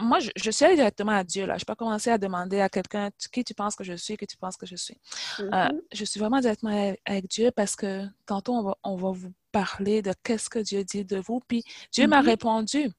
moi, 0.00 0.18
je, 0.18 0.50
suis 0.50 0.64
allée 0.64 0.74
directement 0.74 1.12
à 1.12 1.22
Dieu. 1.24 1.46
Là. 1.46 1.56
Je 1.56 1.62
n'ai 1.62 1.66
pas 1.66 1.76
commencé 1.76 2.10
à 2.10 2.18
demander 2.18 2.60
à 2.60 2.68
quelqu'un 2.68 3.10
qui 3.32 3.44
tu 3.44 3.54
penses 3.54 3.76
que 3.76 3.84
je 3.84 3.94
suis, 3.94 4.16
qui 4.16 4.26
tu 4.26 4.36
penses 4.36 4.56
que 4.56 4.66
je 4.66 4.74
suis. 4.74 5.00
Euh, 5.40 5.50
mm-hmm. 5.50 5.80
je 5.92 6.04
suis 6.04 6.18
vraiment 6.18 6.40
directement 6.40 6.94
avec, 7.04 7.28
Dieu 7.28 7.50
parce 7.52 7.76
que 7.76 8.04
tantôt, 8.26 8.54
on 8.54 8.62
va, 8.62 8.76
on 8.82 8.96
va 8.96 9.10
vous 9.12 9.32
parler 9.54 10.02
de 10.02 10.12
qu'est-ce 10.24 10.50
que 10.50 10.58
Dieu 10.58 10.82
dit 10.82 11.04
de 11.04 11.18
vous. 11.18 11.40
Puis 11.46 11.62
Dieu 11.92 12.08
m'a 12.08 12.20
mm-hmm. 12.20 12.26
répondu. 12.26 12.90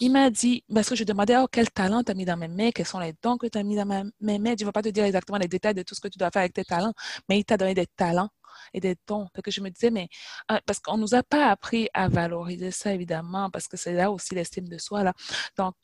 Il 0.00 0.12
m'a 0.12 0.28
dit, 0.28 0.62
parce 0.72 0.90
que 0.90 0.94
je 0.94 1.04
demandais, 1.04 1.38
oh, 1.38 1.46
quel 1.50 1.70
talent 1.70 2.04
tu 2.04 2.12
as 2.12 2.14
mis 2.14 2.26
dans 2.26 2.36
mes 2.36 2.48
mains, 2.48 2.70
quels 2.72 2.84
sont 2.84 2.98
les 2.98 3.14
dons 3.22 3.38
que 3.38 3.46
tu 3.46 3.56
as 3.56 3.62
mis 3.62 3.74
dans 3.74 3.86
mes 4.20 4.38
mains. 4.38 4.54
Dieu 4.54 4.64
ne 4.64 4.68
va 4.68 4.72
pas 4.72 4.82
te 4.82 4.90
dire 4.90 5.04
exactement 5.04 5.38
les 5.38 5.48
détails 5.48 5.72
de 5.72 5.82
tout 5.82 5.94
ce 5.94 6.02
que 6.02 6.08
tu 6.08 6.18
dois 6.18 6.30
faire 6.30 6.40
avec 6.40 6.52
tes 6.52 6.64
talents, 6.64 6.92
mais 7.26 7.38
il 7.38 7.44
t'a 7.44 7.56
donné 7.56 7.72
des 7.72 7.86
talents 7.86 8.28
et 8.74 8.80
des 8.80 8.96
dons. 9.06 9.26
que 9.42 9.50
je 9.50 9.62
me 9.62 9.70
disais, 9.70 9.90
mais 9.90 10.08
euh, 10.52 10.58
parce 10.66 10.78
qu'on 10.78 10.98
ne 10.98 11.02
nous 11.02 11.14
a 11.14 11.22
pas 11.22 11.50
appris 11.50 11.88
à 11.94 12.08
valoriser 12.08 12.70
ça, 12.70 12.92
évidemment, 12.92 13.48
parce 13.50 13.66
que 13.66 13.78
c'est 13.78 13.94
là 13.94 14.10
aussi 14.10 14.34
l'estime 14.34 14.68
de 14.68 14.76
soi. 14.76 15.04
Là. 15.04 15.14
Donc, 15.56 15.74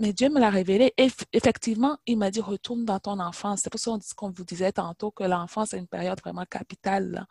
mais 0.00 0.12
Dieu 0.12 0.28
me 0.28 0.38
l'a 0.38 0.50
révélé. 0.50 0.92
Et 0.96 1.08
effectivement, 1.32 1.98
il 2.06 2.18
m'a 2.18 2.30
dit, 2.30 2.40
retourne 2.40 2.84
dans 2.84 3.00
ton 3.00 3.18
enfance. 3.18 3.60
C'est 3.64 3.70
pour 3.70 3.80
ça 3.80 3.90
qu'on 4.16 4.30
vous 4.30 4.44
disait 4.44 4.72
tantôt 4.72 5.10
que 5.10 5.24
l'enfance 5.24 5.74
est 5.74 5.78
une 5.78 5.88
période 5.88 6.20
vraiment 6.20 6.44
capitale. 6.44 7.26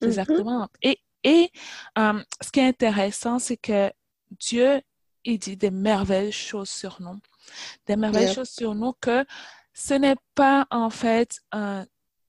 Mm-hmm. 0.00 0.06
Exactement. 0.06 0.68
Et, 0.82 0.98
et 1.24 1.50
euh, 1.98 2.22
ce 2.40 2.50
qui 2.50 2.60
est 2.60 2.68
intéressant, 2.68 3.38
c'est 3.38 3.56
que 3.56 3.90
Dieu, 4.30 4.80
il 5.24 5.38
dit 5.38 5.56
des 5.56 5.70
merveilleuses 5.70 6.34
choses 6.34 6.70
sur 6.70 7.00
nous. 7.00 7.18
Des 7.86 7.96
merveilleuses 7.96 8.34
choses 8.34 8.50
sur 8.50 8.74
nous 8.74 8.92
que 9.00 9.24
ce 9.72 9.94
n'est 9.94 10.16
pas 10.34 10.66
en 10.70 10.90
fait 10.90 11.40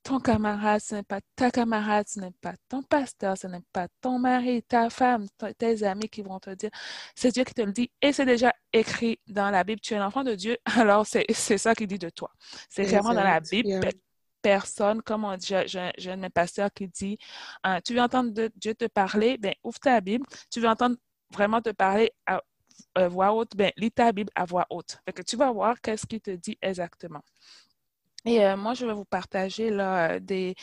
ton 0.07 0.19
camarade, 0.19 0.79
ce 0.79 0.95
n'est 0.95 1.03
pas 1.03 1.19
ta 1.35 1.51
camarade, 1.51 2.07
ce 2.07 2.21
n'est 2.21 2.31
pas 2.31 2.53
ton 2.69 2.81
pasteur, 2.81 3.37
ce 3.37 3.47
n'est 3.47 3.63
pas 3.73 3.87
ton 3.99 4.19
mari, 4.19 4.63
ta 4.63 4.89
femme, 4.89 5.27
tes 5.57 5.83
amis 5.83 6.07
qui 6.07 6.21
vont 6.21 6.39
te 6.39 6.49
dire. 6.51 6.69
C'est 7.13 7.31
Dieu 7.31 7.43
qui 7.43 7.53
te 7.53 7.61
le 7.61 7.73
dit 7.73 7.91
et 8.01 8.13
c'est 8.13 8.25
déjà 8.25 8.53
écrit 8.71 9.19
dans 9.27 9.49
la 9.49 9.65
Bible. 9.65 9.81
Tu 9.81 9.95
es 9.95 9.97
l'enfant 9.97 10.23
de 10.23 10.33
Dieu, 10.33 10.57
alors 10.77 11.05
c'est 11.05 11.57
ça 11.57 11.75
qu'il 11.75 11.87
dit 11.87 11.99
de 11.99 12.09
toi. 12.09 12.31
C'est 12.69 12.83
vraiment 12.83 13.13
dans 13.13 13.23
la 13.23 13.41
Bible. 13.41 13.89
Personne, 14.47 15.01
comme 15.01 15.25
on 15.25 15.35
dit, 15.35 15.53
j'ai 15.65 16.11
un 16.11 16.29
pasteur 16.29 16.71
qui 16.73 16.87
dit 16.87 17.17
hein, 17.65 17.81
Tu 17.81 17.93
veux 17.93 17.99
entendre 17.99 18.31
Dieu 18.55 18.73
te 18.73 18.85
parler 18.85 19.37
Ben, 19.37 19.53
ouvre 19.61 19.77
ta 19.77 19.99
Bible. 19.99 20.25
Tu 20.49 20.61
veux 20.61 20.69
entendre 20.69 20.95
vraiment 21.33 21.61
te 21.61 21.71
parler 21.71 22.13
à, 22.25 22.41
voix 23.09 23.33
haute 23.33 23.57
Ben, 23.57 23.73
lis 23.75 23.91
ta 23.91 24.13
Bible 24.13 24.31
à 24.35 24.45
voix 24.45 24.65
haute. 24.69 24.99
Fait 25.03 25.11
que 25.11 25.21
tu 25.21 25.35
vas 25.35 25.51
voir 25.51 25.81
qu'est-ce 25.81 26.07
qu'il 26.07 26.21
te 26.21 26.31
dit 26.31 26.57
exactement. 26.61 27.21
Et 28.23 28.41
euh, 28.45 28.55
moi, 28.55 28.73
je 28.73 28.85
vais 28.85 28.93
vous 28.93 29.03
partager 29.03 29.69
là, 29.69 30.11
euh, 30.11 30.19
des, 30.21 30.55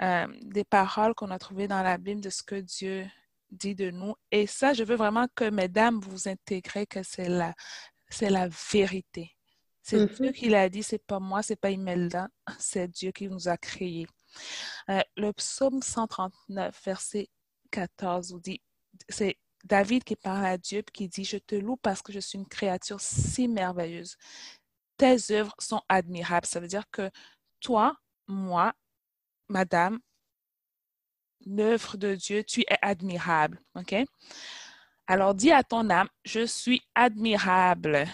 euh, 0.00 0.28
des 0.42 0.62
paroles 0.62 1.16
qu'on 1.16 1.32
a 1.32 1.38
trouvées 1.40 1.66
dans 1.66 1.82
la 1.82 1.98
Bible 1.98 2.20
de 2.20 2.30
ce 2.30 2.44
que 2.44 2.60
Dieu 2.60 3.08
dit 3.50 3.74
de 3.74 3.90
nous. 3.90 4.14
Et 4.30 4.46
ça, 4.46 4.72
je 4.72 4.84
veux 4.84 4.94
vraiment 4.94 5.26
que, 5.34 5.50
mesdames, 5.50 5.98
vous 5.98 6.28
intégrez 6.28 6.86
que 6.86 7.02
c'est 7.02 7.28
la, 7.28 7.54
c'est 8.08 8.30
la 8.30 8.46
vérité. 8.70 9.34
C'est 9.82 10.06
Dieu 10.06 10.30
mm-hmm. 10.30 10.32
qui 10.32 10.48
l'a 10.48 10.68
dit, 10.68 10.82
c'est 10.82 11.04
pas 11.04 11.18
moi, 11.18 11.42
c'est 11.42 11.56
pas 11.56 11.70
Imelda, 11.70 12.28
c'est 12.58 12.88
Dieu 12.88 13.10
qui 13.12 13.28
nous 13.28 13.48
a 13.48 13.56
créés. 13.56 14.06
le 15.16 15.32
psaume 15.32 15.82
139, 15.82 16.80
verset 16.84 17.28
14, 17.70 18.32
vous 18.32 18.40
dit, 18.40 18.60
c'est 19.08 19.38
David 19.64 20.04
qui 20.04 20.16
parle 20.16 20.44
à 20.44 20.58
Dieu 20.58 20.82
qui 20.92 21.08
dit, 21.08 21.24
je 21.24 21.38
te 21.38 21.54
loue 21.54 21.76
parce 21.76 22.02
que 22.02 22.12
je 22.12 22.20
suis 22.20 22.38
une 22.38 22.48
créature 22.48 23.00
si 23.00 23.48
merveilleuse 23.48 24.16
tes 24.96 25.32
œuvres 25.32 25.54
sont 25.58 25.82
admirables. 25.88 26.46
Ça 26.46 26.60
veut 26.60 26.68
dire 26.68 26.88
que 26.90 27.10
toi, 27.60 27.96
moi, 28.28 28.72
madame, 29.48 29.98
l'œuvre 31.44 31.96
de 31.96 32.14
Dieu, 32.14 32.44
tu 32.44 32.60
es 32.60 32.78
admirable. 32.82 33.60
OK? 33.74 33.94
Alors 35.06 35.34
dis 35.34 35.50
à 35.50 35.64
ton 35.64 35.90
âme, 35.90 36.08
je 36.24 36.46
suis 36.46 36.82
admirable. 36.94 38.06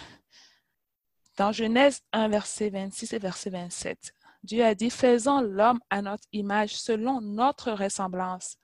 Dans 1.39 1.53
Genèse 1.53 2.01
1, 2.11 2.27
verset 2.27 2.69
26 2.69 3.13
et 3.13 3.17
verset 3.17 3.49
27, 3.49 4.13
Dieu 4.43 4.61
a 4.61 4.75
dit, 4.75 4.89
faisons 4.89 5.39
l'homme 5.39 5.79
à 5.89 6.01
notre 6.01 6.25
image 6.33 6.75
selon 6.75 7.21
notre 7.21 7.71
ressemblance 7.71 8.57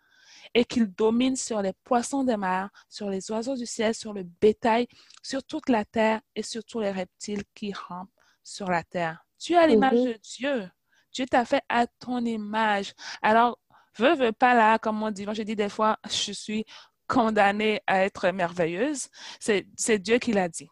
et 0.53 0.65
qu'il 0.65 0.93
domine 0.93 1.37
sur 1.37 1.61
les 1.61 1.71
poissons 1.85 2.25
des 2.25 2.35
mers, 2.35 2.69
sur 2.89 3.09
les 3.09 3.31
oiseaux 3.31 3.55
du 3.55 3.65
ciel, 3.65 3.95
sur 3.95 4.11
le 4.11 4.23
bétail, 4.23 4.87
sur 5.23 5.41
toute 5.41 5.69
la 5.69 5.85
terre 5.85 6.19
et 6.35 6.43
sur 6.43 6.65
tous 6.65 6.81
les 6.81 6.91
reptiles 6.91 7.43
qui 7.53 7.71
rampent 7.71 8.09
sur 8.43 8.69
la 8.69 8.83
terre. 8.83 9.25
Tu 9.39 9.55
as 9.55 9.67
l'image 9.67 9.93
mhm. 9.93 10.07
de 10.07 10.19
Dieu. 10.21 10.69
Dieu 11.13 11.25
t'a 11.27 11.45
fait 11.45 11.63
à 11.69 11.87
ton 11.87 12.25
image. 12.25 12.93
Alors, 13.21 13.57
veux, 13.97 14.15
veux 14.15 14.33
pas 14.33 14.53
là, 14.53 14.79
comme 14.79 15.01
on 15.01 15.11
dit. 15.11 15.23
Moi, 15.23 15.33
je 15.33 15.43
dis 15.43 15.55
des 15.55 15.69
fois, 15.69 15.97
je 16.09 16.33
suis 16.33 16.65
condamnée 17.07 17.79
à 17.87 18.03
être 18.03 18.29
merveilleuse. 18.31 19.07
C'est 19.39 19.99
Dieu 19.99 20.17
qui 20.17 20.33
l'a 20.33 20.49
dit. 20.49 20.67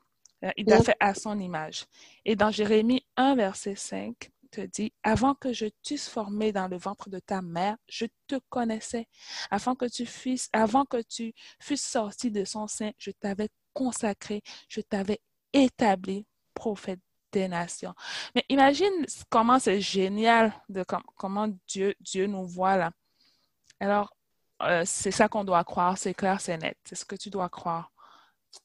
Il 0.58 0.66
t'a 0.66 0.82
fait 0.82 0.98
à 1.00 1.14
son 1.14 1.40
image. 1.40 1.86
Et 2.26 2.36
dans 2.36 2.52
Jérémie 2.52 3.06
1, 3.18 3.36
verset 3.36 3.76
5, 3.76 4.30
te 4.54 4.62
dit, 4.62 4.94
avant 5.04 5.34
que 5.34 5.52
je 5.52 5.66
t'eusse 5.84 6.08
formé 6.08 6.52
dans 6.52 6.68
le 6.68 6.78
ventre 6.78 7.10
de 7.10 7.20
ta 7.20 7.42
mère, 7.42 7.76
je 7.88 8.06
te 8.28 8.36
connaissais. 8.50 9.08
Avant 9.50 9.76
que 9.76 9.86
tu 9.86 10.06
fusses, 10.06 10.50
avant 10.54 10.86
que 10.86 11.02
tu 11.02 11.34
fusses 11.60 11.84
sorti 11.84 12.30
de 12.30 12.46
son 12.46 12.68
sein, 12.68 12.92
je 12.98 13.12
t'avais 13.12 13.50
consacré, 13.74 14.42
je 14.70 14.82
t'avais 14.82 15.20
établi 15.54 16.26
prophète 16.54 17.00
des 17.32 17.48
nations. 17.48 17.96
Mais 18.36 18.46
imagine 18.50 18.94
comment 19.30 19.58
c'est 19.58 19.82
génial 19.82 20.54
de 20.70 20.86
comment 21.18 21.48
Dieu, 21.68 21.96
Dieu 22.00 22.28
nous 22.28 22.46
voit 22.46 22.78
là. 22.78 22.92
Alors, 23.80 24.16
euh, 24.62 24.84
c'est 24.86 25.12
ça 25.12 25.28
qu'on 25.28 25.44
doit 25.44 25.64
croire, 25.64 25.98
c'est 25.98 26.14
clair, 26.14 26.40
c'est 26.40 26.58
net. 26.58 26.78
C'est 26.86 26.96
ce 26.96 27.06
que 27.06 27.16
tu 27.16 27.32
dois 27.32 27.50
croire. 27.50 27.92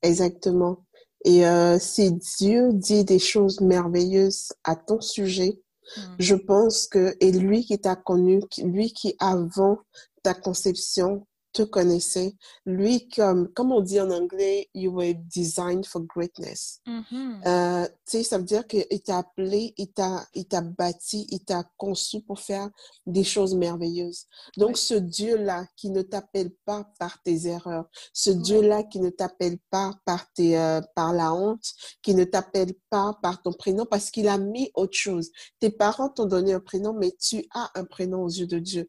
Exactement. 0.02 0.84
Et 1.24 1.46
euh, 1.46 1.78
si 1.78 2.12
Dieu 2.12 2.70
dit 2.72 3.04
des 3.04 3.18
choses 3.18 3.61
merveilleuses 3.61 4.52
à 4.64 4.76
ton 4.76 5.00
sujet, 5.00 5.61
Mm. 5.96 6.00
Je 6.18 6.35
pense 6.35 6.87
que, 6.87 7.16
et 7.20 7.33
lui 7.33 7.64
qui 7.64 7.78
t'a 7.78 7.96
connu, 7.96 8.42
lui 8.62 8.92
qui 8.92 9.16
avant 9.18 9.78
ta 10.22 10.35
conception 10.35 11.26
te 11.52 11.62
connaissait, 11.62 12.37
lui 12.66 13.08
comme, 13.08 13.48
comme 13.54 13.72
on 13.72 13.80
dit 13.80 14.00
en 14.00 14.11
anglais, 14.11 14.68
you 14.74 14.92
were 14.92 15.14
designed 15.34 15.87
for 15.87 16.02
greatness. 16.02 16.80
Mm-hmm. 16.87 17.46
Euh, 17.46 17.87
tu 17.87 18.18
sais, 18.18 18.22
ça 18.22 18.38
veut 18.38 18.44
dire 18.44 18.66
qu'il 18.66 19.02
t'a 19.02 19.18
appelé, 19.18 19.74
il 19.76 19.88
t'a, 19.92 20.26
il 20.34 20.46
t'a 20.46 20.61
bâti, 20.61 21.26
il 21.30 21.40
t'a 21.40 21.64
conçu 21.76 22.20
pour 22.20 22.40
faire 22.40 22.68
des 23.06 23.24
choses 23.24 23.54
merveilleuses. 23.54 24.26
Donc, 24.56 24.76
ce 24.76 24.94
Dieu-là 24.94 25.66
qui 25.76 25.90
ne 25.90 26.02
t'appelle 26.02 26.50
pas 26.64 26.88
par 26.98 27.22
tes 27.22 27.46
erreurs, 27.46 27.87
ce 28.12 28.30
Dieu-là 28.30 28.82
qui 28.84 29.00
ne 29.00 29.11
t'appelle 29.11 29.58
pas 29.70 29.94
par, 30.04 30.30
tes, 30.32 30.58
euh, 30.58 30.80
par 30.94 31.12
la 31.12 31.32
honte, 31.32 31.64
qui 32.02 32.14
ne 32.14 32.24
t'appelle 32.24 32.74
pas 32.90 33.18
par 33.22 33.42
ton 33.42 33.52
prénom, 33.52 33.87
parce 33.87 34.11
qu'il 34.11 34.28
a 34.28 34.38
mis 34.38 34.70
autre 34.74 34.96
chose. 34.96 35.30
Tes 35.61 35.70
parents 35.70 36.08
t'ont 36.08 36.26
donné 36.26 36.52
un 36.52 36.61
prénom, 36.61 36.92
mais 36.92 37.12
tu 37.18 37.44
as 37.54 37.70
un 37.74 37.84
prénom 37.84 38.22
aux 38.22 38.28
yeux 38.28 38.46
de 38.46 38.58
Dieu. 38.58 38.87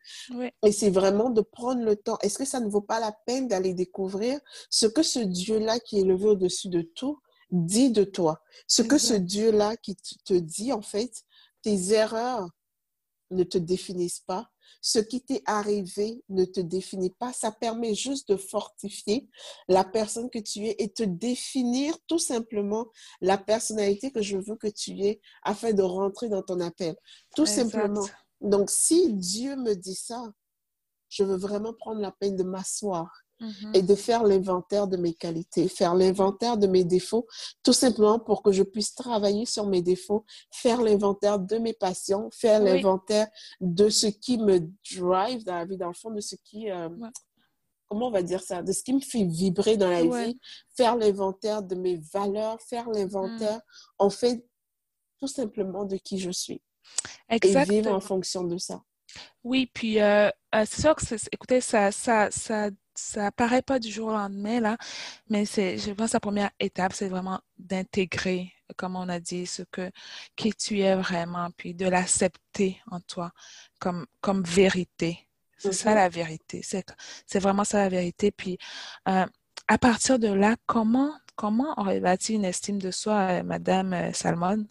Et 0.63 0.71
c'est 0.71 0.89
vraiment 0.89 1.29
de 1.29 1.41
prendre 1.41 1.83
le 1.83 1.95
temps. 1.95 2.17
Est-ce 2.21 2.37
que 2.37 2.45
ça 2.49 2.59
ne 2.59 2.69
vaut 2.69 2.81
pas 2.81 2.99
la 2.99 3.11
peine 3.25 3.47
d'aller 3.47 3.73
découvrir 3.73 4.39
ce 4.69 4.85
que 4.85 5.03
ce 5.03 5.19
Dieu-là 5.19 5.79
qui 5.79 5.99
est 5.99 6.03
levé 6.03 6.25
au-dessus 6.25 6.69
de 6.69 6.81
tout 6.81 7.19
dit 7.51 7.91
de 7.91 8.03
toi. 8.03 8.41
Ce 8.67 8.81
que 8.81 8.97
ce 8.97 9.13
Dieu-là 9.13 9.77
qui 9.77 9.95
te 9.95 10.33
dit, 10.33 10.71
en 10.71 10.81
fait, 10.81 11.11
tes 11.61 11.93
erreurs 11.93 12.49
ne 13.31 13.43
te 13.43 13.57
définissent 13.57 14.23
pas. 14.25 14.49
Ce 14.81 14.99
qui 14.99 15.21
t'est 15.21 15.41
arrivé 15.45 16.23
ne 16.29 16.45
te 16.45 16.59
définit 16.59 17.09
pas. 17.09 17.33
Ça 17.33 17.51
permet 17.51 17.95
juste 17.95 18.29
de 18.29 18.37
fortifier 18.37 19.27
la 19.67 19.83
personne 19.83 20.29
que 20.29 20.39
tu 20.39 20.67
es 20.67 20.75
et 20.79 20.91
te 20.91 21.03
définir 21.03 21.97
tout 22.07 22.19
simplement 22.19 22.87
la 23.19 23.37
personnalité 23.37 24.11
que 24.11 24.21
je 24.21 24.37
veux 24.37 24.55
que 24.55 24.67
tu 24.67 24.91
aies 25.01 25.21
afin 25.43 25.73
de 25.73 25.81
rentrer 25.81 26.29
dans 26.29 26.43
ton 26.43 26.59
appel. 26.59 26.95
Tout 27.35 27.45
simplement. 27.45 28.05
Donc, 28.41 28.69
si 28.69 29.13
Dieu 29.13 29.55
me 29.57 29.73
dit 29.73 29.95
ça, 29.95 30.31
je 31.09 31.23
veux 31.23 31.37
vraiment 31.37 31.73
prendre 31.73 32.01
la 32.01 32.11
peine 32.11 32.35
de 32.35 32.43
m'asseoir 32.43 33.23
mhm. 33.39 33.71
et 33.73 33.81
de 33.81 33.95
faire 33.95 34.23
l'inventaire 34.23 34.87
de 34.87 34.97
mes 34.97 35.13
qualités, 35.13 35.67
faire 35.67 35.95
l'inventaire 35.95 36.57
de 36.57 36.67
mes 36.67 36.83
défauts, 36.83 37.27
tout 37.63 37.73
simplement 37.73 38.19
pour 38.19 38.43
que 38.43 38.51
je 38.51 38.63
puisse 38.63 38.95
travailler 38.95 39.45
sur 39.45 39.67
mes 39.67 39.81
défauts, 39.81 40.25
faire 40.51 40.81
l'inventaire 40.81 41.39
de 41.39 41.57
mes 41.57 41.73
passions, 41.73 42.29
faire 42.31 42.61
l'inventaire 42.61 43.27
de 43.59 43.89
ce 43.89 44.07
qui 44.07 44.37
me 44.37 44.59
drive 44.95 45.43
dans 45.43 45.55
la 45.55 45.65
vie, 45.65 45.77
dans 45.77 45.87
le 45.87 45.93
fond, 45.93 46.11
de 46.11 46.21
ce 46.21 46.35
qui... 46.43 46.69
Euh, 46.71 46.89
comment 47.89 48.07
on 48.07 48.11
va 48.11 48.21
dire 48.21 48.41
ça, 48.41 48.61
de 48.61 48.71
ce 48.71 48.83
qui 48.83 48.93
me 48.93 48.99
fait 48.99 49.23
vibrer 49.23 49.75
dans 49.75 49.89
la 49.89 50.03
vie, 50.03 50.39
faire 50.77 50.95
l'inventaire 50.95 51.63
de 51.63 51.73
mes 51.73 51.97
valeurs, 52.13 52.61
faire 52.61 52.87
l'inventaire, 52.89 53.57
mm. 53.57 53.61
en 53.97 54.09
fait, 54.11 54.45
tout 55.19 55.27
simplement 55.27 55.85
de 55.85 55.97
qui 55.97 56.19
je 56.19 56.29
suis. 56.29 56.61
Exactement. 57.29 57.77
Et 57.77 57.81
vivre 57.81 57.93
en 57.93 57.99
fonction 57.99 58.43
de 58.43 58.57
ça. 58.57 58.81
Oui, 59.43 59.69
puis 59.73 60.01
euh, 60.01 60.29
euh, 60.55 60.65
c'est 60.65 60.81
sûr 60.81 60.95
que, 60.95 61.03
écoutez, 61.31 61.61
ça, 61.61 61.91
ça, 61.91 62.29
ça, 62.31 62.69
ça 62.95 63.27
apparaît 63.27 63.61
pas 63.61 63.79
du 63.79 63.89
jour 63.89 64.09
au 64.09 64.11
lendemain, 64.13 64.59
là, 64.59 64.77
mais 65.29 65.45
c'est, 65.45 65.77
je 65.77 65.91
pense 65.91 66.11
que 66.11 66.15
la 66.17 66.19
première 66.19 66.51
étape, 66.59 66.93
c'est 66.93 67.07
vraiment 67.07 67.39
d'intégrer, 67.57 68.51
comme 68.75 68.95
on 68.95 69.07
a 69.09 69.19
dit, 69.19 69.45
ce 69.45 69.63
que, 69.63 69.91
qui 70.35 70.53
tu 70.53 70.79
es 70.81 70.95
vraiment, 70.95 71.49
puis 71.57 71.73
de 71.73 71.87
l'accepter 71.87 72.81
en 72.91 72.99
toi 73.01 73.31
comme, 73.79 74.05
comme 74.21 74.43
vérité. 74.43 75.27
C'est 75.57 75.73
ça 75.73 75.91
mm-hmm. 75.91 75.95
la 75.95 76.09
vérité. 76.09 76.61
C'est, 76.63 76.85
c'est 77.25 77.39
vraiment 77.39 77.65
ça 77.65 77.79
la 77.79 77.89
vérité. 77.89 78.31
Puis, 78.31 78.57
euh, 79.09 79.25
à 79.67 79.77
partir 79.77 80.17
de 80.19 80.29
là, 80.29 80.55
comment, 80.65 81.13
comment 81.35 81.73
aurait-il 81.77 82.35
une 82.35 82.45
estime 82.45 82.79
de 82.79 82.91
soi, 82.91 83.43
Madame 83.43 84.13
Salmon? 84.13 84.65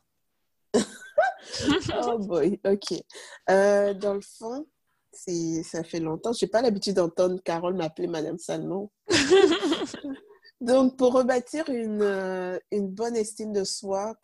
oh 2.06 2.18
boy, 2.18 2.60
ok. 2.64 3.02
Euh, 3.50 3.94
dans 3.94 4.14
le 4.14 4.20
fond, 4.20 4.66
ça 5.12 5.84
fait 5.84 6.00
longtemps. 6.00 6.32
Je 6.32 6.44
n'ai 6.44 6.50
pas 6.50 6.62
l'habitude 6.62 6.94
d'entendre 6.94 7.40
Carole 7.42 7.74
m'appeler 7.74 8.08
Madame 8.08 8.38
Salmon. 8.38 8.90
Donc, 10.60 10.96
pour 10.96 11.12
rebâtir 11.12 11.68
une, 11.68 12.02
euh, 12.02 12.58
une, 12.72 12.88
bonne 12.88 13.16
estime 13.16 13.52
de 13.52 13.62
soi, 13.62 14.14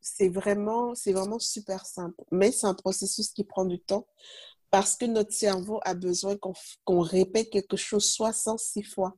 c'est 0.00 0.28
vraiment, 0.28 0.92
vraiment 1.06 1.38
super 1.38 1.84
simple. 1.84 2.22
Mais 2.30 2.52
c'est 2.52 2.66
un 2.66 2.74
processus 2.74 3.30
qui 3.30 3.44
prend 3.44 3.64
du 3.64 3.80
temps 3.80 4.06
parce 4.70 4.96
que 4.96 5.04
notre 5.04 5.32
cerveau 5.32 5.80
a 5.84 5.94
besoin 5.94 6.36
qu'on 6.84 7.00
répète 7.00 7.50
quelque 7.50 7.76
chose 7.76 8.04
66 8.06 8.82
fois 8.82 9.16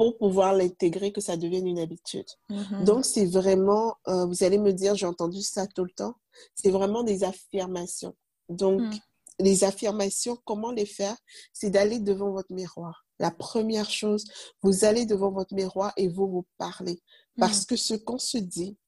pour 0.00 0.16
pouvoir 0.16 0.54
l'intégrer, 0.54 1.12
que 1.12 1.20
ça 1.20 1.36
devienne 1.36 1.66
une 1.66 1.78
habitude. 1.78 2.24
Mm-hmm. 2.48 2.84
Donc, 2.84 3.04
c'est 3.04 3.26
vraiment, 3.26 3.96
euh, 4.08 4.24
vous 4.24 4.44
allez 4.44 4.56
me 4.56 4.72
dire, 4.72 4.94
j'ai 4.94 5.04
entendu 5.04 5.42
ça 5.42 5.66
tout 5.66 5.84
le 5.84 5.90
temps, 5.90 6.14
c'est 6.54 6.70
vraiment 6.70 7.02
des 7.02 7.22
affirmations. 7.22 8.16
Donc, 8.48 8.80
mm. 8.80 8.98
les 9.40 9.62
affirmations, 9.62 10.38
comment 10.46 10.70
les 10.70 10.86
faire? 10.86 11.14
C'est 11.52 11.68
d'aller 11.68 11.98
devant 11.98 12.30
votre 12.30 12.50
miroir. 12.50 13.04
La 13.18 13.30
première 13.30 13.90
chose, 13.90 14.24
vous 14.62 14.86
allez 14.86 15.04
devant 15.04 15.32
votre 15.32 15.54
miroir 15.54 15.92
et 15.98 16.08
vous 16.08 16.28
vous 16.28 16.46
parlez. 16.56 17.02
Parce 17.38 17.64
mm. 17.64 17.66
que 17.66 17.76
ce 17.76 17.92
qu'on 17.92 18.18
se 18.18 18.38
dit, 18.38 18.78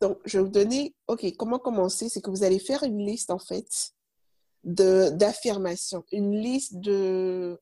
Donc, 0.00 0.18
je 0.24 0.38
vais 0.38 0.44
vous 0.44 0.50
donner, 0.50 0.94
OK, 1.08 1.26
comment 1.36 1.58
commencer? 1.58 2.08
C'est 2.08 2.20
que 2.20 2.30
vous 2.30 2.44
allez 2.44 2.60
faire 2.60 2.84
une 2.84 3.04
liste, 3.04 3.30
en 3.30 3.38
fait, 3.40 3.92
d'affirmations, 4.64 6.04
une 6.12 6.40
liste 6.40 6.76
de, 6.76 7.58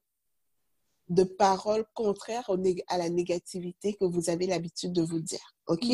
de 1.09 1.25
paroles 1.25 1.85
contraires 1.95 2.51
à 2.89 2.99
la 2.99 3.09
négativité 3.09 3.95
que 3.95 4.05
vous 4.05 4.31
avez 4.31 4.47
l'habitude 4.47 4.93
de 4.93 5.03
vous 5.03 5.21
dire. 5.21 5.55
OK? 5.67 5.87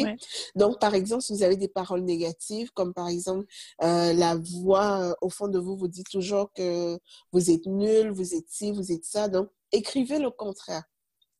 Donc, 0.55 0.81
par 0.81 0.95
exemple, 0.95 1.23
si 1.23 1.33
vous 1.33 1.43
avez 1.43 1.57
des 1.57 1.69
paroles 1.69 2.03
négatives, 2.03 2.71
comme 2.73 2.93
par 2.93 3.09
exemple, 3.09 3.47
euh, 3.83 4.13
la 4.13 4.37
voix 4.37 5.01
euh, 5.01 5.15
au 5.21 5.31
fond 5.31 5.49
de 5.49 5.59
vous 5.59 5.77
vous 5.77 5.89
dit 5.89 6.05
toujours 6.05 6.53
que 6.53 6.99
vous 7.33 7.51
êtes 7.51 7.67
nul, 7.67 8.11
vous 8.11 8.35
êtes 8.35 8.49
ci, 8.49 8.73
vous 8.73 8.93
êtes 8.93 9.05
ça. 9.05 9.29
Donc, 9.29 9.49
écrivez 9.73 10.19
le 10.19 10.31
contraire 10.31 10.85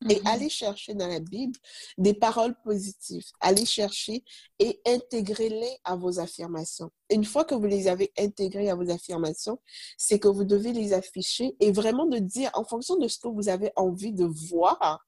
et 0.09 0.15
mm-hmm. 0.15 0.27
aller 0.27 0.49
chercher 0.49 0.93
dans 0.93 1.07
la 1.07 1.19
Bible 1.19 1.57
des 1.97 2.13
paroles 2.13 2.55
positives. 2.63 3.25
Allez 3.39 3.65
chercher 3.65 4.23
et 4.59 4.79
intégrer-les 4.85 5.77
à 5.83 5.95
vos 5.95 6.19
affirmations. 6.19 6.91
Une 7.09 7.25
fois 7.25 7.45
que 7.45 7.55
vous 7.55 7.65
les 7.65 7.87
avez 7.87 8.11
intégrées 8.17 8.69
à 8.69 8.75
vos 8.75 8.89
affirmations, 8.89 9.59
c'est 9.97 10.19
que 10.19 10.27
vous 10.27 10.43
devez 10.43 10.73
les 10.73 10.93
afficher 10.93 11.55
et 11.59 11.71
vraiment 11.71 12.05
de 12.05 12.19
dire 12.19 12.51
en 12.53 12.63
fonction 12.63 12.97
de 12.97 13.07
ce 13.07 13.17
que 13.19 13.27
vous 13.27 13.49
avez 13.49 13.71
envie 13.75 14.13
de 14.13 14.25
voir 14.25 15.03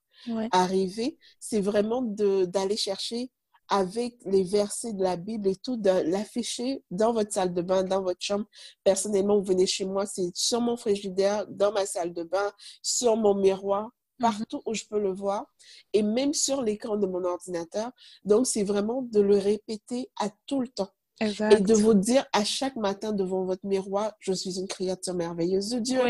arriver, 0.52 1.16
c'est 1.38 1.60
vraiment 1.60 2.02
d'aller 2.02 2.76
chercher 2.76 3.30
avec 3.70 4.16
les 4.24 4.42
versets 4.42 4.92
de 4.92 5.02
la 5.02 5.16
Bible 5.16 5.48
et 5.48 5.56
tout, 5.56 5.76
de 5.76 5.90
l'afficher 6.10 6.82
dans 6.90 7.12
votre 7.12 7.32
salle 7.32 7.54
de 7.54 7.62
bain, 7.62 7.84
dans 7.84 8.02
votre 8.02 8.20
chambre. 8.20 8.44
Personnellement, 8.82 9.38
vous 9.38 9.44
venez 9.44 9.66
chez 9.66 9.84
moi, 9.84 10.06
c'est 10.06 10.30
sur 10.34 10.60
mon 10.60 10.76
frigidaire, 10.76 11.46
dans 11.46 11.72
ma 11.72 11.86
salle 11.86 12.12
de 12.12 12.24
bain, 12.24 12.52
sur 12.82 13.16
mon 13.16 13.34
miroir. 13.34 13.90
Partout 14.20 14.62
où 14.66 14.74
je 14.74 14.84
peux 14.84 15.00
le 15.00 15.12
voir 15.12 15.46
et 15.92 16.02
même 16.02 16.34
sur 16.34 16.62
l'écran 16.62 16.96
de 16.96 17.06
mon 17.06 17.24
ordinateur. 17.24 17.90
Donc, 18.24 18.46
c'est 18.46 18.62
vraiment 18.62 19.02
de 19.02 19.20
le 19.20 19.38
répéter 19.38 20.10
à 20.20 20.28
tout 20.46 20.60
le 20.60 20.68
temps. 20.68 20.90
Et 21.22 21.60
de 21.60 21.74
vous 21.74 21.92
dire 21.92 22.24
à 22.32 22.44
chaque 22.44 22.76
matin 22.76 23.12
devant 23.12 23.44
votre 23.44 23.66
miroir, 23.66 24.14
je 24.20 24.32
suis 24.32 24.58
une 24.58 24.66
créature 24.66 25.12
merveilleuse 25.12 25.68
de 25.68 25.78
Dieu. 25.78 26.00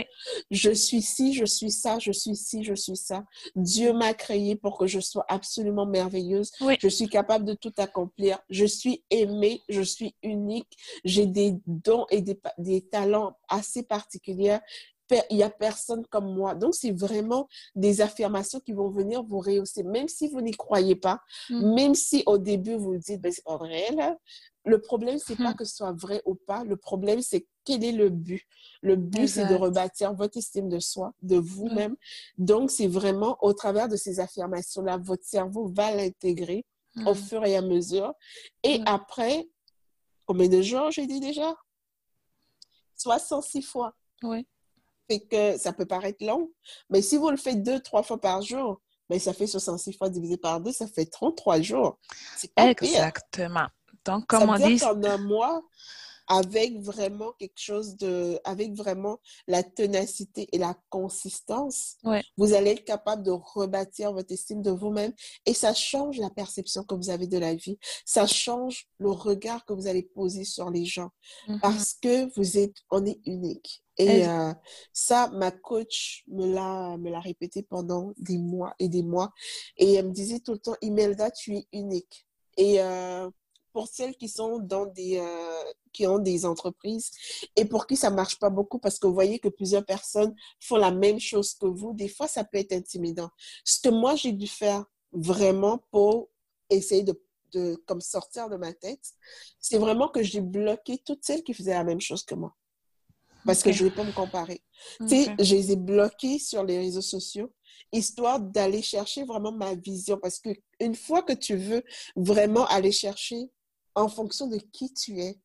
Je 0.53 0.71
suis 0.71 1.03
ci, 1.03 1.35
je 1.35 1.45
suis 1.45 1.73
ça, 1.73 1.99
je 1.99 2.13
suis 2.13 2.37
ci, 2.37 2.63
je 2.63 2.75
suis 2.75 2.97
ça. 2.97 3.25
Dieu 3.57 3.93
m'a 3.93 4.15
créé 4.15 4.55
pour 4.55 4.79
que 4.79 4.87
je 4.87 5.01
sois 5.01 5.25
absolument 5.29 5.85
merveilleuse. 5.85 6.53
Je 6.79 6.87
suis 6.87 7.09
capable 7.09 7.45
de 7.45 7.55
tout 7.55 7.73
accomplir. 7.79 8.39
Je 8.51 8.65
suis 8.65 9.03
aimée, 9.11 9.63
je 9.69 9.83
suis 9.83 10.15
unique. 10.23 10.77
J'ai 11.05 11.27
des 11.27 11.57
dons 11.67 12.07
et 12.11 12.21
des, 12.21 12.41
des 12.59 12.83
talents 12.83 13.37
assez 13.49 13.83
particuliers 13.83 14.61
il 15.31 15.37
n'y 15.37 15.43
a 15.43 15.51
personne 15.51 16.07
comme 16.07 16.35
moi. 16.35 16.55
Donc, 16.55 16.75
c'est 16.75 16.93
vraiment 16.93 17.49
des 17.75 18.01
affirmations 18.01 18.61
qui 18.61 18.73
vont 18.73 18.91
venir 18.91 19.23
vous 19.23 19.41
rehausser, 19.41 19.83
même 19.83 20.09
si 20.09 20.29
vous 20.29 20.41
n'y 20.41 20.53
croyez 20.53 20.97
pas, 20.97 21.21
mm. 21.49 21.75
même 21.75 21.95
si 21.95 22.23
au 22.27 22.39
début 22.39 22.77
vous 22.77 22.97
dites, 22.97 23.21
ben, 23.21 23.33
c'est 23.33 23.45
pas 23.45 23.57
vrai, 23.57 23.91
là. 23.93 24.17
Le 24.67 24.79
problème, 24.79 25.19
c'est 25.19 25.39
n'est 25.39 25.45
pas 25.45 25.53
mm. 25.53 25.57
que 25.57 25.65
ce 25.65 25.77
soit 25.77 25.93
vrai 25.93 26.23
ou 26.27 26.35
pas. 26.35 26.65
Le 26.65 26.77
problème, 26.77 27.23
c'est 27.23 27.47
quel 27.65 27.83
est 27.83 27.93
le 27.93 28.11
but? 28.11 28.43
Le 28.83 28.97
but, 28.97 29.27
c'est 29.27 29.47
de 29.47 29.55
rebâtir 29.55 30.13
votre 30.15 30.37
estime 30.37 30.69
de 30.69 30.79
soi, 30.79 31.15
de 31.23 31.37
vous-même. 31.37 31.97
Donc, 32.37 32.71
c'est 32.71 32.87
vraiment 32.87 33.39
au 33.41 33.53
travers 33.53 33.89
de 33.89 33.97
ces 33.97 34.21
affirmations-là, 34.21 34.99
votre 34.99 35.25
cerveau 35.25 35.69
va 35.75 35.95
l'intégrer 35.95 36.65
au 37.07 37.13
mm. 37.13 37.17
fur 37.17 37.45
et 37.45 37.57
à 37.57 37.63
mesure. 37.63 38.13
Et 38.63 38.81
après, 38.85 39.49
combien 40.27 40.49
de 40.49 40.61
jours 40.61 40.91
j'ai 40.91 41.07
dit 41.07 41.21
déjà? 41.21 41.55
66 42.97 43.63
fois. 43.63 43.95
Oui 44.23 44.47
que 45.19 45.59
ça 45.59 45.73
peut 45.73 45.87
paraître 45.87 46.25
long, 46.25 46.51
mais 46.89 47.03
si 47.03 47.17
vous 47.17 47.31
le 47.31 47.37
faites 47.37 47.63
deux, 47.63 47.81
trois 47.81 48.03
fois 48.03 48.21
par 48.21 48.43
jour, 48.43 48.81
ben, 49.09 49.19
ça 49.19 49.33
fait 49.33 49.49
66 49.49 49.95
fois 49.95 50.09
divisé 50.09 50.37
par 50.37 50.61
deux, 50.61 50.73
ça 50.73 50.87
fait 50.87 51.07
33 51.07 51.61
jours. 51.61 51.99
Exactement. 52.57 53.67
Donc, 54.05 54.27
comme 54.27 54.49
on 54.49 54.57
dit... 54.57 54.81
En 54.85 55.03
un 55.03 55.19
mois, 55.19 55.63
avec 56.31 56.79
vraiment 56.79 57.33
quelque 57.41 57.59
chose 57.59 57.97
de, 57.97 58.39
avec 58.45 58.73
vraiment 58.73 59.19
la 59.49 59.65
ténacité 59.65 60.49
et 60.53 60.59
la 60.59 60.77
consistance, 60.89 61.97
vous 62.37 62.55
allez 62.55 62.71
être 62.71 62.85
capable 62.85 63.25
de 63.25 63.33
rebâtir 63.33 64.13
votre 64.13 64.33
estime 64.33 64.63
de 64.63 64.71
vous-même 64.71 65.13
et 65.45 65.55
ça 65.55 65.75
change 65.75 66.19
la 66.19 66.31
perception 66.31 66.85
que 66.85 66.95
vous 66.95 67.11
avez 67.11 67.27
de 67.27 67.37
la 67.37 67.57
vie. 67.57 67.79
Ça 68.07 68.29
change 68.29 68.87
le 68.99 69.11
regard 69.11 69.65
que 69.65 69.73
vous 69.73 69.89
allez 69.89 70.05
poser 70.05 70.45
sur 70.45 70.71
les 70.71 70.85
gens 70.85 71.11
mm-hmm. 71.49 71.61
parce 71.61 71.95
que 71.95 72.33
vous 72.39 72.59
êtes, 72.59 72.77
on 72.91 73.05
est 73.05 73.19
unique. 73.27 73.83
Et 73.99 74.25
euh, 74.27 74.55
ça, 74.93 75.31
ma 75.35 75.51
coach 75.51 76.23
me 76.29 76.47
l'a, 76.47 76.97
me 76.97 77.11
l'a 77.11 77.21
répété 77.21 77.65
pendant 77.65 78.13
des 78.17 78.39
mois 78.39 78.73
et 78.79 78.89
des 78.89 79.03
mois. 79.03 79.33
Et 79.77 79.95
elle 79.95 80.07
me 80.07 80.13
disait 80.13 80.39
tout 80.39 80.53
le 80.53 80.59
temps, 80.59 80.77
Imelda, 80.81 81.33
tu 81.33 81.57
es 81.57 81.67
unique. 81.73 82.25
Et 82.57 82.81
euh, 82.81 83.29
pour 83.73 83.89
celles 83.89 84.17
qui 84.17 84.29
sont 84.29 84.59
dans 84.59 84.87
des, 84.87 85.19
euh, 85.19 85.73
qui 85.93 86.07
ont 86.07 86.19
des 86.19 86.45
entreprises 86.45 87.11
et 87.57 87.65
pour 87.65 87.87
qui 87.87 87.97
ça 87.97 88.11
marche 88.11 88.39
pas 88.39 88.51
beaucoup 88.51 88.79
parce 88.79 88.99
que 88.99 89.07
vous 89.07 89.15
voyez 89.15 89.39
que 89.39 89.49
plusieurs 89.49 89.85
personnes 89.85 90.35
font 90.61 90.77
la 90.77 90.91
même 90.91 91.21
chose 91.21 91.55
que 91.55 91.67
vous, 91.67 91.93
des 91.95 92.09
fois, 92.09 92.29
ça 92.29 92.45
peut 92.45 92.59
être 92.59 92.73
intimidant. 92.73 93.31
Ce 93.65 93.81
que 93.81 93.89
moi, 93.89 94.15
j'ai 94.17 94.33
dû 94.33 94.47
faire 94.47 94.85
vraiment 95.13 95.85
pour 95.91 96.31
essayer 96.69 97.03
de, 97.03 97.21
de 97.53 97.77
comme 97.87 98.01
sortir 98.01 98.49
de 98.49 98.57
ma 98.57 98.73
tête, 98.73 99.13
c'est 99.59 99.79
vraiment 99.79 100.09
que 100.09 100.23
j'ai 100.23 100.41
bloqué 100.41 100.99
toutes 100.99 101.25
celles 101.25 101.43
qui 101.43 101.55
faisaient 101.55 101.75
la 101.75 101.85
même 101.85 102.01
chose 102.01 102.25
que 102.25 102.35
moi. 102.35 102.55
Parce 103.47 103.63
que 103.63 103.73
je 103.73 103.85
ne 103.85 103.89
vais 103.89 103.95
pas 103.95 104.05
me 104.05 104.13
comparer. 104.13 104.63
Tu 105.01 105.09
sais, 105.09 105.35
je 105.39 105.55
les 105.55 105.73
ai 105.73 105.77
bloquées 105.77 106.39
sur 106.39 106.63
les 106.63 106.79
réseaux 106.79 107.01
sociaux 107.01 107.51
histoire 107.93 108.41
d'aller 108.41 108.83
chercher 108.83 109.25
vraiment 109.25 109.53
ma 109.53 109.75
vision. 109.75 110.19
Parce 110.19 110.39
que 110.39 110.51
une 110.81 110.95
fois 110.95 111.23
que 111.23 111.33
tu 111.33 111.57
veux 111.57 111.83
vraiment 112.17 112.67
aller 112.67 112.93
chercher 112.93 113.51
en 113.95 114.09
fonction 114.09 114.47
de 114.47 114.59
qui 114.59 114.93
tu 114.93 115.21
es, 115.21 115.41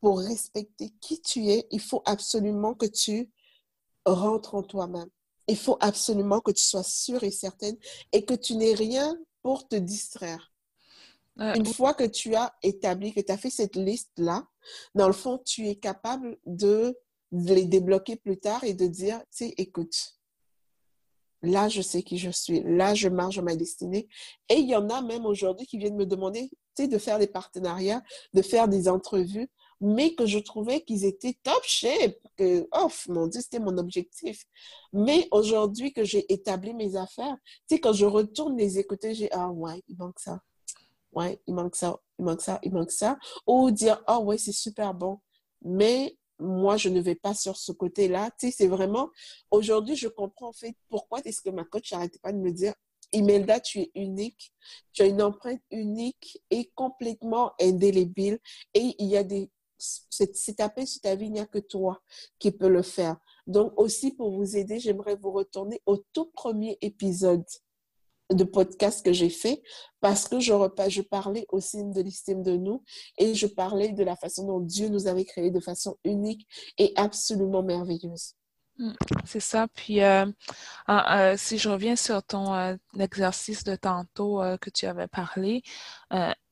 pour 0.00 0.18
respecter 0.18 0.90
qui 1.00 1.20
tu 1.20 1.48
es, 1.48 1.66
il 1.70 1.80
faut 1.80 2.02
absolument 2.04 2.74
que 2.74 2.86
tu 2.86 3.30
rentres 4.04 4.54
en 4.54 4.62
toi-même. 4.62 5.08
Il 5.48 5.56
faut 5.56 5.76
absolument 5.80 6.40
que 6.40 6.50
tu 6.50 6.62
sois 6.62 6.82
sûre 6.82 7.22
et 7.22 7.30
certaine 7.30 7.76
et 8.10 8.24
que 8.24 8.34
tu 8.34 8.56
n'aies 8.56 8.74
rien 8.74 9.16
pour 9.42 9.68
te 9.68 9.76
distraire. 9.76 10.52
Une 11.38 11.66
fois 11.66 11.94
que 11.94 12.04
tu 12.04 12.34
as 12.34 12.54
établi, 12.62 13.14
que 13.14 13.20
tu 13.20 13.32
as 13.32 13.38
fait 13.38 13.50
cette 13.50 13.76
liste-là, 13.76 14.46
dans 14.94 15.06
le 15.06 15.14
fond, 15.14 15.38
tu 15.38 15.66
es 15.66 15.76
capable 15.76 16.38
de 16.44 16.96
les 17.30 17.64
débloquer 17.64 18.16
plus 18.16 18.38
tard 18.38 18.64
et 18.64 18.74
de 18.74 18.86
dire, 18.86 19.18
tu 19.30 19.46
sais, 19.46 19.54
écoute, 19.56 20.18
là, 21.42 21.68
je 21.68 21.82
sais 21.82 22.02
qui 22.02 22.18
je 22.18 22.30
suis, 22.30 22.62
là, 22.64 22.94
je 22.94 23.08
marche 23.08 23.36
dans 23.36 23.42
ma 23.42 23.56
destinée. 23.56 24.08
Et 24.48 24.56
il 24.56 24.68
y 24.68 24.76
en 24.76 24.88
a 24.88 25.02
même 25.02 25.26
aujourd'hui 25.26 25.66
qui 25.66 25.78
viennent 25.78 25.96
me 25.96 26.06
demander, 26.06 26.50
de 26.78 26.98
faire 26.98 27.18
des 27.18 27.26
partenariats, 27.26 28.02
de 28.32 28.42
faire 28.42 28.66
des 28.66 28.88
entrevues, 28.88 29.50
mais 29.80 30.14
que 30.14 30.26
je 30.26 30.38
trouvais 30.38 30.80
qu'ils 30.80 31.04
étaient 31.04 31.36
top 31.42 31.62
shape, 31.64 32.16
que, 32.36 32.66
oh, 32.72 32.88
mon 33.08 33.26
Dieu, 33.26 33.40
c'était 33.40 33.58
mon 33.58 33.76
objectif. 33.78 34.44
Mais 34.92 35.28
aujourd'hui 35.32 35.92
que 35.92 36.04
j'ai 36.04 36.32
établi 36.32 36.72
mes 36.72 36.96
affaires, 36.96 37.36
quand 37.70 37.92
je 37.92 38.06
retourne 38.06 38.56
les 38.56 38.78
écouter, 38.78 39.14
j'ai, 39.14 39.30
ah 39.32 39.50
ouais, 39.50 39.82
il 39.88 39.96
manque 39.98 40.20
ça. 40.20 40.40
Ouais, 41.12 41.40
il 41.46 41.54
manque 41.54 41.76
ça, 41.76 41.98
il 42.18 42.24
manque 42.24 42.40
ça, 42.40 42.58
il 42.62 42.72
manque 42.72 42.92
ça. 42.92 43.18
Ou 43.46 43.70
dire, 43.70 44.02
oh 44.08 44.20
ouais, 44.20 44.38
c'est 44.38 44.52
super 44.52 44.94
bon. 44.94 45.18
Mais 45.62 46.16
moi, 46.42 46.76
je 46.76 46.88
ne 46.88 47.00
vais 47.00 47.14
pas 47.14 47.34
sur 47.34 47.56
ce 47.56 47.72
côté-là. 47.72 48.30
Tu 48.38 48.48
sais, 48.48 48.56
c'est 48.58 48.68
vraiment, 48.68 49.10
aujourd'hui, 49.50 49.96
je 49.96 50.08
comprends 50.08 50.48
en 50.48 50.52
fait 50.52 50.74
pourquoi 50.88 51.20
est-ce 51.24 51.42
que 51.42 51.50
ma 51.50 51.64
coach 51.64 51.92
n'arrêtait 51.92 52.18
pas 52.18 52.32
de 52.32 52.38
me 52.38 52.50
dire, 52.50 52.74
Imelda, 53.12 53.60
tu 53.60 53.80
es 53.80 53.90
unique, 53.94 54.52
tu 54.92 55.02
as 55.02 55.06
une 55.06 55.22
empreinte 55.22 55.60
unique 55.70 56.42
et 56.50 56.70
complètement 56.74 57.52
indélébile. 57.60 58.38
Et 58.74 58.94
il 58.98 59.06
y 59.06 59.16
a 59.16 59.22
des, 59.22 59.50
c'est 59.78 60.56
tapé 60.56 60.86
sur 60.86 61.00
ta 61.02 61.14
vie, 61.14 61.26
il 61.26 61.32
n'y 61.32 61.40
a 61.40 61.46
que 61.46 61.58
toi 61.58 62.00
qui 62.38 62.52
peux 62.52 62.68
le 62.68 62.82
faire. 62.82 63.16
Donc 63.46 63.72
aussi 63.76 64.12
pour 64.12 64.30
vous 64.30 64.56
aider, 64.56 64.78
j'aimerais 64.78 65.16
vous 65.16 65.32
retourner 65.32 65.82
au 65.86 65.98
tout 66.12 66.30
premier 66.34 66.78
épisode 66.80 67.44
de 68.32 68.44
podcast 68.44 69.04
que 69.04 69.12
j'ai 69.12 69.30
fait 69.30 69.62
parce 70.00 70.28
que 70.28 70.40
je, 70.40 70.52
je 70.88 71.02
parlais 71.02 71.46
aussi 71.50 71.84
de 71.84 72.00
l'estime 72.02 72.42
de 72.42 72.56
nous 72.56 72.82
et 73.18 73.34
je 73.34 73.46
parlais 73.46 73.92
de 73.92 74.04
la 74.04 74.16
façon 74.16 74.46
dont 74.46 74.60
Dieu 74.60 74.88
nous 74.88 75.06
avait 75.06 75.24
créés 75.24 75.50
de 75.50 75.60
façon 75.60 75.96
unique 76.04 76.46
et 76.78 76.92
absolument 76.96 77.62
merveilleuse. 77.62 78.34
Mm, 78.78 78.92
c'est 79.24 79.40
ça. 79.40 79.68
Puis, 79.68 80.02
euh, 80.02 80.26
euh, 80.88 81.36
si 81.36 81.58
je 81.58 81.68
reviens 81.68 81.96
sur 81.96 82.22
ton 82.22 82.54
euh, 82.54 82.74
exercice 82.98 83.64
de 83.64 83.76
tantôt 83.76 84.40
que 84.60 84.70
tu 84.70 84.86
avais 84.86 85.08
parlé, 85.08 85.62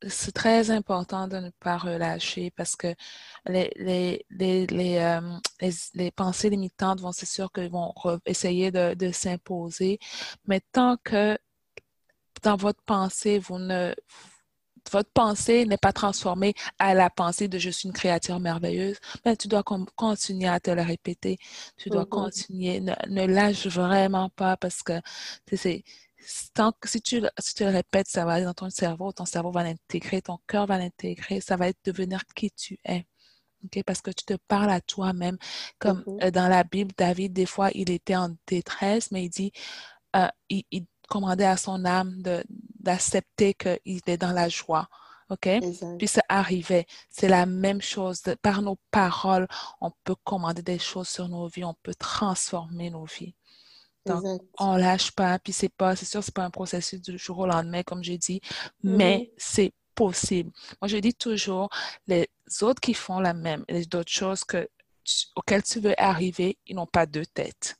c'est 0.08 0.32
très 0.32 0.70
important 0.70 1.28
de 1.28 1.36
ne 1.38 1.50
pas 1.60 1.76
relâcher 1.78 2.50
parce 2.52 2.76
que 2.76 2.94
les, 3.46 3.70
les, 3.76 4.26
les, 4.30 4.66
les, 4.66 5.20
les 5.94 6.10
pensées 6.10 6.50
limitantes 6.50 7.00
vont, 7.00 7.12
c'est 7.12 7.26
sûr 7.26 7.52
qu'ils 7.52 7.70
vont 7.70 7.92
essayer 8.26 8.70
de, 8.70 8.94
de 8.94 9.12
s'imposer. 9.12 9.98
Mais 10.46 10.60
tant 10.72 10.96
que 11.04 11.38
dans 12.42 12.56
votre 12.56 12.82
pensée, 12.82 13.38
vous 13.38 13.58
ne, 13.58 13.94
votre 14.90 15.10
pensée 15.10 15.66
n'est 15.66 15.78
pas 15.78 15.92
transformée 15.92 16.54
à 16.78 16.94
la 16.94 17.10
pensée 17.10 17.48
de 17.48 17.58
je 17.58 17.70
suis 17.70 17.88
une 17.88 17.94
créature 17.94 18.40
merveilleuse, 18.40 18.98
mais 19.24 19.36
tu 19.36 19.48
dois 19.48 19.62
continuer 19.62 20.48
à 20.48 20.60
te 20.60 20.70
le 20.70 20.82
répéter. 20.82 21.38
Tu 21.76 21.90
dois 21.90 22.04
mm-hmm. 22.04 22.08
continuer. 22.08 22.80
Ne, 22.80 23.26
lâche 23.26 23.66
vraiment 23.66 24.30
pas 24.30 24.56
parce 24.56 24.82
que 24.82 25.00
c'est 25.52 25.84
tant 26.54 26.72
que 26.72 26.88
si 26.88 27.00
tu, 27.00 27.22
si 27.38 27.54
tu 27.54 27.64
le 27.64 27.70
répètes, 27.70 28.08
ça 28.08 28.24
va 28.24 28.34
aller 28.34 28.44
dans 28.44 28.54
ton 28.54 28.70
cerveau, 28.70 29.12
ton 29.12 29.24
cerveau 29.24 29.50
va 29.50 29.62
l'intégrer, 29.62 30.22
ton 30.22 30.38
cœur 30.46 30.66
va 30.66 30.78
l'intégrer, 30.78 31.40
ça 31.40 31.56
va 31.56 31.68
être 31.68 31.78
devenir 31.84 32.24
qui 32.34 32.50
tu 32.50 32.78
es. 32.84 33.06
Okay? 33.66 33.82
Parce 33.82 34.00
que 34.00 34.10
tu 34.10 34.24
te 34.24 34.34
parles 34.48 34.70
à 34.70 34.80
toi-même. 34.80 35.38
Comme 35.78 36.00
mm-hmm. 36.00 36.24
euh, 36.24 36.30
dans 36.30 36.48
la 36.48 36.64
Bible, 36.64 36.92
David, 36.96 37.32
des 37.32 37.46
fois, 37.46 37.70
il 37.74 37.90
était 37.90 38.16
en 38.16 38.34
détresse, 38.46 39.10
mais 39.12 39.24
il 39.24 39.30
dit, 39.30 39.52
euh, 40.16 40.28
il, 40.48 40.64
il 40.70 40.86
commander 41.10 41.44
à 41.44 41.56
son 41.56 41.84
âme 41.84 42.22
d'accepter 42.78 43.52
qu'il 43.54 44.00
est 44.06 44.16
dans 44.16 44.32
la 44.32 44.48
joie. 44.48 44.88
OK? 45.28 45.48
Puis 45.98 46.08
ça 46.08 46.22
arrivait. 46.28 46.86
C'est 47.10 47.28
la 47.28 47.46
même 47.46 47.82
chose. 47.82 48.22
Par 48.42 48.62
nos 48.62 48.78
paroles, 48.90 49.46
on 49.80 49.92
peut 50.04 50.16
commander 50.24 50.62
des 50.62 50.78
choses 50.78 51.08
sur 51.08 51.28
nos 51.28 51.46
vies, 51.48 51.64
on 51.64 51.76
peut 51.82 51.94
transformer 51.94 52.90
nos 52.90 53.04
vies. 53.04 53.34
Donc, 54.06 54.24
on 54.58 54.76
lâche 54.76 55.10
pas, 55.12 55.38
puis 55.38 55.52
c'est 55.52 55.68
pas, 55.68 55.94
c'est 55.94 56.06
sûr, 56.06 56.24
c'est 56.24 56.34
pas 56.34 56.44
un 56.44 56.50
processus 56.50 57.00
du 57.02 57.18
jour 57.18 57.40
au 57.40 57.46
lendemain, 57.46 57.82
comme 57.82 58.02
j'ai 58.02 58.16
dit, 58.16 58.40
mais 58.82 59.18
mm-hmm. 59.18 59.34
c'est 59.36 59.72
possible. 59.94 60.50
Moi, 60.80 60.88
je 60.88 60.96
dis 60.96 61.14
toujours, 61.14 61.68
les 62.06 62.28
autres 62.62 62.80
qui 62.80 62.94
font 62.94 63.20
la 63.20 63.34
même, 63.34 63.64
les 63.68 63.84
d'autres 63.84 64.10
choses 64.10 64.42
que, 64.42 64.68
auxquelles 65.36 65.62
tu 65.62 65.80
veux 65.80 65.94
arriver, 66.00 66.56
ils 66.66 66.74
n'ont 66.74 66.86
pas 66.86 67.04
deux 67.04 67.26
têtes. 67.26 67.76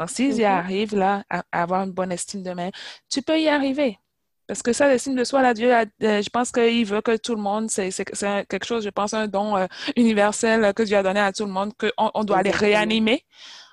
Donc, 0.00 0.08
s'ils 0.08 0.38
y 0.38 0.44
mhm. 0.44 0.46
arrivent 0.46 0.96
là, 0.96 1.24
à, 1.28 1.44
avoir 1.52 1.82
une 1.82 1.92
bonne 1.92 2.10
estime 2.10 2.42
de 2.42 2.52
même, 2.52 2.70
tu 3.10 3.20
peux 3.20 3.38
y 3.38 3.48
arriver. 3.48 3.98
Parce 4.46 4.62
que 4.62 4.72
ça, 4.72 4.88
l'estime 4.88 5.14
de 5.14 5.24
soi, 5.24 5.42
là, 5.42 5.52
Dieu, 5.52 5.70
euh, 5.74 5.84
je 6.00 6.30
pense 6.30 6.50
qu'il 6.50 6.86
veut 6.86 7.02
que 7.02 7.18
tout 7.18 7.34
le 7.34 7.42
monde, 7.42 7.70
c'est 7.70 7.90
quelque 7.92 8.64
chose, 8.64 8.82
je 8.82 8.88
pense, 8.88 9.12
un 9.12 9.28
don 9.28 9.58
euh, 9.58 9.66
universel 9.96 10.72
que 10.72 10.82
Dieu 10.84 10.96
a 10.96 11.02
donné 11.02 11.20
à 11.20 11.34
tout 11.34 11.44
le 11.44 11.52
monde, 11.52 11.74
qu'on 11.76 12.10
on 12.14 12.24
doit 12.24 12.38
aller 12.38 12.50
réanimer, 12.50 13.26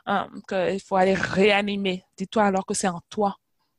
hein, 0.06 0.28
qu'il 0.50 0.82
faut 0.82 0.98
aller 0.98 1.14
réanimer. 1.14 2.04
Dis-toi 2.18 2.44
alors 2.44 2.66
que 2.66 2.74
c'est 2.74 2.90
en 2.90 3.00
toi. 3.10 3.38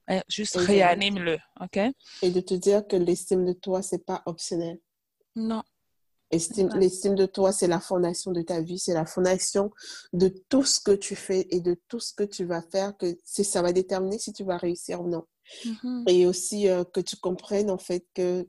Hein, 0.08 0.22
juste 0.26 0.56
réanime-le, 0.56 1.38
OK? 1.60 1.78
Et 2.22 2.30
de 2.30 2.40
te 2.40 2.54
dire 2.54 2.88
que 2.88 2.96
l'estime 2.96 3.44
de 3.44 3.52
toi, 3.52 3.82
c'est 3.82 4.06
pas 4.06 4.22
optionnel. 4.24 4.78
Non. 5.36 5.62
L'estime 6.30 7.14
de 7.14 7.26
toi, 7.26 7.52
c'est 7.52 7.66
la 7.66 7.80
fondation 7.80 8.32
de 8.32 8.42
ta 8.42 8.60
vie, 8.60 8.78
c'est 8.78 8.92
la 8.92 9.06
fondation 9.06 9.70
de 10.12 10.28
tout 10.48 10.64
ce 10.64 10.78
que 10.78 10.90
tu 10.90 11.16
fais 11.16 11.46
et 11.50 11.60
de 11.60 11.80
tout 11.88 12.00
ce 12.00 12.12
que 12.12 12.24
tu 12.24 12.44
vas 12.44 12.60
faire, 12.60 12.96
que 12.98 13.16
ça 13.24 13.62
va 13.62 13.72
déterminer 13.72 14.18
si 14.18 14.32
tu 14.32 14.44
vas 14.44 14.58
réussir 14.58 15.00
ou 15.00 15.08
non. 15.08 15.24
Mm-hmm. 15.64 16.10
Et 16.10 16.26
aussi 16.26 16.68
euh, 16.68 16.84
que 16.84 17.00
tu 17.00 17.16
comprennes 17.16 17.70
en 17.70 17.78
fait 17.78 18.06
que 18.14 18.46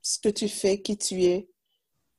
ce 0.00 0.18
que 0.18 0.30
tu 0.30 0.48
fais, 0.48 0.80
qui 0.80 0.96
tu 0.96 1.24
es, 1.24 1.50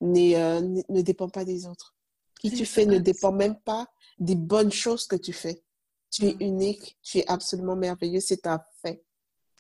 euh, 0.04 0.82
ne 0.90 1.02
dépend 1.02 1.30
pas 1.30 1.44
des 1.44 1.66
autres. 1.66 1.96
Qui 2.40 2.52
tu 2.52 2.66
fais 2.66 2.86
ne 2.86 3.00
dépend 3.00 3.32
même 3.32 3.60
pas 3.60 3.88
des 4.20 4.36
bonnes 4.36 4.72
choses 4.72 5.08
que 5.08 5.16
tu 5.16 5.34
fais. 5.34 5.64
Tu 6.12 6.28
es 6.28 6.34
mm. 6.36 6.42
unique, 6.42 6.98
tu 7.02 7.18
es 7.18 7.28
absolument 7.28 7.76
merveilleux, 7.76 8.22
c'est 8.22 8.46
un 8.46 8.62
fait. 8.82 9.04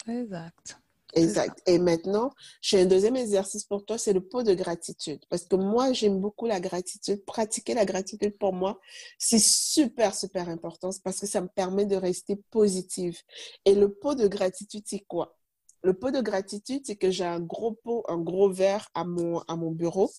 Exact. 0.08 0.80
Exact. 1.14 1.62
Et 1.66 1.80
maintenant, 1.80 2.32
j'ai 2.62 2.82
un 2.82 2.86
deuxième 2.86 3.16
exercice 3.16 3.64
pour 3.64 3.84
toi, 3.84 3.98
c'est 3.98 4.14
le 4.14 4.22
pot 4.22 4.44
de 4.44 4.54
gratitude. 4.54 5.20
Parce 5.30 5.46
que 5.46 5.56
moi, 5.56 5.92
j'aime 5.92 6.20
beaucoup 6.20 6.46
la 6.46 6.60
gratitude. 6.60 7.26
Pratiquer 7.26 7.74
la 7.74 7.86
gratitude 7.86 8.38
pour 8.38 8.54
moi, 8.54 8.80
c'est 9.18 9.40
super, 9.40 10.14
super 10.14 10.50
important 10.50 10.90
parce 11.04 11.20
que 11.20 11.26
ça 11.26 11.42
me 11.42 11.48
permet 11.48 11.86
de 11.86 11.96
rester 11.96 12.36
positive. 12.52 13.18
Et 13.66 13.74
le 13.74 13.92
pot 13.92 14.14
de 14.14 14.28
gratitude, 14.28 14.84
c'est 14.86 15.00
quoi? 15.08 15.36
Le 15.82 15.94
pot 15.94 16.12
de 16.12 16.22
gratitude, 16.22 16.82
c'est 16.86 16.98
que 16.98 17.10
j'ai 17.10 17.24
un 17.24 17.40
gros 17.40 17.72
pot, 17.72 18.04
un 18.10 18.18
gros 18.18 18.52
verre 18.52 18.90
à 18.94 19.06
mon, 19.06 19.40
à 19.48 19.56
mon 19.56 19.72
bureau 19.72 20.12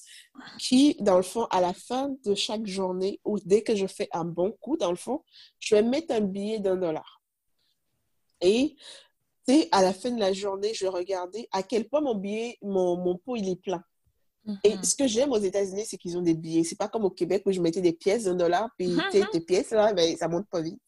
qui, 0.59 0.97
dans 1.01 1.18
le 1.18 1.22
fond, 1.22 1.45
à 1.51 1.61
la 1.61 1.74
fin 1.74 2.16
de 2.24 2.34
chaque 2.34 2.66
journée 2.66 3.20
ou 3.24 3.38
dès 3.45 3.62
que 3.62 3.76
je 3.76 3.86
fais 3.86 4.09
un 4.12 4.24
bon 4.24 4.53
coup, 4.53 4.78
dans 4.78 4.91
le 4.91 4.97
fond, 4.97 5.22
je 5.59 5.74
vais 5.74 5.82
mettre 5.82 6.14
un 6.14 6.22
billet 6.22 6.61
d'un 6.61 6.76
dollar. 6.76 7.22
Et 8.41 8.76
à 9.72 9.82
la 9.82 9.92
fin 9.92 10.11
de 10.11 10.20
la 10.20 10.32
journée, 10.32 10.72
je 10.74 10.86
regardais 10.86 11.48
à 11.53 11.62
quel 11.62 11.88
point 11.88 12.01
mon 12.01 12.14
billet, 12.14 12.59
mon, 12.62 12.96
mon 12.96 13.16
pot, 13.16 13.36
il 13.36 13.48
est 13.48 13.61
plein. 13.61 13.82
Et 14.64 14.74
mhm. 14.74 14.82
ce 14.82 14.94
que 14.94 15.07
j'aime 15.07 15.32
aux 15.32 15.38
États-Unis, 15.38 15.84
c'est 15.86 15.98
qu'ils 15.98 16.16
ont 16.16 16.22
des 16.22 16.34
billets. 16.34 16.64
C'est 16.64 16.78
pas 16.78 16.88
comme 16.88 17.05
au 17.05 17.11
Québec 17.11 17.42
où 17.46 17.53
je 17.53 17.61
mettais 17.61 17.80
des 17.80 17.92
pièces 17.92 18.24
d'un 18.24 18.34
dollar, 18.34 18.70
puis 18.76 18.88
mhm. 18.88 19.26
tes 19.30 19.40
pièces, 19.40 19.70
là, 19.70 19.92
ben, 19.92 20.16
ça 20.16 20.28
monte 20.28 20.48
pas 20.48 20.61
vite. 20.61 20.80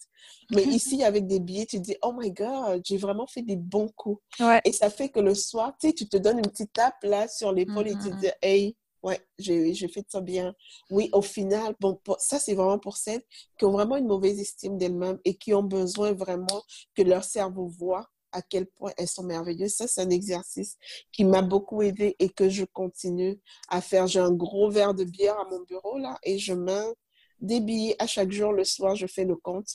Mais 0.50 0.64
ici, 0.64 1.02
avec 1.02 1.26
des 1.26 1.40
billets, 1.40 1.66
tu 1.66 1.78
te 1.78 1.82
dis, 1.82 1.96
oh 2.02 2.12
my 2.16 2.30
God, 2.30 2.82
j'ai 2.84 2.96
vraiment 2.96 3.26
fait 3.26 3.42
des 3.42 3.56
bons 3.56 3.88
coups. 3.96 4.22
Et 4.64 4.72
ça 4.72 4.90
fait 4.90 5.08
que 5.08 5.20
le 5.20 5.34
soir, 5.34 5.74
tu 5.80 5.92
tu 5.94 6.08
te 6.08 6.16
donnes 6.16 6.38
une 6.38 6.50
petite 6.50 6.72
tape 6.72 7.02
là 7.02 7.28
sur 7.28 7.52
l'épaule 7.52 7.88
et 7.88 7.92
tu 7.92 8.10
te 8.10 8.14
mhm. 8.14 8.20
dis, 8.20 8.30
hey, 8.42 8.76
ouais, 9.02 9.20
j'ai 9.38 9.88
fait 9.88 10.04
ça 10.08 10.20
bien. 10.20 10.54
Oui, 10.90 11.10
au 11.12 11.22
final, 11.22 11.74
bon, 11.80 12.00
ça, 12.18 12.38
c'est 12.38 12.54
vraiment 12.54 12.78
pour 12.78 12.96
celles 12.96 13.22
qui 13.58 13.64
ont 13.64 13.72
vraiment 13.72 13.96
une 13.96 14.06
mauvaise 14.06 14.40
estime 14.40 14.78
d'elles-mêmes 14.78 15.18
et 15.24 15.34
qui 15.34 15.54
ont 15.54 15.62
besoin 15.62 16.12
vraiment 16.12 16.62
que 16.94 17.02
leur 17.02 17.24
cerveau 17.24 17.66
voit 17.66 18.08
à 18.32 18.42
quel 18.42 18.66
point 18.66 18.92
elles 18.96 19.08
sont 19.08 19.22
merveilleuses. 19.22 19.74
Ça, 19.74 19.86
c'est 19.86 20.00
un 20.00 20.10
exercice 20.10 20.76
qui 21.12 21.24
m'a 21.24 21.42
beaucoup 21.42 21.82
aidé 21.82 22.16
et 22.18 22.28
que 22.28 22.48
je 22.48 22.64
continue 22.64 23.38
à 23.68 23.80
faire. 23.80 24.06
J'ai 24.06 24.20
un 24.20 24.32
gros 24.32 24.70
verre 24.70 24.94
de 24.94 25.04
bière 25.04 25.38
à 25.38 25.44
mon 25.50 25.60
bureau 25.60 25.98
là 25.98 26.18
et 26.22 26.38
je 26.38 26.52
mets 26.52 26.92
des 27.40 27.60
billets 27.60 27.96
à 27.98 28.06
chaque 28.06 28.30
jour. 28.30 28.52
Le 28.52 28.64
soir, 28.64 28.96
je 28.96 29.06
fais 29.06 29.24
le 29.24 29.36
compte 29.36 29.68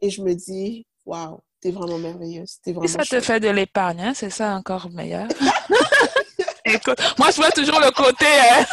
et 0.00 0.10
je 0.10 0.22
me 0.22 0.34
dis, 0.34 0.86
waouh, 1.04 1.40
t'es 1.60 1.70
vraiment 1.70 1.98
merveilleuse. 1.98 2.58
Es 2.66 2.72
vraiment 2.72 2.84
et 2.84 2.88
ça 2.88 3.04
te 3.04 3.20
fait 3.20 3.40
de 3.40 3.48
l'épargne, 3.48 4.00
hein? 4.00 4.12
c'est 4.14 4.30
ça 4.30 4.54
encore 4.54 4.90
meilleur. 4.90 5.28
Écoute, 6.64 6.98
moi, 7.18 7.30
je 7.30 7.36
vois 7.36 7.50
toujours 7.50 7.80
le 7.80 7.90
côté. 7.90 8.26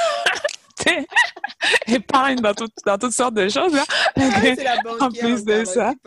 Hein, 0.88 1.04
épargne 1.88 2.38
dans, 2.38 2.54
dans 2.86 2.98
toutes 2.98 3.14
sortes 3.14 3.34
de 3.34 3.50
choses. 3.50 3.76
Hein. 3.76 3.84
en 5.00 5.10
plus 5.12 5.44
de 5.44 5.66
ça. 5.66 5.94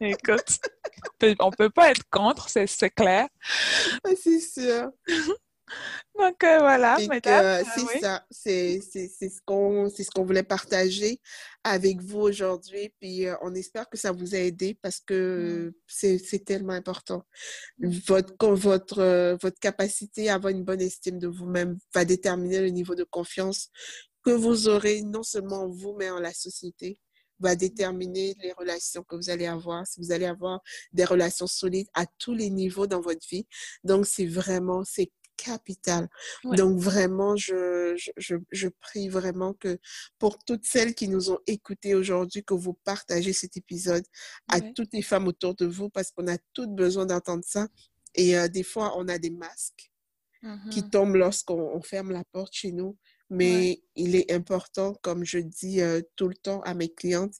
Écoute, 0.00 0.60
on 1.40 1.50
peut 1.50 1.70
pas 1.70 1.90
être 1.90 2.08
contre, 2.10 2.48
c'est 2.48 2.90
clair. 2.90 3.28
C'est 4.20 4.40
sûr. 4.40 4.90
Donc 6.18 6.44
euh, 6.44 6.58
voilà, 6.58 6.96
euh, 6.98 7.08
ah 7.24 7.62
c'est 7.64 8.00
ça, 8.00 8.24
c'est 8.30 8.80
ce 8.80 9.40
qu'on 9.44 9.88
ce 9.88 10.08
qu'on 10.14 10.24
voulait 10.24 10.44
partager 10.44 11.20
avec 11.64 12.00
vous 12.00 12.20
aujourd'hui. 12.20 12.94
Puis 13.00 13.26
euh, 13.26 13.34
on 13.42 13.54
espère 13.54 13.88
que 13.88 13.96
ça 13.96 14.12
vous 14.12 14.34
a 14.34 14.38
aidé 14.38 14.78
parce 14.80 15.00
que 15.00 15.72
mm. 15.88 16.18
c'est 16.18 16.44
tellement 16.44 16.74
important. 16.74 17.24
Votre, 17.78 18.46
votre, 18.54 19.36
votre 19.40 19.58
capacité 19.58 20.28
à 20.28 20.34
avoir 20.34 20.52
une 20.52 20.64
bonne 20.64 20.82
estime 20.82 21.18
de 21.18 21.28
vous-même 21.28 21.78
va 21.94 22.04
déterminer 22.04 22.60
le 22.60 22.68
niveau 22.68 22.94
de 22.94 23.04
confiance 23.04 23.70
que 24.24 24.30
vous 24.30 24.68
aurez 24.68 25.02
non 25.02 25.22
seulement 25.22 25.64
en 25.64 25.68
vous, 25.68 25.94
mais 25.98 26.10
en 26.10 26.20
la 26.20 26.32
société. 26.32 27.00
Va 27.40 27.56
déterminer 27.56 28.34
les 28.42 28.52
relations 28.52 29.02
que 29.02 29.16
vous 29.16 29.30
allez 29.30 29.46
avoir, 29.46 29.86
si 29.86 30.00
vous 30.00 30.12
allez 30.12 30.26
avoir 30.26 30.60
des 30.92 31.04
relations 31.04 31.46
solides 31.46 31.88
à 31.94 32.06
tous 32.18 32.34
les 32.34 32.50
niveaux 32.50 32.86
dans 32.86 33.00
votre 33.00 33.26
vie. 33.28 33.46
Donc, 33.82 34.06
c'est 34.06 34.26
vraiment, 34.26 34.84
c'est 34.84 35.10
capital. 35.36 36.08
Donc 36.44 36.78
vraiment, 36.78 37.36
je, 37.36 37.94
je, 38.16 38.36
je, 38.50 38.68
prie 38.68 39.08
vraiment 39.08 39.52
que 39.54 39.78
pour 40.18 40.38
toutes 40.44 40.64
celles 40.64 40.94
qui 40.94 41.08
nous 41.08 41.30
ont 41.30 41.38
écoutés 41.46 41.94
aujourd'hui, 41.94 42.44
que 42.44 42.54
vous 42.54 42.74
partagez 42.84 43.32
cet 43.32 43.56
épisode 43.56 44.04
à 44.48 44.60
toutes 44.60 44.92
les 44.92 45.02
femmes 45.02 45.26
autour 45.26 45.54
de 45.54 45.66
vous 45.66 45.90
parce 45.90 46.10
qu'on 46.10 46.28
a 46.28 46.38
toutes 46.52 46.74
besoin 46.74 47.06
d'entendre 47.06 47.44
ça. 47.46 47.68
Et 48.14 48.36
euh, 48.36 48.48
des 48.48 48.62
fois, 48.62 48.94
on 48.96 49.08
a 49.08 49.18
des 49.18 49.30
masques 49.30 49.90
qui 50.70 50.80
mm-hmm. 50.80 50.90
tombent 50.90 51.16
lorsqu'on 51.16 51.80
ferme 51.82 52.10
la 52.10 52.24
porte 52.24 52.52
chez 52.52 52.70
nous. 52.70 52.96
Mais 53.34 53.82
il 53.94 54.16
est 54.16 54.32
important, 54.32 54.94
comme 55.02 55.24
je 55.24 55.38
dis 55.38 55.80
euh, 55.80 56.00
tout 56.16 56.28
le 56.28 56.34
temps 56.34 56.60
à 56.62 56.74
mes 56.74 56.92
clientes, 56.92 57.34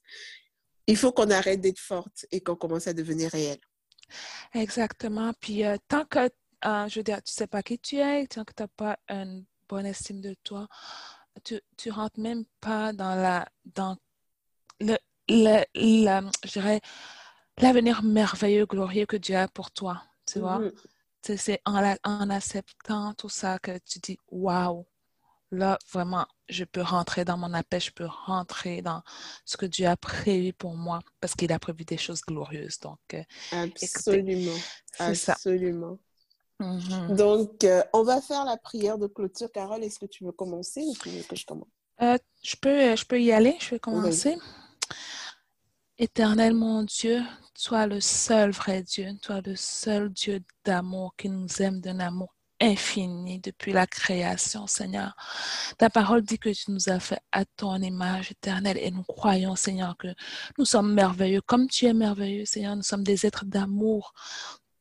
il 0.87 0.97
faut 0.97 1.13
qu'on 1.13 1.31
arrête 1.31 1.61
d'être 1.61 1.79
forte 1.79 2.27
et 2.31 2.41
qu'on 2.41 2.57
commence 2.57 2.87
à 2.87 2.93
devenir 2.93 3.31
réelle. 3.31 3.61
Exactement. 4.53 5.33
Puis 5.41 5.65
euh, 5.65 5.77
tant 5.89 6.05
que, 6.05 6.31
euh, 6.67 6.89
je 6.89 6.99
veux 6.99 7.03
dire, 7.03 7.23
tu 7.23 7.31
ne 7.31 7.35
sais 7.35 7.47
pas 7.47 7.63
qui 7.63 7.79
tu 7.79 7.97
es, 7.97 8.27
tant 8.27 8.45
que 8.45 8.53
tu 8.55 8.63
n'as 8.63 8.69
pas 8.69 8.99
une 9.09 9.45
bonne 9.69 9.87
estime 9.87 10.21
de 10.21 10.35
toi, 10.45 10.69
tu 11.43 11.61
ne 11.87 11.93
rentres 11.93 12.21
même 12.21 12.45
pas 12.61 12.93
dans 12.93 13.15
la 13.15 13.49
dans 13.65 13.97
le, 14.81 14.97
le, 15.29 16.31
je 16.45 16.53
dirais 16.53 16.81
l'avenir 17.59 18.03
merveilleux, 18.03 18.67
glorieux 18.67 19.07
que 19.07 19.17
Dieu 19.17 19.37
a 19.37 19.49
pour 19.49 19.71
toi. 19.71 20.03
Tu 20.27 20.39
vois? 20.39 20.61
Mm-hmm. 20.61 21.37
C'est 21.37 21.61
en, 21.65 21.97
en 22.05 22.31
acceptant 22.31 23.15
tout 23.15 23.31
ça 23.31 23.59
que 23.59 23.79
tu 23.79 23.99
dis 23.99 24.19
waouh, 24.31 24.87
là, 25.57 25.79
vraiment, 25.93 26.27
je 26.49 26.65
peux 26.65 26.83
rentrer 26.83 27.25
dans 27.25 27.37
mon 27.37 27.53
appel, 27.55 27.81
je 27.81 27.91
peux 27.91 28.07
rentrer 28.07 28.83
dans 28.83 29.03
ce 29.45 29.57
que 29.57 29.67
Dieu 29.67 29.87
a 29.87 29.97
prévu 29.97 30.53
pour 30.53 30.77
moi 30.77 31.01
parce 31.21 31.35
qu'il 31.35 31.53
a 31.53 31.59
prévu 31.59 31.85
des 31.85 31.97
choses 31.97 32.23
glorieuses. 32.23 32.79
Donc, 32.81 32.99
euh, 33.15 33.23
absolument. 33.53 34.57
absolument. 34.99 35.99
Mm-hmm. 36.61 37.17
Donc, 37.17 37.65
euh, 37.65 37.83
on 37.93 38.03
va 38.03 38.21
faire 38.21 38.45
la 38.45 38.57
prière 38.57 38.99
de 38.99 39.07
clôture. 39.07 39.51
Carole, 39.51 39.83
est-ce 39.83 39.99
que 39.99 40.07
tu 40.07 40.25
veux 40.25 40.33
commencer 40.33 40.83
ou 40.83 40.95
tu 40.95 41.09
veux 41.09 41.23
que 41.23 41.37
je 41.37 41.45
commence? 41.45 41.69
Euh, 42.03 42.19
je, 42.43 42.57
peux, 42.57 42.97
je 42.97 43.05
peux 43.05 43.21
y 43.21 43.33
aller, 43.33 43.57
je 43.61 43.71
vais 43.71 43.79
commencer. 43.79 44.37
Éternel 45.97 46.55
mon 46.55 46.83
Dieu, 46.83 47.23
toi 47.63 47.87
le 47.87 48.01
seul 48.01 48.51
vrai 48.51 48.83
Dieu, 48.83 49.11
toi 49.23 49.41
le 49.47 49.55
seul 49.55 50.11
Dieu 50.11 50.43
d'amour 50.65 51.15
qui 51.17 51.29
nous 51.29 51.47
aime 51.63 51.81
d'un 51.81 52.01
amour 52.01 52.35
infini 52.65 53.41
depuis 53.41 53.73
la 53.73 53.87
création, 53.87 54.67
Seigneur. 54.67 55.15
Ta 55.79 55.91
parole 55.91 56.23
dit 56.23 56.39
que 56.39 56.51
tu 56.51 56.71
nous 56.71 56.89
as 56.89 57.01
fait 57.01 57.21
à 57.33 57.45
ton 57.45 57.77
image 57.77 58.31
éternelle 58.33 58.79
et 58.79 58.91
nous 58.91 59.03
croyons, 59.03 59.57
Seigneur, 59.57 59.97
que 59.97 60.09
nous 60.59 60.65
sommes 60.65 60.93
merveilleux 60.95 61.43
comme 61.43 61.69
tu 61.69 61.87
es 61.87 61.95
merveilleux, 61.95 62.45
Seigneur. 62.45 62.77
Nous 62.77 62.83
sommes 62.83 63.05
des 63.05 63.27
êtres 63.27 63.45
d'amour 63.45 64.15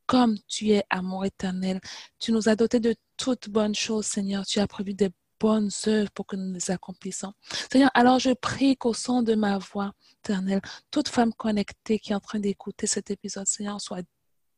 comme 0.05 0.37
tu 0.47 0.71
es 0.71 0.83
amour 0.89 1.25
éternel. 1.25 1.79
Tu 2.19 2.31
nous 2.31 2.49
as 2.49 2.55
dotés 2.55 2.79
de 2.79 2.95
toutes 3.17 3.49
bonnes 3.49 3.75
choses, 3.75 4.05
Seigneur. 4.05 4.45
Tu 4.45 4.59
as 4.59 4.67
prévu 4.67 4.93
des 4.93 5.09
bonnes 5.39 5.69
œuvres 5.87 6.11
pour 6.11 6.25
que 6.25 6.35
nous 6.35 6.53
les 6.53 6.71
accomplissions. 6.71 7.33
Seigneur, 7.71 7.91
alors 7.93 8.19
je 8.19 8.31
prie 8.31 8.77
qu'au 8.77 8.93
son 8.93 9.21
de 9.21 9.35
ma 9.35 9.57
voix, 9.57 9.93
éternelle, 10.23 10.61
toute 10.89 11.09
femme 11.09 11.33
connectée 11.33 11.99
qui 11.99 12.11
est 12.11 12.15
en 12.15 12.21
train 12.21 12.39
d'écouter 12.39 12.87
cet 12.87 13.11
épisode, 13.11 13.47
Seigneur, 13.47 13.81
soit 13.81 14.03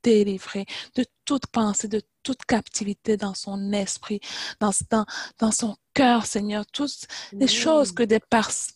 délivrée 0.05 0.65
de 0.93 1.03
toute 1.25 1.47
pensée, 1.47 1.87
de 1.87 2.01
toute 2.21 2.45
captivité 2.45 3.17
dans 3.17 3.33
son 3.33 3.73
esprit, 3.73 4.19
dans, 4.59 4.71
dans, 4.91 5.05
dans 5.39 5.51
son 5.51 5.75
cœur, 5.93 6.25
Seigneur. 6.25 6.65
Toutes 6.67 7.07
les 7.33 7.47
choses 7.47 7.91
que 7.91 8.03
des 8.03 8.19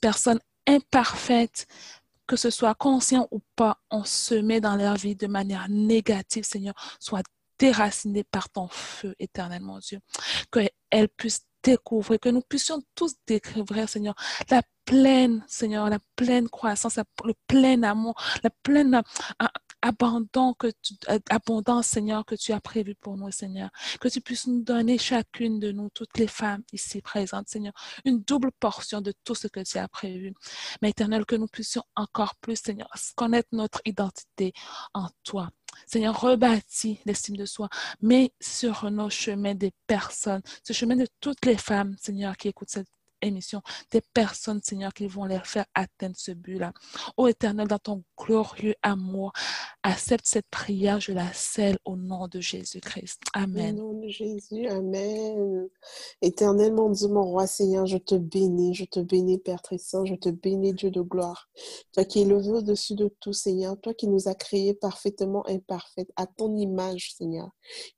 personnes 0.02 0.40
imparfaites, 0.68 1.68
que 2.26 2.36
ce 2.36 2.50
soit 2.50 2.76
conscient 2.76 3.28
ou 3.32 3.42
pas, 3.56 3.78
ont 3.92 4.04
semé 4.04 4.60
dans 4.60 4.76
leur 4.76 4.96
vie 4.96 5.16
de 5.16 5.28
manière 5.28 5.68
négative, 5.70 6.44
Seigneur, 6.44 6.74
soient 7.00 7.24
déracinées 7.60 8.24
par 8.24 8.50
ton 8.50 8.68
feu 8.68 9.16
éternel, 9.20 9.62
mon 9.62 9.80
Dieu. 9.80 10.00
Qu'elles 10.52 11.10
puissent 11.10 11.46
découvrir, 11.62 12.20
que 12.20 12.30
nous 12.30 12.42
puissions 12.42 12.82
tous 12.96 13.14
découvrir, 13.28 13.88
Seigneur, 13.90 14.16
la 14.50 14.62
pleine, 14.86 15.44
Seigneur, 15.48 15.90
la 15.90 16.00
pleine 16.16 16.50
croissance, 16.50 16.98
le 17.24 17.34
plein 17.48 17.84
amour, 17.84 18.16
la 18.44 18.50
pleine 18.64 19.04
abandon 19.82 20.54
que 20.54 20.68
tu, 20.82 20.96
abondance, 21.30 21.88
Seigneur, 21.88 22.26
que 22.26 22.36
tu 22.36 22.52
as 22.52 22.60
prévu 22.60 22.96
pour 22.96 23.18
nous, 23.18 23.32
Seigneur. 23.32 23.70
Que 24.00 24.08
tu 24.08 24.22
puisses 24.22 24.48
nous 24.48 24.64
donner 24.64 24.98
chacune 24.98 25.60
de 25.60 25.72
nous, 25.72 25.90
toutes 25.90 26.18
les 26.18 26.28
femmes 26.28 26.64
ici 26.74 27.02
présentes, 27.02 27.48
Seigneur, 27.48 27.74
une 28.06 28.22
double 28.22 28.52
portion 28.60 29.02
de 29.02 29.14
tout 29.24 29.36
ce 29.36 29.48
que 29.48 29.62
tu 29.62 29.78
as 29.78 29.88
prévu. 29.88 30.34
Mais 30.82 30.90
éternel, 30.90 31.26
que 31.26 31.36
nous 31.36 31.48
puissions 31.48 31.84
encore 31.96 32.36
plus, 32.36 32.62
Seigneur, 32.62 32.90
connaître 33.16 33.50
notre 33.52 33.82
identité 33.86 34.54
en 34.94 35.08
toi. 35.24 35.50
Seigneur, 35.86 36.20
rebâtis 36.20 37.00
l'estime 37.06 37.38
de 37.38 37.46
soi, 37.46 37.70
mais 38.02 38.34
sur 38.40 38.90
nos 38.92 39.10
chemins 39.10 39.56
des 39.56 39.72
personnes, 39.88 40.42
ce 40.64 40.74
chemin 40.74 40.96
de 40.96 41.08
toutes 41.20 41.46
les 41.46 41.58
femmes, 41.58 41.96
Seigneur, 42.00 42.36
qui 42.38 42.48
écoutent 42.48 42.70
cette 42.70 42.90
émission, 43.22 43.62
des 43.92 44.02
personnes, 44.02 44.62
Seigneur, 44.64 44.94
qui 44.94 45.08
vont 45.08 45.26
les 45.26 45.40
faire 45.44 45.66
atteindre 45.74 46.16
ce 46.18 46.32
but-là. 46.32 46.74
Ô 47.18 47.28
Éternel, 47.28 47.68
dans 47.68 47.80
ton 47.80 48.04
glorieux 48.18 48.76
amour, 48.82 49.34
accepte 49.84 50.26
cette 50.26 50.48
prière, 50.50 51.00
je 51.00 51.12
la 51.12 51.32
scelle 51.34 51.78
au 51.86 51.96
nom 51.96 52.28
de 52.28 52.40
Jésus-Christ. 52.40 53.22
Amen. 53.34 53.80
Au 53.80 53.94
nom 53.94 54.00
de 54.02 54.08
Jésus, 54.08 54.68
Amen. 54.68 55.68
Éternel, 56.22 56.74
mon 56.74 56.90
Dieu, 56.90 57.08
mon 57.08 57.24
roi, 57.24 57.48
Seigneur, 57.48 57.86
je 57.86 57.98
te 57.98 58.16
bénis, 58.16 58.74
je 58.74 58.86
te 58.86 59.00
bénis, 59.00 59.38
Père 59.38 59.62
très 59.62 59.78
saint, 59.78 60.06
je 60.06 60.16
te 60.16 60.30
bénis, 60.30 60.74
Dieu 60.74 60.92
de 60.92 61.02
gloire. 61.02 61.50
Toi 61.94 62.06
qui 62.06 62.22
es 62.22 62.26
levé 62.26 62.50
au-dessus 62.50 62.96
de 62.96 63.14
tout, 63.20 63.34
Seigneur, 63.34 63.80
toi 63.80 63.94
qui 63.94 64.08
nous 64.08 64.28
as 64.28 64.36
créés 64.36 64.74
parfaitement 64.74 65.48
imparfaits, 65.48 66.10
à 66.16 66.28
ton 66.28 66.56
image, 66.56 67.14
Seigneur, 67.16 67.50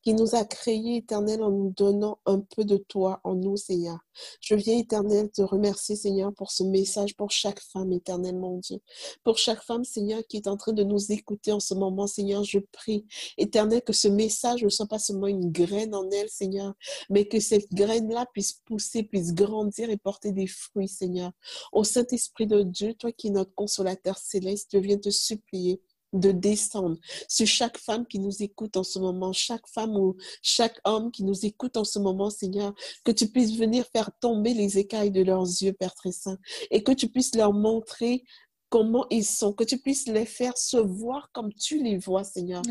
qui 0.04 0.14
nous 0.14 0.36
a 0.36 0.44
créés, 0.46 0.98
Éternel, 0.98 1.44
en 1.44 1.52
nous 1.52 1.74
donnant 1.76 2.20
un 2.26 2.40
peu 2.40 2.64
de 2.64 2.78
toi 2.78 3.20
en 3.24 3.36
nous, 3.36 3.58
Seigneur. 3.58 4.00
Je 4.40 4.56
viens, 4.56 4.78
Éternel, 4.78 5.11
te 5.34 5.42
remercier, 5.42 5.96
Seigneur, 5.96 6.34
pour 6.34 6.52
ce 6.52 6.64
message, 6.64 7.16
pour 7.16 7.32
chaque 7.32 7.60
femme, 7.60 7.92
Éternel, 7.92 8.38
mon 8.38 8.58
Dieu. 8.58 8.78
Pour 9.24 9.38
chaque 9.38 9.64
femme, 9.64 9.84
Seigneur, 9.84 10.22
qui 10.28 10.38
est 10.38 10.48
en 10.48 10.58
train 10.58 10.74
de 10.74 10.84
nous 10.84 11.12
écouter 11.12 11.52
en 11.52 11.60
ce 11.60 11.74
moment, 11.74 12.08
Seigneur, 12.08 12.44
je 12.44 12.60
prie, 12.60 13.06
Éternel, 13.38 13.82
que 13.82 13.94
ce 13.94 14.08
message 14.08 14.64
ne 14.64 14.70
soit 14.70 14.88
pas 14.88 15.00
seulement 15.00 15.28
une 15.28 15.52
graine 15.52 15.94
en 15.94 16.10
elle, 16.10 16.30
Seigneur, 16.30 16.74
mais 17.10 17.28
que 17.28 17.40
cette 17.40 17.72
graine-là 17.74 18.26
puisse 18.34 18.54
pousser, 18.54 19.04
puisse 19.04 19.34
grandir 19.34 19.90
et 19.90 19.98
porter 19.98 20.32
des 20.32 20.48
fruits, 20.48 20.88
Seigneur. 20.88 21.32
Au 21.72 21.84
Saint-Esprit 21.84 22.48
de 22.48 22.64
Dieu, 22.64 22.94
toi 22.94 23.12
qui 23.12 23.28
es 23.28 23.32
notre 23.32 23.54
consolateur 23.54 24.18
céleste, 24.18 24.70
je 24.74 24.78
viens 24.80 24.98
te 24.98 25.10
supplier 25.10 25.82
de 26.14 26.32
descendre 26.32 26.98
sur 27.28 27.48
chaque 27.48 27.78
femme 27.78 28.06
qui 28.06 28.20
nous 28.20 28.44
écoute 28.44 28.78
en 28.78 28.84
ce 28.84 29.00
moment, 29.00 29.34
chaque 29.34 29.68
femme 29.68 29.96
ou 29.96 30.16
chaque 30.42 30.80
homme 30.86 31.12
qui 31.12 31.24
nous 31.24 31.46
écoute 31.46 31.78
en 31.78 31.84
ce 31.84 32.00
moment, 32.00 32.30
Seigneur, 32.30 32.74
que 33.04 33.12
tu 33.12 33.28
puisses 33.28 33.58
venir 33.58 33.86
faire 33.94 34.12
tomber 34.20 34.54
les 34.54 34.78
écailles 34.78 35.12
de 35.12 35.24
leurs 35.24 35.44
yeux, 35.44 35.74
Père 35.74 35.94
très 35.96 36.12
saint, 36.12 36.38
et 36.70 36.84
que 36.84 36.92
tu 36.92 37.08
puisses 37.08 37.36
leur 37.36 37.54
montrer 37.54 38.24
comment 38.70 39.06
ils 39.10 39.26
sont, 39.26 39.52
que 39.52 39.66
tu 39.66 39.78
puisses 39.78 40.08
les 40.08 40.26
faire 40.26 40.58
se 40.58 40.78
voir 40.78 41.30
comme 41.34 41.54
tu 41.54 41.84
les 41.84 41.98
vois, 41.98 42.24
Seigneur. 42.24 42.62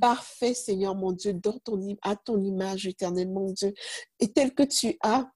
Parfait, 0.00 0.52
Seigneur, 0.52 0.96
mon 0.96 1.12
Dieu, 1.12 1.32
dans 1.32 1.58
ton, 1.60 1.96
à 2.02 2.16
ton 2.16 2.42
image 2.42 2.86
éternelle, 2.86 3.30
mon 3.30 3.52
Dieu, 3.52 3.72
et 4.18 4.32
tel 4.32 4.52
que 4.52 4.64
tu 4.64 4.96
as 5.00 5.30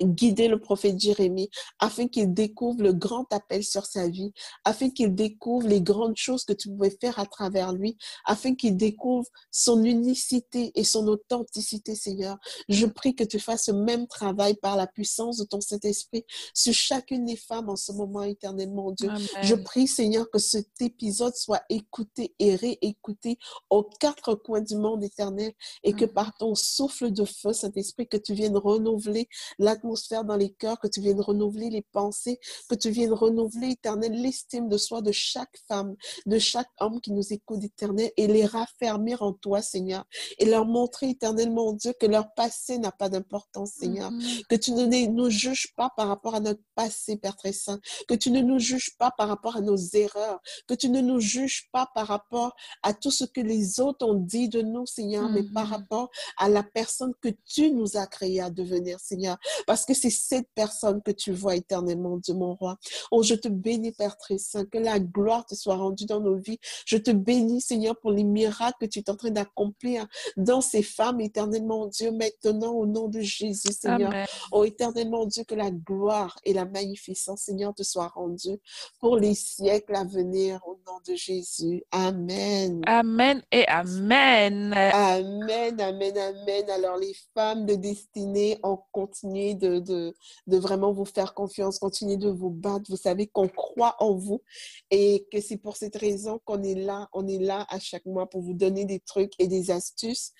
guider 0.00 0.48
le 0.48 0.58
prophète 0.58 0.98
Jérémie 0.98 1.50
afin 1.78 2.08
qu'il 2.08 2.32
découvre 2.34 2.82
le 2.82 2.92
grand 2.92 3.30
appel 3.32 3.64
sur 3.64 3.86
sa 3.86 4.08
vie, 4.08 4.32
afin 4.64 4.90
qu'il 4.90 5.14
découvre 5.14 5.66
les 5.66 5.80
grandes 5.80 6.16
choses 6.16 6.44
que 6.44 6.52
tu 6.52 6.68
pouvais 6.68 6.96
faire 7.00 7.18
à 7.18 7.26
travers 7.26 7.72
lui, 7.72 7.96
afin 8.24 8.54
qu'il 8.54 8.76
découvre 8.76 9.28
son 9.50 9.84
unicité 9.84 10.72
et 10.74 10.84
son 10.84 11.06
authenticité, 11.08 11.94
Seigneur. 11.94 12.38
Je 12.68 12.86
prie 12.86 13.14
que 13.14 13.24
tu 13.24 13.38
fasses 13.38 13.68
le 13.68 13.74
même 13.74 14.06
travail 14.06 14.54
par 14.54 14.76
la 14.76 14.86
puissance 14.86 15.38
de 15.38 15.44
ton 15.44 15.60
Saint-Esprit 15.60 16.24
sur 16.54 16.72
chacune 16.72 17.24
des 17.24 17.36
femmes 17.36 17.68
en 17.68 17.76
ce 17.76 17.92
moment 17.92 18.22
éternellement, 18.22 18.92
Dieu. 18.92 19.10
Je 19.42 19.54
prie, 19.54 19.86
Seigneur, 19.86 20.30
que 20.30 20.38
cet 20.38 20.68
épisode 20.80 21.34
soit 21.34 21.62
écouté 21.68 22.34
et 22.38 22.56
réécouté 22.56 23.38
aux 23.70 23.84
quatre 24.00 24.34
coins 24.34 24.60
du 24.60 24.76
monde 24.76 25.02
éternel 25.02 25.52
et 25.82 25.92
que 25.92 26.04
par 26.04 26.36
ton 26.36 26.54
souffle 26.54 27.12
de 27.12 27.24
feu, 27.24 27.52
Saint-Esprit, 27.52 28.08
que 28.08 28.16
tu 28.16 28.34
viennes 28.34 28.56
renouveler 28.56 29.28
la 29.58 29.76
atmosphère 29.84 30.24
dans 30.24 30.36
les 30.36 30.50
cœurs, 30.50 30.78
que 30.80 30.88
tu 30.88 31.00
viennes 31.00 31.20
renouveler 31.20 31.68
les 31.68 31.82
pensées, 31.82 32.40
que 32.70 32.74
tu 32.74 32.90
viennes 32.90 33.12
renouveler, 33.12 33.72
éternel, 33.72 34.12
l'estime 34.12 34.68
de 34.68 34.78
soi 34.78 35.02
de 35.02 35.12
chaque 35.12 35.56
femme, 35.68 35.94
de 36.24 36.38
chaque 36.38 36.70
homme 36.80 37.00
qui 37.00 37.12
nous 37.12 37.32
écoute, 37.32 37.62
éternel, 37.62 38.10
et 38.16 38.26
les 38.26 38.46
raffermir 38.46 39.22
en 39.22 39.34
toi, 39.34 39.60
Seigneur, 39.60 40.04
et 40.38 40.46
leur 40.46 40.64
montrer, 40.64 41.10
éternel, 41.10 41.50
mon 41.50 41.72
Dieu, 41.72 41.92
que 42.00 42.06
leur 42.06 42.32
passé 42.34 42.78
n'a 42.78 42.92
pas 42.92 43.10
d'importance, 43.10 43.72
Seigneur, 43.72 44.10
mm-hmm. 44.10 44.42
que 44.48 44.56
tu 44.56 44.72
ne 44.72 44.86
nous 44.86 45.28
juges 45.28 45.68
pas 45.76 45.90
par 45.96 46.08
rapport 46.08 46.34
à 46.34 46.40
notre 46.40 46.62
passé, 46.74 47.16
Père 47.16 47.36
très 47.36 47.52
saint, 47.52 47.80
que 48.08 48.14
tu 48.14 48.30
ne 48.30 48.40
nous 48.40 48.58
juges 48.58 48.96
pas 48.98 49.10
par 49.10 49.28
rapport 49.28 49.56
à 49.56 49.60
nos 49.60 49.76
erreurs, 49.76 50.40
que 50.66 50.74
tu 50.74 50.88
ne 50.88 51.00
nous 51.00 51.20
juges 51.20 51.68
pas 51.72 51.88
par 51.94 52.06
rapport 52.06 52.54
à 52.82 52.94
tout 52.94 53.10
ce 53.10 53.24
que 53.24 53.40
les 53.40 53.80
autres 53.80 54.06
ont 54.06 54.14
dit 54.14 54.48
de 54.48 54.62
nous, 54.62 54.86
Seigneur, 54.86 55.28
mais 55.28 55.42
par 55.42 55.66
mm-hmm. 55.66 55.68
rapport 55.68 56.10
à 56.38 56.48
la 56.48 56.62
personne 56.62 57.12
que 57.20 57.28
tu 57.44 57.70
nous 57.70 57.98
as 57.98 58.06
créé 58.06 58.40
à 58.40 58.48
devenir, 58.48 58.98
Seigneur 58.98 59.36
parce 59.66 59.73
que 59.84 59.94
c'est 59.94 60.10
cette 60.10 60.48
personne 60.54 61.02
que 61.02 61.10
tu 61.10 61.32
vois 61.32 61.56
éternellement, 61.56 62.16
Dieu 62.18 62.34
mon 62.34 62.54
roi. 62.54 62.76
Oh, 63.10 63.22
je 63.22 63.34
te 63.34 63.48
bénis, 63.48 63.92
Père 63.92 64.16
très 64.16 64.38
saint, 64.38 64.64
que 64.64 64.78
la 64.78 64.98
gloire 64.98 65.44
te 65.44 65.54
soit 65.54 65.76
rendue 65.76 66.06
dans 66.06 66.20
nos 66.20 66.36
vies. 66.36 66.58
Je 66.86 66.96
te 66.96 67.10
bénis, 67.10 67.60
Seigneur, 67.60 67.98
pour 67.98 68.12
les 68.12 68.24
miracles 68.24 68.76
que 68.80 68.86
tu 68.86 69.00
es 69.00 69.10
en 69.10 69.16
train 69.16 69.30
d'accomplir 69.30 70.06
dans 70.36 70.60
ces 70.60 70.82
femmes, 70.82 71.20
éternellement, 71.20 71.86
Dieu, 71.86 72.12
maintenant, 72.12 72.72
au 72.72 72.86
nom 72.86 73.08
de 73.08 73.20
Jésus, 73.20 73.72
Seigneur. 73.72 74.12
Oh, 74.52 74.64
éternellement, 74.64 75.26
Dieu, 75.26 75.44
que 75.44 75.54
la 75.54 75.70
gloire 75.70 76.38
et 76.44 76.52
la 76.52 76.64
magnificence, 76.64 77.42
Seigneur, 77.42 77.74
te 77.74 77.82
soient 77.82 78.08
rendues 78.08 78.60
pour 79.00 79.16
les 79.16 79.34
siècles 79.34 79.96
à 79.96 80.04
venir, 80.04 80.60
au 80.66 80.78
nom 80.86 80.98
de 81.06 81.14
Jésus. 81.14 81.82
Amen. 81.90 82.82
Amen 82.86 83.42
et 83.50 83.66
Amen. 83.68 84.72
Amen, 84.72 85.80
Amen, 85.80 86.18
Amen. 86.18 86.70
Alors, 86.70 86.96
les 86.96 87.14
femmes 87.34 87.66
de 87.66 87.74
destinée, 87.74 88.58
on 88.62 88.78
continue 88.92 89.54
de, 89.54 89.63
de, 89.80 90.14
de 90.46 90.56
vraiment 90.56 90.92
vous 90.92 91.04
faire 91.04 91.34
confiance, 91.34 91.78
continuez 91.78 92.16
de 92.16 92.30
vous 92.30 92.50
battre. 92.50 92.84
Vous 92.88 92.96
savez 92.96 93.26
qu'on 93.26 93.48
croit 93.48 93.96
en 93.98 94.14
vous 94.14 94.42
et 94.90 95.26
que 95.32 95.40
c'est 95.40 95.58
pour 95.58 95.76
cette 95.76 95.96
raison 95.96 96.40
qu'on 96.44 96.62
est 96.62 96.74
là. 96.74 97.08
On 97.12 97.26
est 97.26 97.38
là 97.38 97.66
à 97.68 97.78
chaque 97.78 98.06
mois 98.06 98.28
pour 98.28 98.42
vous 98.42 98.54
donner 98.54 98.84
des 98.84 99.00
trucs 99.00 99.32
et 99.38 99.48
des 99.48 99.70
astuces 99.70 100.32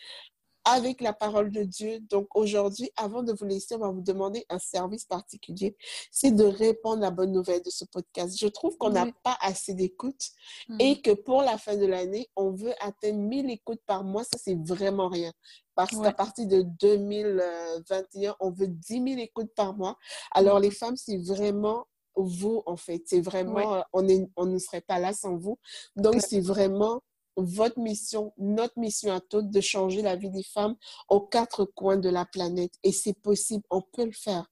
avec 0.64 1.00
la 1.00 1.12
parole 1.12 1.50
de 1.50 1.62
Dieu. 1.62 2.00
Donc 2.10 2.28
aujourd'hui, 2.34 2.90
avant 2.96 3.22
de 3.22 3.32
vous 3.32 3.44
laisser, 3.44 3.74
on 3.74 3.78
va 3.78 3.90
vous 3.90 4.00
demander 4.00 4.44
un 4.48 4.58
service 4.58 5.04
particulier. 5.04 5.76
C'est 6.10 6.32
de 6.32 6.44
répondre 6.44 7.00
la 7.00 7.10
bonne 7.10 7.32
nouvelle 7.32 7.62
de 7.62 7.70
ce 7.70 7.84
podcast. 7.84 8.38
Je 8.38 8.46
trouve 8.48 8.76
qu'on 8.78 8.90
n'a 8.90 9.06
pas 9.22 9.36
assez 9.40 9.74
d'écoute 9.74 10.30
hmm. 10.68 10.76
et 10.80 11.00
que 11.00 11.12
pour 11.12 11.42
la 11.42 11.58
fin 11.58 11.76
de 11.76 11.86
l'année, 11.86 12.28
on 12.36 12.50
veut 12.52 12.74
atteindre 12.80 13.18
1000 13.18 13.50
écoutes 13.50 13.82
par 13.86 14.04
mois. 14.04 14.24
Ça, 14.24 14.38
c'est 14.38 14.58
vraiment 14.58 15.08
rien. 15.08 15.32
Parce 15.74 15.90
qu'à 15.90 16.12
partir 16.12 16.46
de 16.46 16.62
2021, 16.62 18.36
on 18.38 18.50
veut 18.50 18.68
10 18.68 18.86
000 18.94 19.06
écoutes 19.18 19.52
par 19.56 19.74
mois. 19.74 19.98
Alors, 20.30 20.60
les 20.60 20.70
femmes, 20.70 20.96
c'est 20.96 21.18
vraiment 21.18 21.86
vous, 22.14 22.62
en 22.66 22.76
fait. 22.76 23.02
C'est 23.06 23.20
vraiment, 23.20 23.84
on, 23.92 24.06
est, 24.08 24.28
on 24.36 24.46
ne 24.46 24.58
serait 24.58 24.82
pas 24.82 25.00
là 25.00 25.12
sans 25.12 25.36
vous. 25.36 25.58
Donc, 25.96 26.20
c'est 26.20 26.40
vraiment 26.40 27.02
votre 27.36 27.78
mission, 27.78 28.32
notre 28.38 28.78
mission 28.78 29.12
à 29.12 29.20
toutes 29.20 29.50
de 29.50 29.60
changer 29.60 30.02
la 30.02 30.16
vie 30.16 30.30
des 30.30 30.42
femmes 30.42 30.76
aux 31.08 31.20
quatre 31.20 31.64
coins 31.64 31.96
de 31.96 32.08
la 32.08 32.24
planète. 32.24 32.72
Et 32.82 32.92
c'est 32.92 33.14
possible, 33.14 33.64
on 33.70 33.82
peut 33.82 34.04
le 34.04 34.12
faire. 34.12 34.50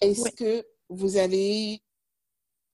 Est-ce 0.00 0.30
que 0.30 0.66
vous 0.88 1.16
allez, 1.16 1.82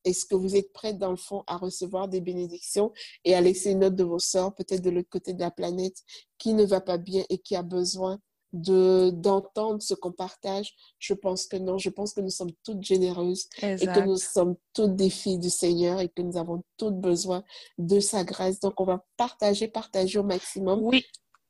est-ce 0.04 0.26
que 0.26 0.34
vous 0.34 0.56
êtes 0.56 0.72
prête 0.72 0.98
dans 0.98 1.10
le 1.10 1.16
fond 1.16 1.42
à 1.46 1.56
recevoir 1.56 2.08
des 2.08 2.20
bénédictions 2.20 2.92
et 3.24 3.34
à 3.34 3.40
laisser 3.40 3.72
une 3.72 3.80
note 3.80 3.96
de 3.96 4.04
vos 4.04 4.18
sœurs, 4.18 4.54
peut-être 4.54 4.82
de 4.82 4.90
l'autre 4.90 5.10
côté 5.10 5.34
de 5.34 5.40
la 5.40 5.50
planète, 5.50 6.02
qui 6.38 6.54
ne 6.54 6.64
va 6.64 6.80
pas 6.80 6.98
bien 6.98 7.24
et 7.28 7.38
qui 7.38 7.56
a 7.56 7.62
besoin 7.62 8.18
de 8.52 9.10
d'entendre 9.10 9.80
ce 9.82 9.94
qu'on 9.94 10.12
partage, 10.12 10.74
je 10.98 11.14
pense 11.14 11.46
que 11.46 11.56
non. 11.56 11.78
Je 11.78 11.90
pense 11.90 12.12
que 12.12 12.20
nous 12.20 12.30
sommes 12.30 12.52
toutes 12.64 12.82
généreuses 12.82 13.48
et 13.62 13.86
que 13.86 14.04
nous 14.04 14.16
sommes 14.16 14.56
toutes 14.74 14.96
des 14.96 15.10
filles 15.10 15.38
du 15.38 15.50
Seigneur 15.50 16.00
et 16.00 16.08
que 16.08 16.22
nous 16.22 16.36
avons 16.36 16.62
toutes 16.76 16.98
besoin 16.98 17.44
de 17.78 18.00
sa 18.00 18.24
grâce. 18.24 18.60
Donc, 18.60 18.80
on 18.80 18.84
va 18.84 19.04
partager, 19.16 19.68
partager 19.68 20.18
au 20.18 20.24
maximum. 20.24 20.80
Oui. 20.82 21.04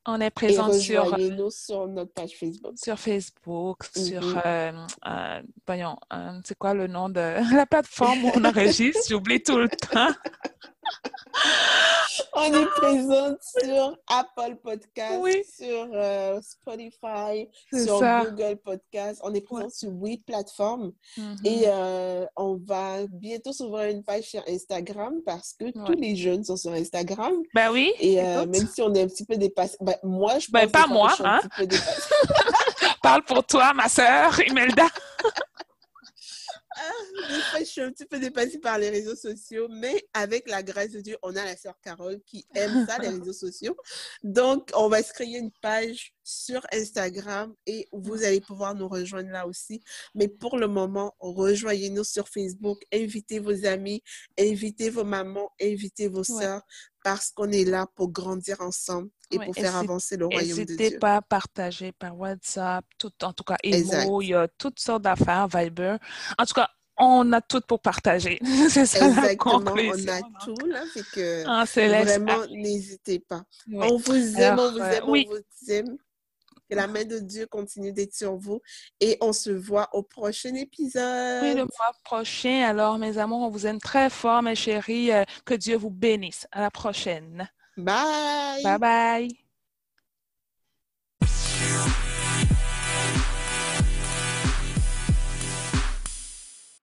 On 0.07 0.19
est 0.21 0.31
présent 0.31 0.73
sur, 0.73 1.19
nous 1.19 1.51
sur 1.51 1.87
notre 1.87 2.13
page 2.13 2.33
Facebook. 2.39 2.73
Sur 2.83 2.99
Facebook, 2.99 3.85
sur, 3.85 4.23
mm-hmm. 4.23 4.43
euh, 4.47 4.87
euh, 5.07 5.43
voyons, 5.67 5.99
euh, 6.13 6.41
c'est 6.43 6.57
quoi 6.57 6.73
le 6.73 6.87
nom 6.87 7.11
de 7.11 7.21
la 7.55 7.67
plateforme 7.67 8.25
où 8.25 8.31
on 8.35 8.45
enregistre? 8.45 9.03
J'oublie 9.11 9.43
tout 9.43 9.59
le 9.59 9.69
temps. 9.93 10.09
On 12.33 12.53
est 12.53 12.67
présente 12.67 13.39
sur 13.43 13.97
Apple 14.09 14.57
Podcast, 14.63 15.21
sur 15.59 15.89
euh, 15.93 16.41
Spotify, 16.43 17.49
sur 17.73 18.01
Google 18.01 18.57
Podcast. 18.65 19.21
On 19.25 19.35
est 19.35 19.41
présente 19.41 19.73
sur 19.73 19.91
huit 19.91 20.25
plateformes. 20.25 20.93
Mm-hmm. 21.19 21.47
Et 21.47 21.63
euh, 21.67 22.27
on 22.37 22.57
va 22.57 23.07
bientôt 23.09 23.53
s'ouvrir 23.53 23.91
une 23.91 24.05
page 24.05 24.25
sur 24.25 24.43
Instagram 24.49 25.21
parce 25.25 25.55
que 25.59 25.71
tous 25.71 26.01
les 26.01 26.17
jeunes 26.17 26.45
sont 26.45 26.57
sur 26.57 26.73
Instagram. 26.73 27.33
Ben 27.55 27.71
oui. 27.71 27.93
Et 27.99 28.21
euh, 28.21 28.47
même 28.47 28.69
si 28.69 28.81
on 28.83 28.93
est 28.95 29.03
un 29.03 29.09
petit 29.09 29.25
peu 29.25 29.37
dépassé, 29.37 29.77
ben, 29.81 29.97
moi, 30.03 30.39
je 30.39 30.51
ben, 30.51 30.63
pense 30.63 30.73
ben, 30.73 30.81
pas 30.83 30.87
moi, 30.87 31.15
hein? 31.21 31.41
Parle 33.03 33.25
pour 33.25 33.45
toi, 33.45 33.73
ma 33.75 33.89
sœur, 33.89 34.41
Imelda. 34.47 34.87
Ah, 37.53 37.59
je 37.59 37.65
suis 37.65 37.81
un 37.81 37.91
petit 37.91 38.07
peu 38.07 38.19
dépassée 38.19 38.59
par 38.59 38.79
les 38.79 38.91
réseaux 38.91 39.17
sociaux, 39.17 39.69
mais 39.69 40.09
avec 40.15 40.49
la 40.49 40.63
grâce 40.63 40.91
de 40.91 41.01
Dieu, 41.01 41.17
on 41.23 41.35
a 41.37 41.45
la 41.45 41.57
sœur 41.57 41.75
Carole 41.83 42.21
qui 42.27 42.47
aime 42.55 42.87
ça, 42.87 42.99
les 42.99 43.09
réseaux 43.09 43.33
sociaux. 43.33 43.77
Donc, 44.23 44.71
on 44.75 44.89
va 44.89 45.03
se 45.03 45.13
créer 45.13 45.39
une 45.39 45.51
page 45.61 46.15
sur 46.23 46.65
Instagram 46.73 47.55
et 47.67 47.89
vous 47.93 48.25
allez 48.25 48.41
pouvoir 48.41 48.75
nous 48.75 48.89
rejoindre 48.89 49.31
là 49.31 49.47
aussi. 49.47 49.83
Mais 50.15 50.29
pour 50.29 50.59
le 50.59 50.69
moment, 50.69 51.15
rejoignez-nous 51.19 52.05
sur 52.05 52.29
Facebook, 52.29 52.83
invitez 52.93 53.41
vos 53.41 53.67
amis, 53.67 54.03
invitez 54.39 54.91
vos 54.91 55.05
mamans, 55.05 55.51
invitez 55.61 56.09
vos 56.09 56.25
sœurs 56.25 56.63
parce 57.03 57.31
qu'on 57.31 57.51
est 57.51 57.65
là 57.65 57.87
pour 57.95 58.11
grandir 58.11 58.61
ensemble 58.61 59.11
et 59.31 59.39
pour 59.39 59.55
faire 59.55 59.77
avancer 59.77 60.17
le 60.17 60.27
royaume 60.27 60.59
de 60.59 60.65
Dieu. 60.65 60.77
N'hésitez 60.77 60.99
pas 60.99 61.17
à 61.17 61.23
partager 61.23 61.93
par 61.93 62.19
WhatsApp, 62.19 62.85
tout, 62.99 63.13
en 63.23 63.33
tout 63.33 63.45
cas, 63.45 63.57
Emo, 63.63 64.23
il 64.23 64.29
y 64.29 64.35
a 64.35 64.49
toutes 64.49 64.81
sortes 64.81 65.03
d'affaires, 65.03 65.49
Viber. 65.49 65.97
En 66.39 66.45
tout 66.45 66.55
cas, 66.55 66.69
on 67.01 67.33
a 67.33 67.41
tout 67.41 67.63
pour 67.67 67.81
partager. 67.81 68.39
c'est 68.69 68.87
ça 68.87 69.09
Exactement, 69.09 69.63
on 69.65 70.09
a 70.09 70.21
tout 70.45 70.67
là, 70.67 70.83
fait 70.93 71.05
que 71.13 71.45
ah, 71.47 71.65
vraiment, 71.65 72.47
n'hésitez 72.51 73.19
pas. 73.21 73.43
On 73.73 73.97
vous 73.97 74.37
aime, 74.37 74.59
on 74.59 74.73
vous 74.73 74.79
aime, 74.79 75.05
on 75.05 75.13
vous 75.13 75.73
aime. 75.73 75.97
Que 76.69 76.77
la 76.77 76.87
main 76.87 77.05
de 77.05 77.19
Dieu 77.19 77.47
continue 77.47 77.93
d'être 77.93 78.15
sur 78.15 78.37
vous 78.37 78.61
et 79.01 79.19
on 79.21 79.33
se 79.33 79.51
voit 79.51 79.89
au 79.93 80.05
prochain 80.05 80.55
épisode. 80.55 81.43
Oui, 81.43 81.55
le 81.55 81.63
mois 81.63 81.93
prochain. 82.05 82.63
Alors, 82.63 82.97
mes 82.97 83.19
amours, 83.19 83.41
on 83.41 83.49
vous 83.49 83.67
aime 83.67 83.81
très 83.81 84.09
fort, 84.09 84.41
mes 84.41 84.55
chéris. 84.55 85.11
Euh, 85.11 85.25
que 85.45 85.55
Dieu 85.55 85.77
vous 85.77 85.91
bénisse. 85.91 86.47
À 86.53 86.61
la 86.61 86.71
prochaine. 86.71 87.51
Bye. 87.77 88.63
Bye 88.63 88.79
bye. 88.79 89.50